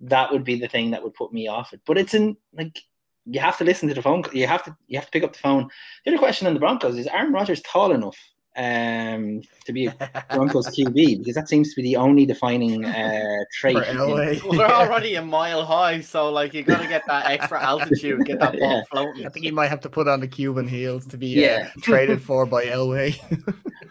[0.00, 1.80] that would be the thing that would put me off it.
[1.86, 2.80] But it's in like
[3.26, 4.22] you have to listen to the phone.
[4.32, 5.68] You have to you have to pick up the phone.
[6.04, 8.16] The other question on the Broncos is Aaron Rodgers tall enough
[8.56, 13.44] um, to be a Broncos QB because that seems to be the only defining uh,
[13.52, 13.74] trait.
[13.94, 18.24] well, they're already a mile high, so like you got to get that extra altitude,
[18.24, 18.82] get that ball yeah.
[18.90, 19.26] floating.
[19.26, 21.68] I think he might have to put on the Cuban heels to be uh, yeah.
[21.76, 23.18] Uh, traded for by Elway.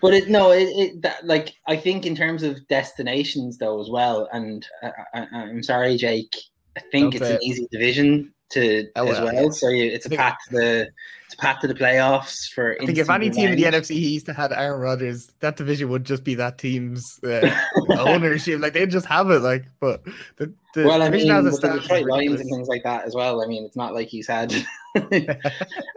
[0.01, 3.89] but it no, it, it that, like I think in terms of destinations though as
[3.89, 6.35] well, and uh, I, am sorry, Jake.
[6.77, 9.51] I think it's an easy division to Oh, as well, well.
[9.51, 10.89] So you, it's a path to the
[11.25, 12.77] it's a path to the playoffs for.
[12.81, 13.63] I think if any team in the.
[13.63, 17.49] NFC East had Aaron Rodgers, that division would just be that team's uh,
[17.89, 18.61] ownership.
[18.61, 19.39] Like they'd just have it.
[19.39, 20.03] Like, but
[20.37, 23.15] the, the well, I division mean, with the Detroit Lions and things like that as
[23.15, 23.43] well.
[23.43, 24.53] I mean, it's not like he's had.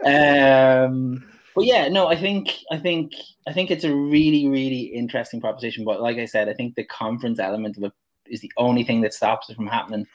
[0.05, 1.23] um,
[1.55, 3.13] but yeah, no, I think I think
[3.47, 5.85] I think it's a really really interesting proposition.
[5.85, 7.93] But like I said, I think the conference element of it
[8.25, 10.07] is the only thing that stops it from happening.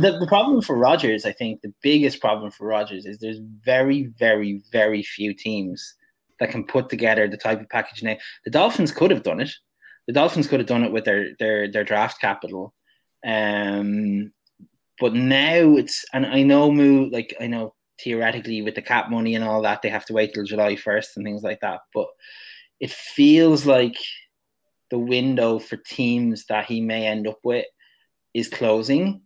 [0.00, 4.10] The, the problem for Rodgers, I think the biggest problem for Rodgers is there's very
[4.18, 5.94] very very few teams
[6.40, 8.02] that can put together the type of package.
[8.02, 9.52] Now, the Dolphins could have done it.
[10.08, 12.74] The Dolphins could have done it with their their their draft capital.
[13.24, 14.32] Um,
[14.98, 19.36] but now it's and I know Moo like I know theoretically with the cap money
[19.36, 21.80] and all that they have to wait till July first and things like that.
[21.94, 22.08] But
[22.80, 23.96] it feels like
[24.90, 27.66] the window for teams that he may end up with
[28.34, 29.23] is closing.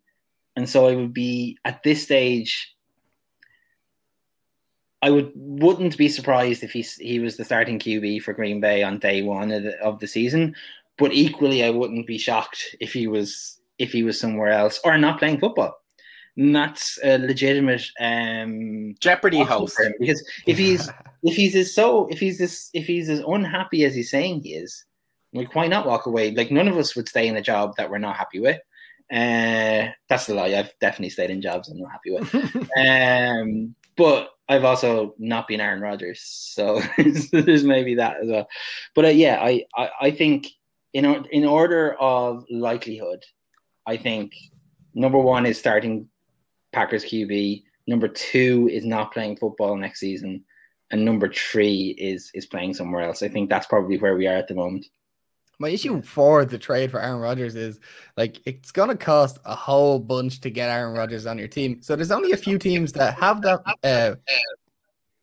[0.59, 2.75] And so I would be at this stage.
[5.01, 8.83] I would wouldn't be surprised if he he was the starting QB for Green Bay
[8.83, 10.57] on day one of the, of the season,
[10.97, 14.99] but equally I wouldn't be shocked if he was if he was somewhere else or
[14.99, 15.77] not playing football.
[16.37, 19.81] And that's a legitimate um, Jeopardy host.
[20.01, 20.91] because if he's
[21.23, 24.55] if he's as so if he's as if he's as unhappy as he's saying he
[24.55, 24.85] is,
[25.33, 26.33] like why not walk away?
[26.33, 28.59] Like none of us would stay in a job that we're not happy with.
[29.11, 30.55] Uh, that's the lie.
[30.55, 32.35] I've definitely stayed in jobs I'm not happy with.
[32.77, 36.81] um, but I've also not been Aaron Rodgers, so
[37.33, 38.49] there's maybe that as well.
[38.95, 40.47] But uh, yeah, I, I I think
[40.93, 43.25] in in order of likelihood,
[43.87, 44.33] I think
[44.95, 46.09] number one is starting
[46.73, 47.63] Packers QB.
[47.87, 50.45] Number two is not playing football next season,
[50.91, 53.23] and number three is is playing somewhere else.
[53.23, 54.87] I think that's probably where we are at the moment.
[55.61, 57.81] My issue for the trade for Aaron Rodgers is
[58.17, 61.83] like it's gonna cost a whole bunch to get Aaron Rodgers on your team.
[61.83, 64.15] So there's only a few teams that have that uh,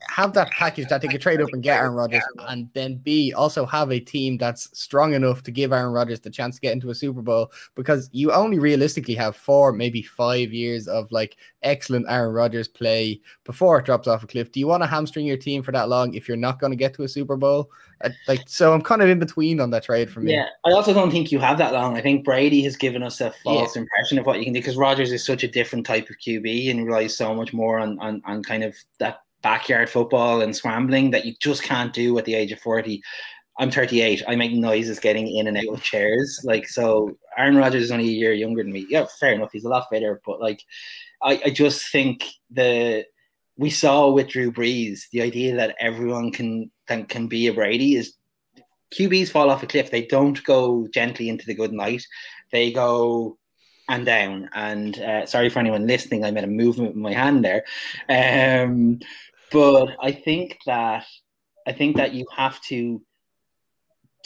[0.08, 3.34] have that package that they could trade up and get Aaron Rodgers, and then B
[3.34, 6.74] also have a team that's strong enough to give Aaron Rodgers the chance to get
[6.74, 11.38] into a Super Bowl because you only realistically have four, maybe five years of like
[11.64, 14.52] excellent Aaron Rodgers play before it drops off a cliff.
[14.52, 16.78] Do you want to hamstring your team for that long if you're not going to
[16.78, 17.70] get to a Super Bowl?
[18.04, 20.34] Uh, like, so I'm kind of in between on that trade for me.
[20.34, 21.98] Yeah, I also don't think you have that long.
[21.98, 24.78] I think Brady has given us a false impression of what you can do because
[24.78, 28.22] Rodgers is such a different type of QB and relies so much more on, on
[28.26, 32.34] on kind of that backyard football and scrambling that you just can't do at the
[32.34, 33.00] age of 40.
[33.60, 34.24] I'm 38.
[34.28, 36.42] I make noises getting in and out of chairs.
[36.44, 38.88] Like so Aaron Rodgers is only a year younger than me.
[38.90, 39.52] Yeah, fair enough.
[39.54, 40.64] He's a lot fitter, but like
[41.22, 43.06] I, I just think the
[43.56, 47.96] we saw with Drew Brees, the idea that everyone can can, can be a Brady
[47.96, 48.16] is
[48.98, 49.92] QBs fall off a cliff.
[49.92, 52.04] They don't go gently into the good night.
[52.52, 53.38] They go
[53.88, 54.50] and down.
[54.54, 57.64] And uh, sorry for anyone listening, I made a movement with my hand there.
[58.10, 59.00] Um,
[59.52, 61.06] but I think that
[61.68, 63.02] I think that you have to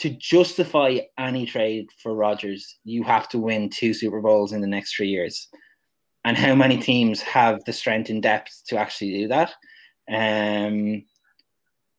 [0.00, 4.66] to justify any trade for Rodgers, you have to win two Super Bowls in the
[4.66, 5.48] next three years.
[6.24, 9.52] And how many teams have the strength and depth to actually do that?
[10.10, 11.04] Um,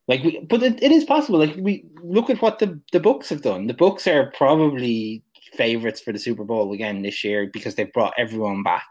[0.07, 1.39] like, we, but it, it is possible.
[1.39, 3.67] Like, we look at what the the Bucs have done.
[3.67, 5.23] The Bucs are probably
[5.53, 8.87] favorites for the Super Bowl again this year because they've brought everyone back.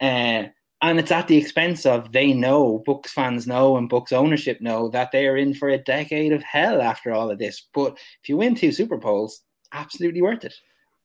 [0.00, 0.44] Uh,
[0.80, 4.88] and it's at the expense of they know, Bucs fans know, and Bucs ownership know
[4.90, 7.66] that they are in for a decade of hell after all of this.
[7.74, 9.42] But if you win two Super Bowls,
[9.72, 10.54] absolutely worth it.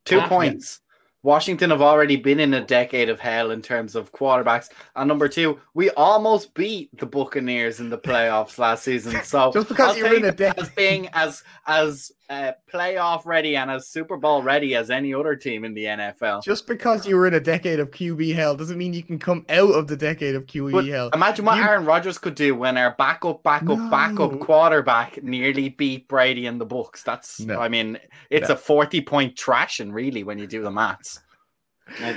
[0.05, 0.79] Two points.
[1.23, 4.67] Washington have already been in a decade of hell in terms of quarterbacks.
[4.95, 9.23] And number two, we almost beat the Buccaneers in the playoffs last season.
[9.23, 10.61] So Just because I'll you're in a decade.
[10.61, 15.35] as being as as uh, playoff ready and as Super Bowl ready as any other
[15.35, 16.43] team in the NFL.
[16.43, 19.45] Just because you were in a decade of QB hell doesn't mean you can come
[19.49, 21.09] out of the decade of QB But hell.
[21.13, 23.89] imagine what You- Aaron Rodgers could do when our backup, backup, No.
[23.89, 27.03] backup quarterback nearly beat Brady in the Bucs.
[27.03, 27.59] That's, No.
[27.59, 28.55] I mean, it's No.
[28.55, 31.19] a 40 point thrashing, really, when you do the maths.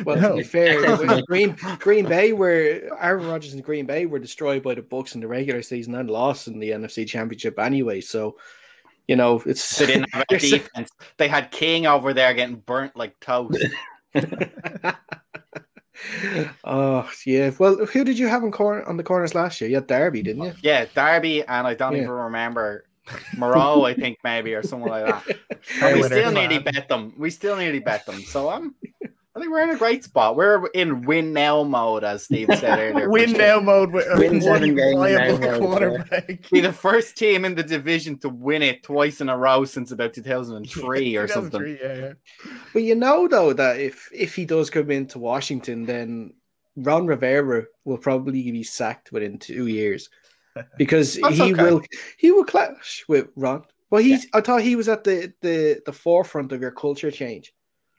[0.05, 0.29] Well, No.
[0.31, 0.81] to be fair,
[1.27, 5.21] Green Green Bay were Aaron Rodgers and Green Bay were destroyed by the Bucs in
[5.21, 8.01] the regular season and lost in the NFC Championship anyway.
[8.01, 8.37] So,
[9.09, 10.91] you know, it's They didn't have a defense.
[11.19, 13.65] They had King over there getting burnt like toast.
[16.65, 17.51] oh yeah.
[17.59, 19.71] Well, who did you have on corner on the corners last year?
[19.71, 20.53] You had Darby, didn't you?
[20.63, 22.03] yeah, Darby, and I don't Yeah.
[22.03, 22.85] even remember
[23.37, 25.25] Moreau, I think maybe, or someone like that.
[25.81, 26.65] Hey, And we still nearly man.
[26.65, 27.13] bet them.
[27.19, 28.25] We still nearly bet them.
[28.25, 28.75] So I'm,
[29.37, 30.35] I think we're in a great spot.
[30.35, 33.11] We're in win now mode, as Steve said earlier.
[33.11, 33.39] Win sure.
[33.39, 36.51] now mode with a Win seven one games viable now mode, quarterback.
[36.51, 39.93] Be the first team in the division to win it twice in a row since
[39.93, 41.61] about 2003 or something.
[41.61, 42.13] 2003, Yeah, yeah.
[42.73, 46.33] But you know though that if if he does come into Washington, then
[46.75, 50.09] Ron Rivera will probably be sacked within two years
[50.79, 51.63] because That's he okay.
[51.63, 51.83] will
[52.17, 53.65] he will clash with Ron.
[53.91, 57.53] Well, he's I thought he was at the the the forefront of your culture change.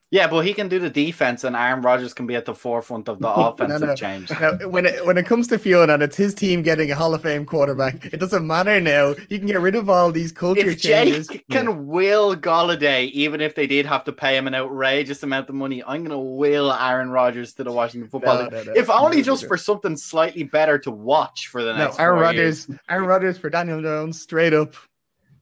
[0.10, 3.10] Yeah, but he can do the defense, and Aaron Rodgers can be at the forefront
[3.10, 3.94] of the offensive no.
[3.94, 4.30] change.
[4.32, 7.14] Now, when it when it comes to Fiona and it's his team getting a Hall
[7.14, 9.16] of Fame quarterback, it doesn't matter now.
[9.30, 11.30] You can get rid of all these culture If Jake changes.
[11.52, 15.56] can will Golladay, even if they did have to pay him an outrageous amount of
[15.56, 18.52] money, I'm going to will Aaron Rodgers to the Washington Football No, League.
[18.54, 18.74] no, no.
[18.80, 19.50] if only No, just no.
[19.50, 21.98] for something slightly better to watch for the next.
[21.98, 22.06] No.
[22.06, 22.20] Aaron.
[22.22, 24.74] Rodgers, Aaron Rodgers for Daniel Jones, straight up.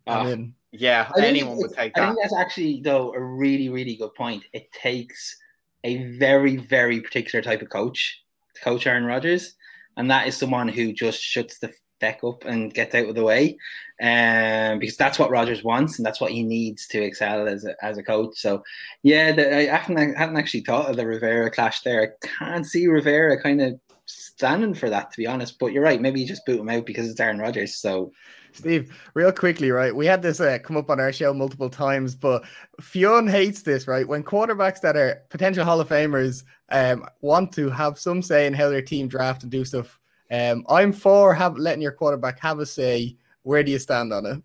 [0.08, 0.22] Ah.
[0.22, 0.54] I'm in.
[0.80, 2.04] Yeah, I anyone would take that.
[2.04, 4.44] I think that's actually though a really, really good point.
[4.54, 5.38] It takes
[5.84, 8.22] a very, very particular type of coach
[8.56, 9.56] to coach Aaron Rodgers,
[9.98, 13.24] and that is someone who just shuts the feck up and gets out of the
[13.24, 13.58] way,
[14.02, 17.76] um, because that's what Rodgers wants and that's what he needs to excel as a,
[17.82, 18.38] as a coach.
[18.38, 18.64] So,
[19.04, 22.04] yeah, the, I haven't I hadn't actually thought of the Rivera clash there.
[22.04, 25.58] I can't see Rivera kind of standing for that to be honest.
[25.60, 26.02] But you're right.
[26.02, 27.76] Maybe you just boot him out because it's Aaron Rodgers.
[27.76, 28.12] So.
[28.56, 29.96] Steve, real quickly, right?
[29.96, 32.44] We had this uh, come up on our show multiple times, but
[32.80, 34.08] Fionn hates this, right?
[34.08, 38.54] When quarterbacks that are potential Hall of Famers um, want to have some say in
[38.54, 40.00] how their team draft and do stuff.
[40.32, 43.18] Um, I'm for have letting your quarterback have a say.
[43.44, 44.42] Where do you stand on it?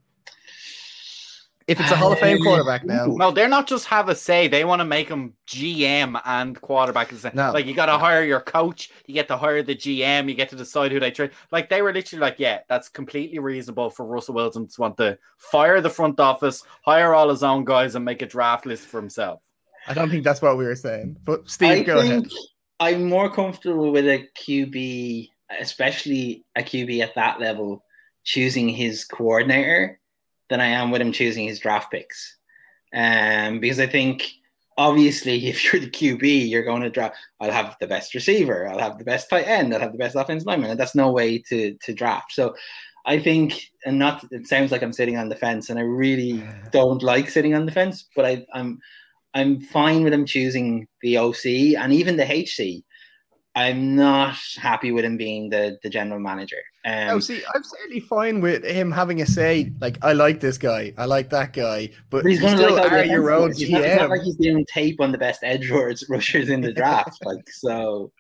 [1.71, 4.49] If it's a Hall of Fame quarterback now, No, they're not just have a say.
[4.49, 7.13] They want to make him GM and quarterback.
[7.13, 7.53] It's No.
[7.53, 8.91] Like you got to hire your coach.
[9.07, 10.29] You get to hire the GM.
[10.29, 11.31] You get to decide who they trade.
[11.53, 15.17] Like they were literally like, yeah, that's completely reasonable for Russell Wilson to want to
[15.39, 19.01] fire the front office, hire all his own guys, and make a draft list for
[19.01, 19.41] himself.
[19.87, 21.19] I don't think that's what we were saying.
[21.25, 22.33] But Steve, I go think ahead.
[22.81, 25.29] I'm more comfortable with a QB,
[25.61, 27.85] especially a QB at that level,
[28.25, 30.00] choosing his coordinator
[30.51, 32.37] than I am with him choosing his draft picks.
[32.95, 34.29] Um, because I think
[34.77, 37.17] obviously if you're the QB, you're going to draft.
[37.41, 38.69] I'll have the best receiver.
[38.69, 39.73] I'll have the best tight end.
[39.73, 42.33] I'll have the best offensive lineman, and that's no way to to draft.
[42.33, 42.55] So.
[43.07, 44.23] I think, and not.
[44.31, 47.65] It sounds like I'm sitting on the fence, and I really don't like sitting on
[47.65, 48.05] the fence.
[48.15, 48.79] But I, I'm,
[49.33, 51.47] I'm fine with him choosing the OC
[51.79, 52.85] and even the HC.
[53.55, 56.61] I'm not happy with him being the, the general manager.
[56.85, 59.73] Um, Oh, see, I'm certainly fine with him having a say.
[59.81, 62.75] Like, I like this guy, I like that guy, but but he's going to still
[62.77, 63.69] like are your own offensive.
[63.69, 64.11] It's not, it's not GM.
[64.11, 65.71] like he's doing tape on the best edge
[66.09, 67.25] rushers, in the draft.
[67.25, 68.13] like so,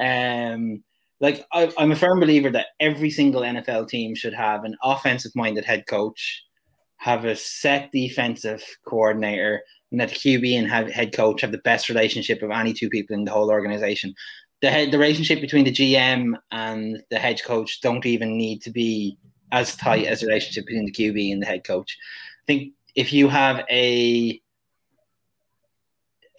[0.00, 0.82] um,
[1.20, 5.64] like I, I'm a firm believer that every single NFL team should have an offensive-minded
[5.66, 6.44] head coach,
[6.96, 11.88] have a set defensive coordinator, and that QB and have, head coach have the best
[11.88, 14.14] relationship of any two people in the whole organization.
[14.62, 19.18] The the relationship between the GM and the head coach don't even need to be
[19.52, 21.96] as tight as the relationship between the QB and the head coach.
[22.42, 24.40] I think if you have a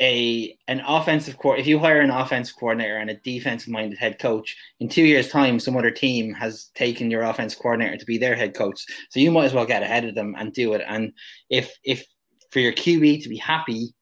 [0.02, 4.18] a an offensive core, if you hire an offensive coordinator and a defensive minded head
[4.18, 8.18] coach, in two years' time, some other team has taken your offensive coordinator to be
[8.18, 8.84] their head coach.
[9.10, 10.81] So you might as well get ahead of them and do it.
[10.88, 11.14] And
[11.49, 12.06] if if
[12.49, 13.93] for your QB to be happy,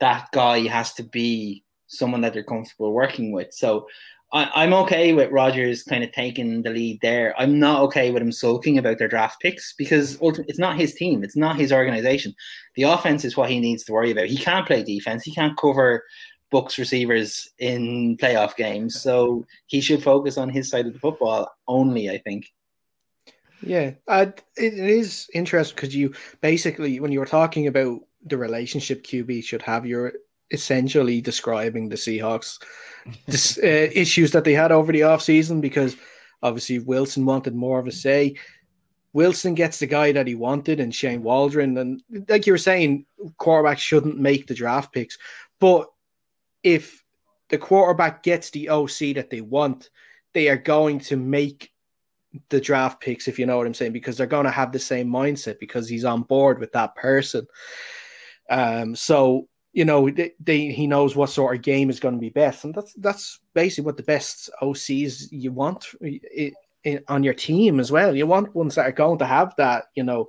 [0.00, 3.52] that guy has to be someone that they're comfortable working with.
[3.52, 3.86] So
[4.32, 7.34] I, I'm okay with Rodgers kind of taking the lead there.
[7.38, 11.22] I'm not okay with him sulking about their draft picks because it's not his team,
[11.22, 12.34] it's not his organization.
[12.74, 14.26] The offense is what he needs to worry about.
[14.26, 15.22] He can't play defense.
[15.22, 16.04] He can't cover
[16.52, 19.00] Bucs receivers in playoff games.
[19.00, 22.10] So he should focus on his side of the football only.
[22.10, 22.52] I think.
[23.62, 24.26] Yeah, uh,
[24.56, 29.44] it, it is interesting because you basically, when you were talking about the relationship QB
[29.44, 30.12] should have, you're
[30.50, 32.62] essentially describing the Seahawks
[33.62, 35.96] uh, issues that they had over the offseason because
[36.42, 38.36] obviously Wilson wanted more of a say.
[39.12, 41.78] Wilson gets the guy that he wanted and Shane Waldron.
[41.78, 43.06] And like you were saying,
[43.38, 45.16] quarterbacks shouldn't make the draft picks.
[45.58, 45.88] But
[46.62, 47.02] if
[47.48, 49.88] the quarterback gets the OC that they want,
[50.34, 51.72] they are going to make
[52.50, 54.78] the draft picks, if you know what I'm saying, because they're going to have the
[54.78, 57.46] same mindset because he's on board with that person.
[58.50, 62.20] Um, so you know they, they he knows what sort of game is going to
[62.20, 66.52] be best, and that's that's basically what the best OCs you want i-
[66.86, 68.16] i- on your team as well.
[68.16, 70.28] You want ones that are going to have that you know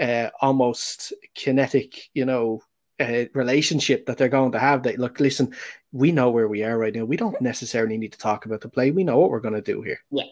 [0.00, 2.62] uh, almost kinetic, you know.
[3.00, 5.52] Uh, relationship that they're going to have that look listen
[5.92, 8.68] we know where we are right now we don't necessarily need to talk about the
[8.68, 10.24] play we know what we're going to do here Yeah,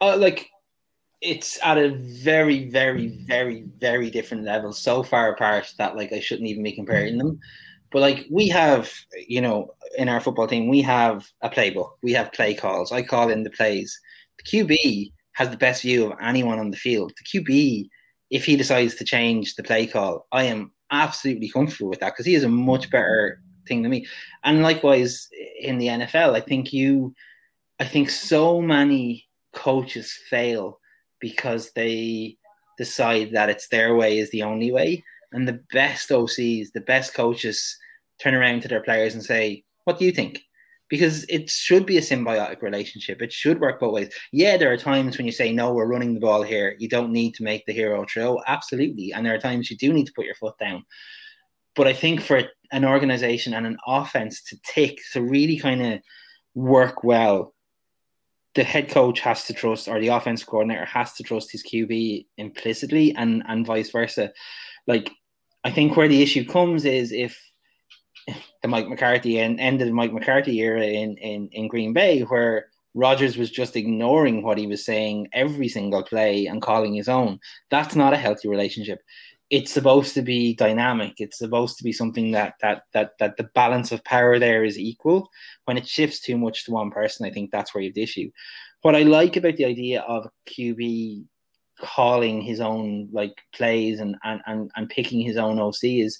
[0.00, 0.48] uh, like
[1.22, 6.18] it's at a very, very, very, very different level, so far apart that like I
[6.18, 7.38] shouldn't even be comparing them.
[7.92, 8.92] But like we have,
[9.28, 12.90] you know, in our football team, we have a playbook, we have play calls.
[12.90, 13.98] I call in the plays.
[14.38, 17.12] The QB has the best view of anyone on the field.
[17.16, 17.88] The QB,
[18.30, 22.26] if he decides to change the play call, I am absolutely comfortable with that because
[22.26, 24.06] he is a much better thing to me.
[24.42, 25.28] And likewise
[25.60, 27.14] in the NFL, I think you,
[27.78, 30.80] I think so many coaches fail
[31.22, 32.36] because they
[32.76, 35.02] decide that it's their way is the only way.
[35.32, 37.78] And the best OCs, the best coaches
[38.20, 40.42] turn around to their players and say, What do you think?
[40.90, 43.22] Because it should be a symbiotic relationship.
[43.22, 44.14] It should work both ways.
[44.30, 46.76] Yeah, there are times when you say, No, we're running the ball here.
[46.78, 48.40] You don't need to make the hero throw.
[48.46, 49.12] Absolutely.
[49.12, 50.84] And there are times you do need to put your foot down.
[51.74, 52.42] But I think for
[52.72, 56.00] an organization and an offense to tick, to really kind of
[56.54, 57.51] work well,
[58.54, 62.26] the head coach has to trust, or the offense coordinator has to trust his QB
[62.36, 64.32] implicitly, and and vice versa.
[64.86, 65.10] Like,
[65.64, 67.38] I think where the issue comes is if
[68.62, 72.66] the Mike McCarthy and ended the Mike McCarthy era in, in in Green Bay, where
[72.94, 77.40] Rodgers was just ignoring what he was saying every single play and calling his own.
[77.70, 79.00] That's not a healthy relationship.
[79.52, 81.14] It's supposed to be dynamic.
[81.18, 84.78] It's supposed to be something that that that that the balance of power there is
[84.78, 85.28] equal.
[85.66, 88.02] When it shifts too much to one person, I think that's where you have the
[88.02, 88.30] issue.
[88.80, 91.26] What I like about the idea of QB
[91.78, 96.18] calling his own like plays and and and, and picking his own OC is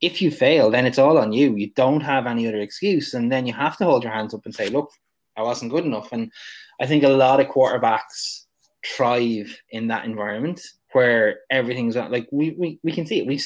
[0.00, 1.56] if you fail, then it's all on you.
[1.56, 3.14] You don't have any other excuse.
[3.14, 4.90] And then you have to hold your hands up and say, look,
[5.36, 6.12] I wasn't good enough.
[6.12, 6.30] And
[6.80, 8.44] I think a lot of quarterbacks
[8.84, 10.60] thrive in that environment
[10.92, 12.10] where everything's on.
[12.10, 13.26] Like we, we, we can see it.
[13.26, 13.40] We,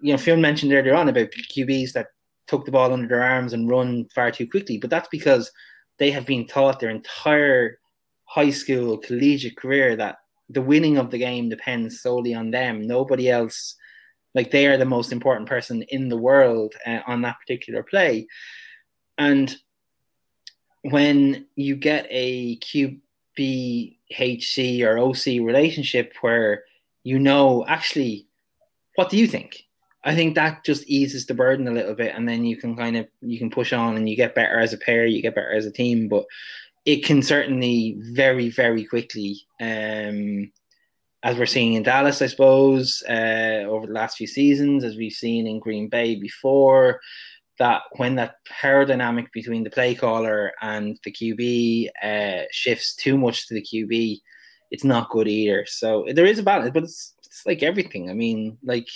[0.00, 2.08] you know, Phil mentioned earlier on about QBs that
[2.46, 4.78] took the ball under their arms and run far too quickly.
[4.78, 5.50] But that's because
[5.98, 7.78] they have been taught their entire
[8.24, 10.18] high school, collegiate career that
[10.48, 12.86] the winning of the game depends solely on them.
[12.86, 13.76] Nobody else
[14.34, 18.26] like they are the most important person in the world uh, on that particular play.
[19.18, 19.54] And
[20.82, 22.56] when you get a
[23.38, 26.64] QBHC or OC relationship where
[27.06, 28.26] you know, actually,
[28.96, 29.64] what do you think?
[30.02, 32.96] I think that just eases the burden a little bit, and then you can kind
[32.96, 35.52] of you can push on and you get better as a pair, you get better
[35.52, 36.08] as a team.
[36.08, 36.24] But
[36.84, 40.50] it can certainly very very quickly um,
[41.22, 45.12] as we're seeing in Dallas, I suppose, uh, over the last few seasons, as we've
[45.12, 47.00] seen in Green Bay before,
[47.58, 53.16] that when that power dynamic between the play caller and the QB uh, shifts too
[53.16, 54.20] much to the QB,
[54.70, 55.64] it's not good either.
[55.66, 58.10] So there is a balance, but it's, it's like everything.
[58.10, 58.88] I mean, like,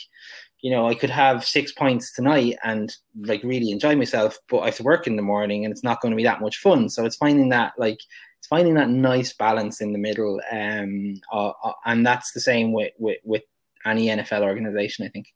[0.61, 4.67] you know, I could have six points tonight and like really enjoy myself, but I
[4.67, 6.91] have to work in the morning and it's not going to be that much fun.
[6.91, 7.99] So it's finding that like
[8.39, 12.73] it's finding that nice balance in the middle, um, uh, uh, and that's the same
[12.73, 13.43] with, with with
[13.85, 15.27] any NFL organization, I think.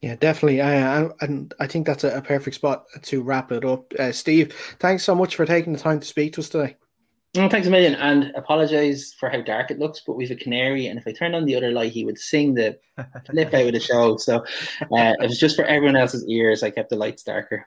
[0.00, 0.60] Yeah, definitely.
[0.60, 3.92] Uh, and I think that's a, perfect spot to wrap it up.
[3.98, 6.76] Uh, Steve, thanks so much for taking the time to speak to us today.
[7.36, 10.02] Oh, thanks a million, and apologize for how dark it looks.
[10.06, 12.54] But we've a canary, and if I turned on the other light, he would sing
[12.54, 12.78] the
[13.26, 14.16] flip out of the show.
[14.18, 16.62] So uh, it was just for everyone else's ears.
[16.62, 17.66] I kept the lights darker.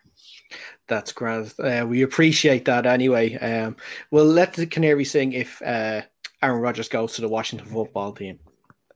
[0.87, 1.53] That's grand.
[1.59, 3.35] Uh, we appreciate that anyway.
[3.35, 3.75] Um,
[4.09, 6.03] we'll let the canary sing if uh,
[6.41, 8.39] Aaron Rodgers goes to the Washington football team.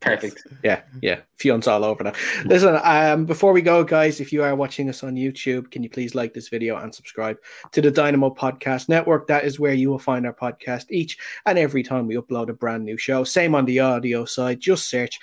[0.02, 0.48] Perfect.
[0.64, 1.20] Yeah, yeah.
[1.36, 2.14] Fion's all over now.
[2.46, 5.92] Listen, um, before we go, guys, if you are watching us on YouTube, can you
[5.92, 7.38] please like this video and subscribe
[7.72, 9.28] to the Dynamo Podcast Network?
[9.28, 12.54] That is where you will find our podcast each and every time we upload a
[12.54, 13.24] brand new show.
[13.24, 14.60] Same on the audio side.
[14.60, 15.20] Just search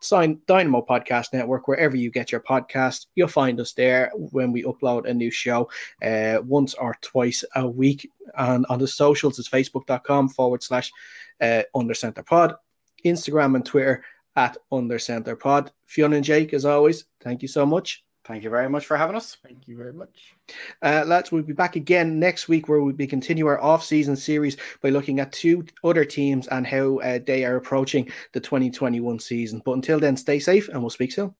[0.00, 3.06] sign Dynamo Podcast Network wherever you get your podcast.
[3.14, 5.68] You'll find us there when we upload a new show
[6.02, 8.10] uh, once or twice a week.
[8.36, 10.90] And on the socials, it's facebook.com forward slash
[11.38, 12.54] uh, under center pod,
[13.04, 14.02] Instagram and Twitter
[14.36, 15.70] at Under Center Pod.
[15.86, 18.04] Fiona and Jake, as always, thank you so much.
[18.24, 19.36] Thank you very much for having us.
[19.42, 20.34] Thank you very much.
[20.80, 24.56] Uh, lads, we'll be back again next week where we'll be continue our off-season series
[24.80, 29.60] by looking at two other teams and how uh, they are approaching the 2021 season.
[29.64, 31.30] But until then, stay safe and we'll speak soon.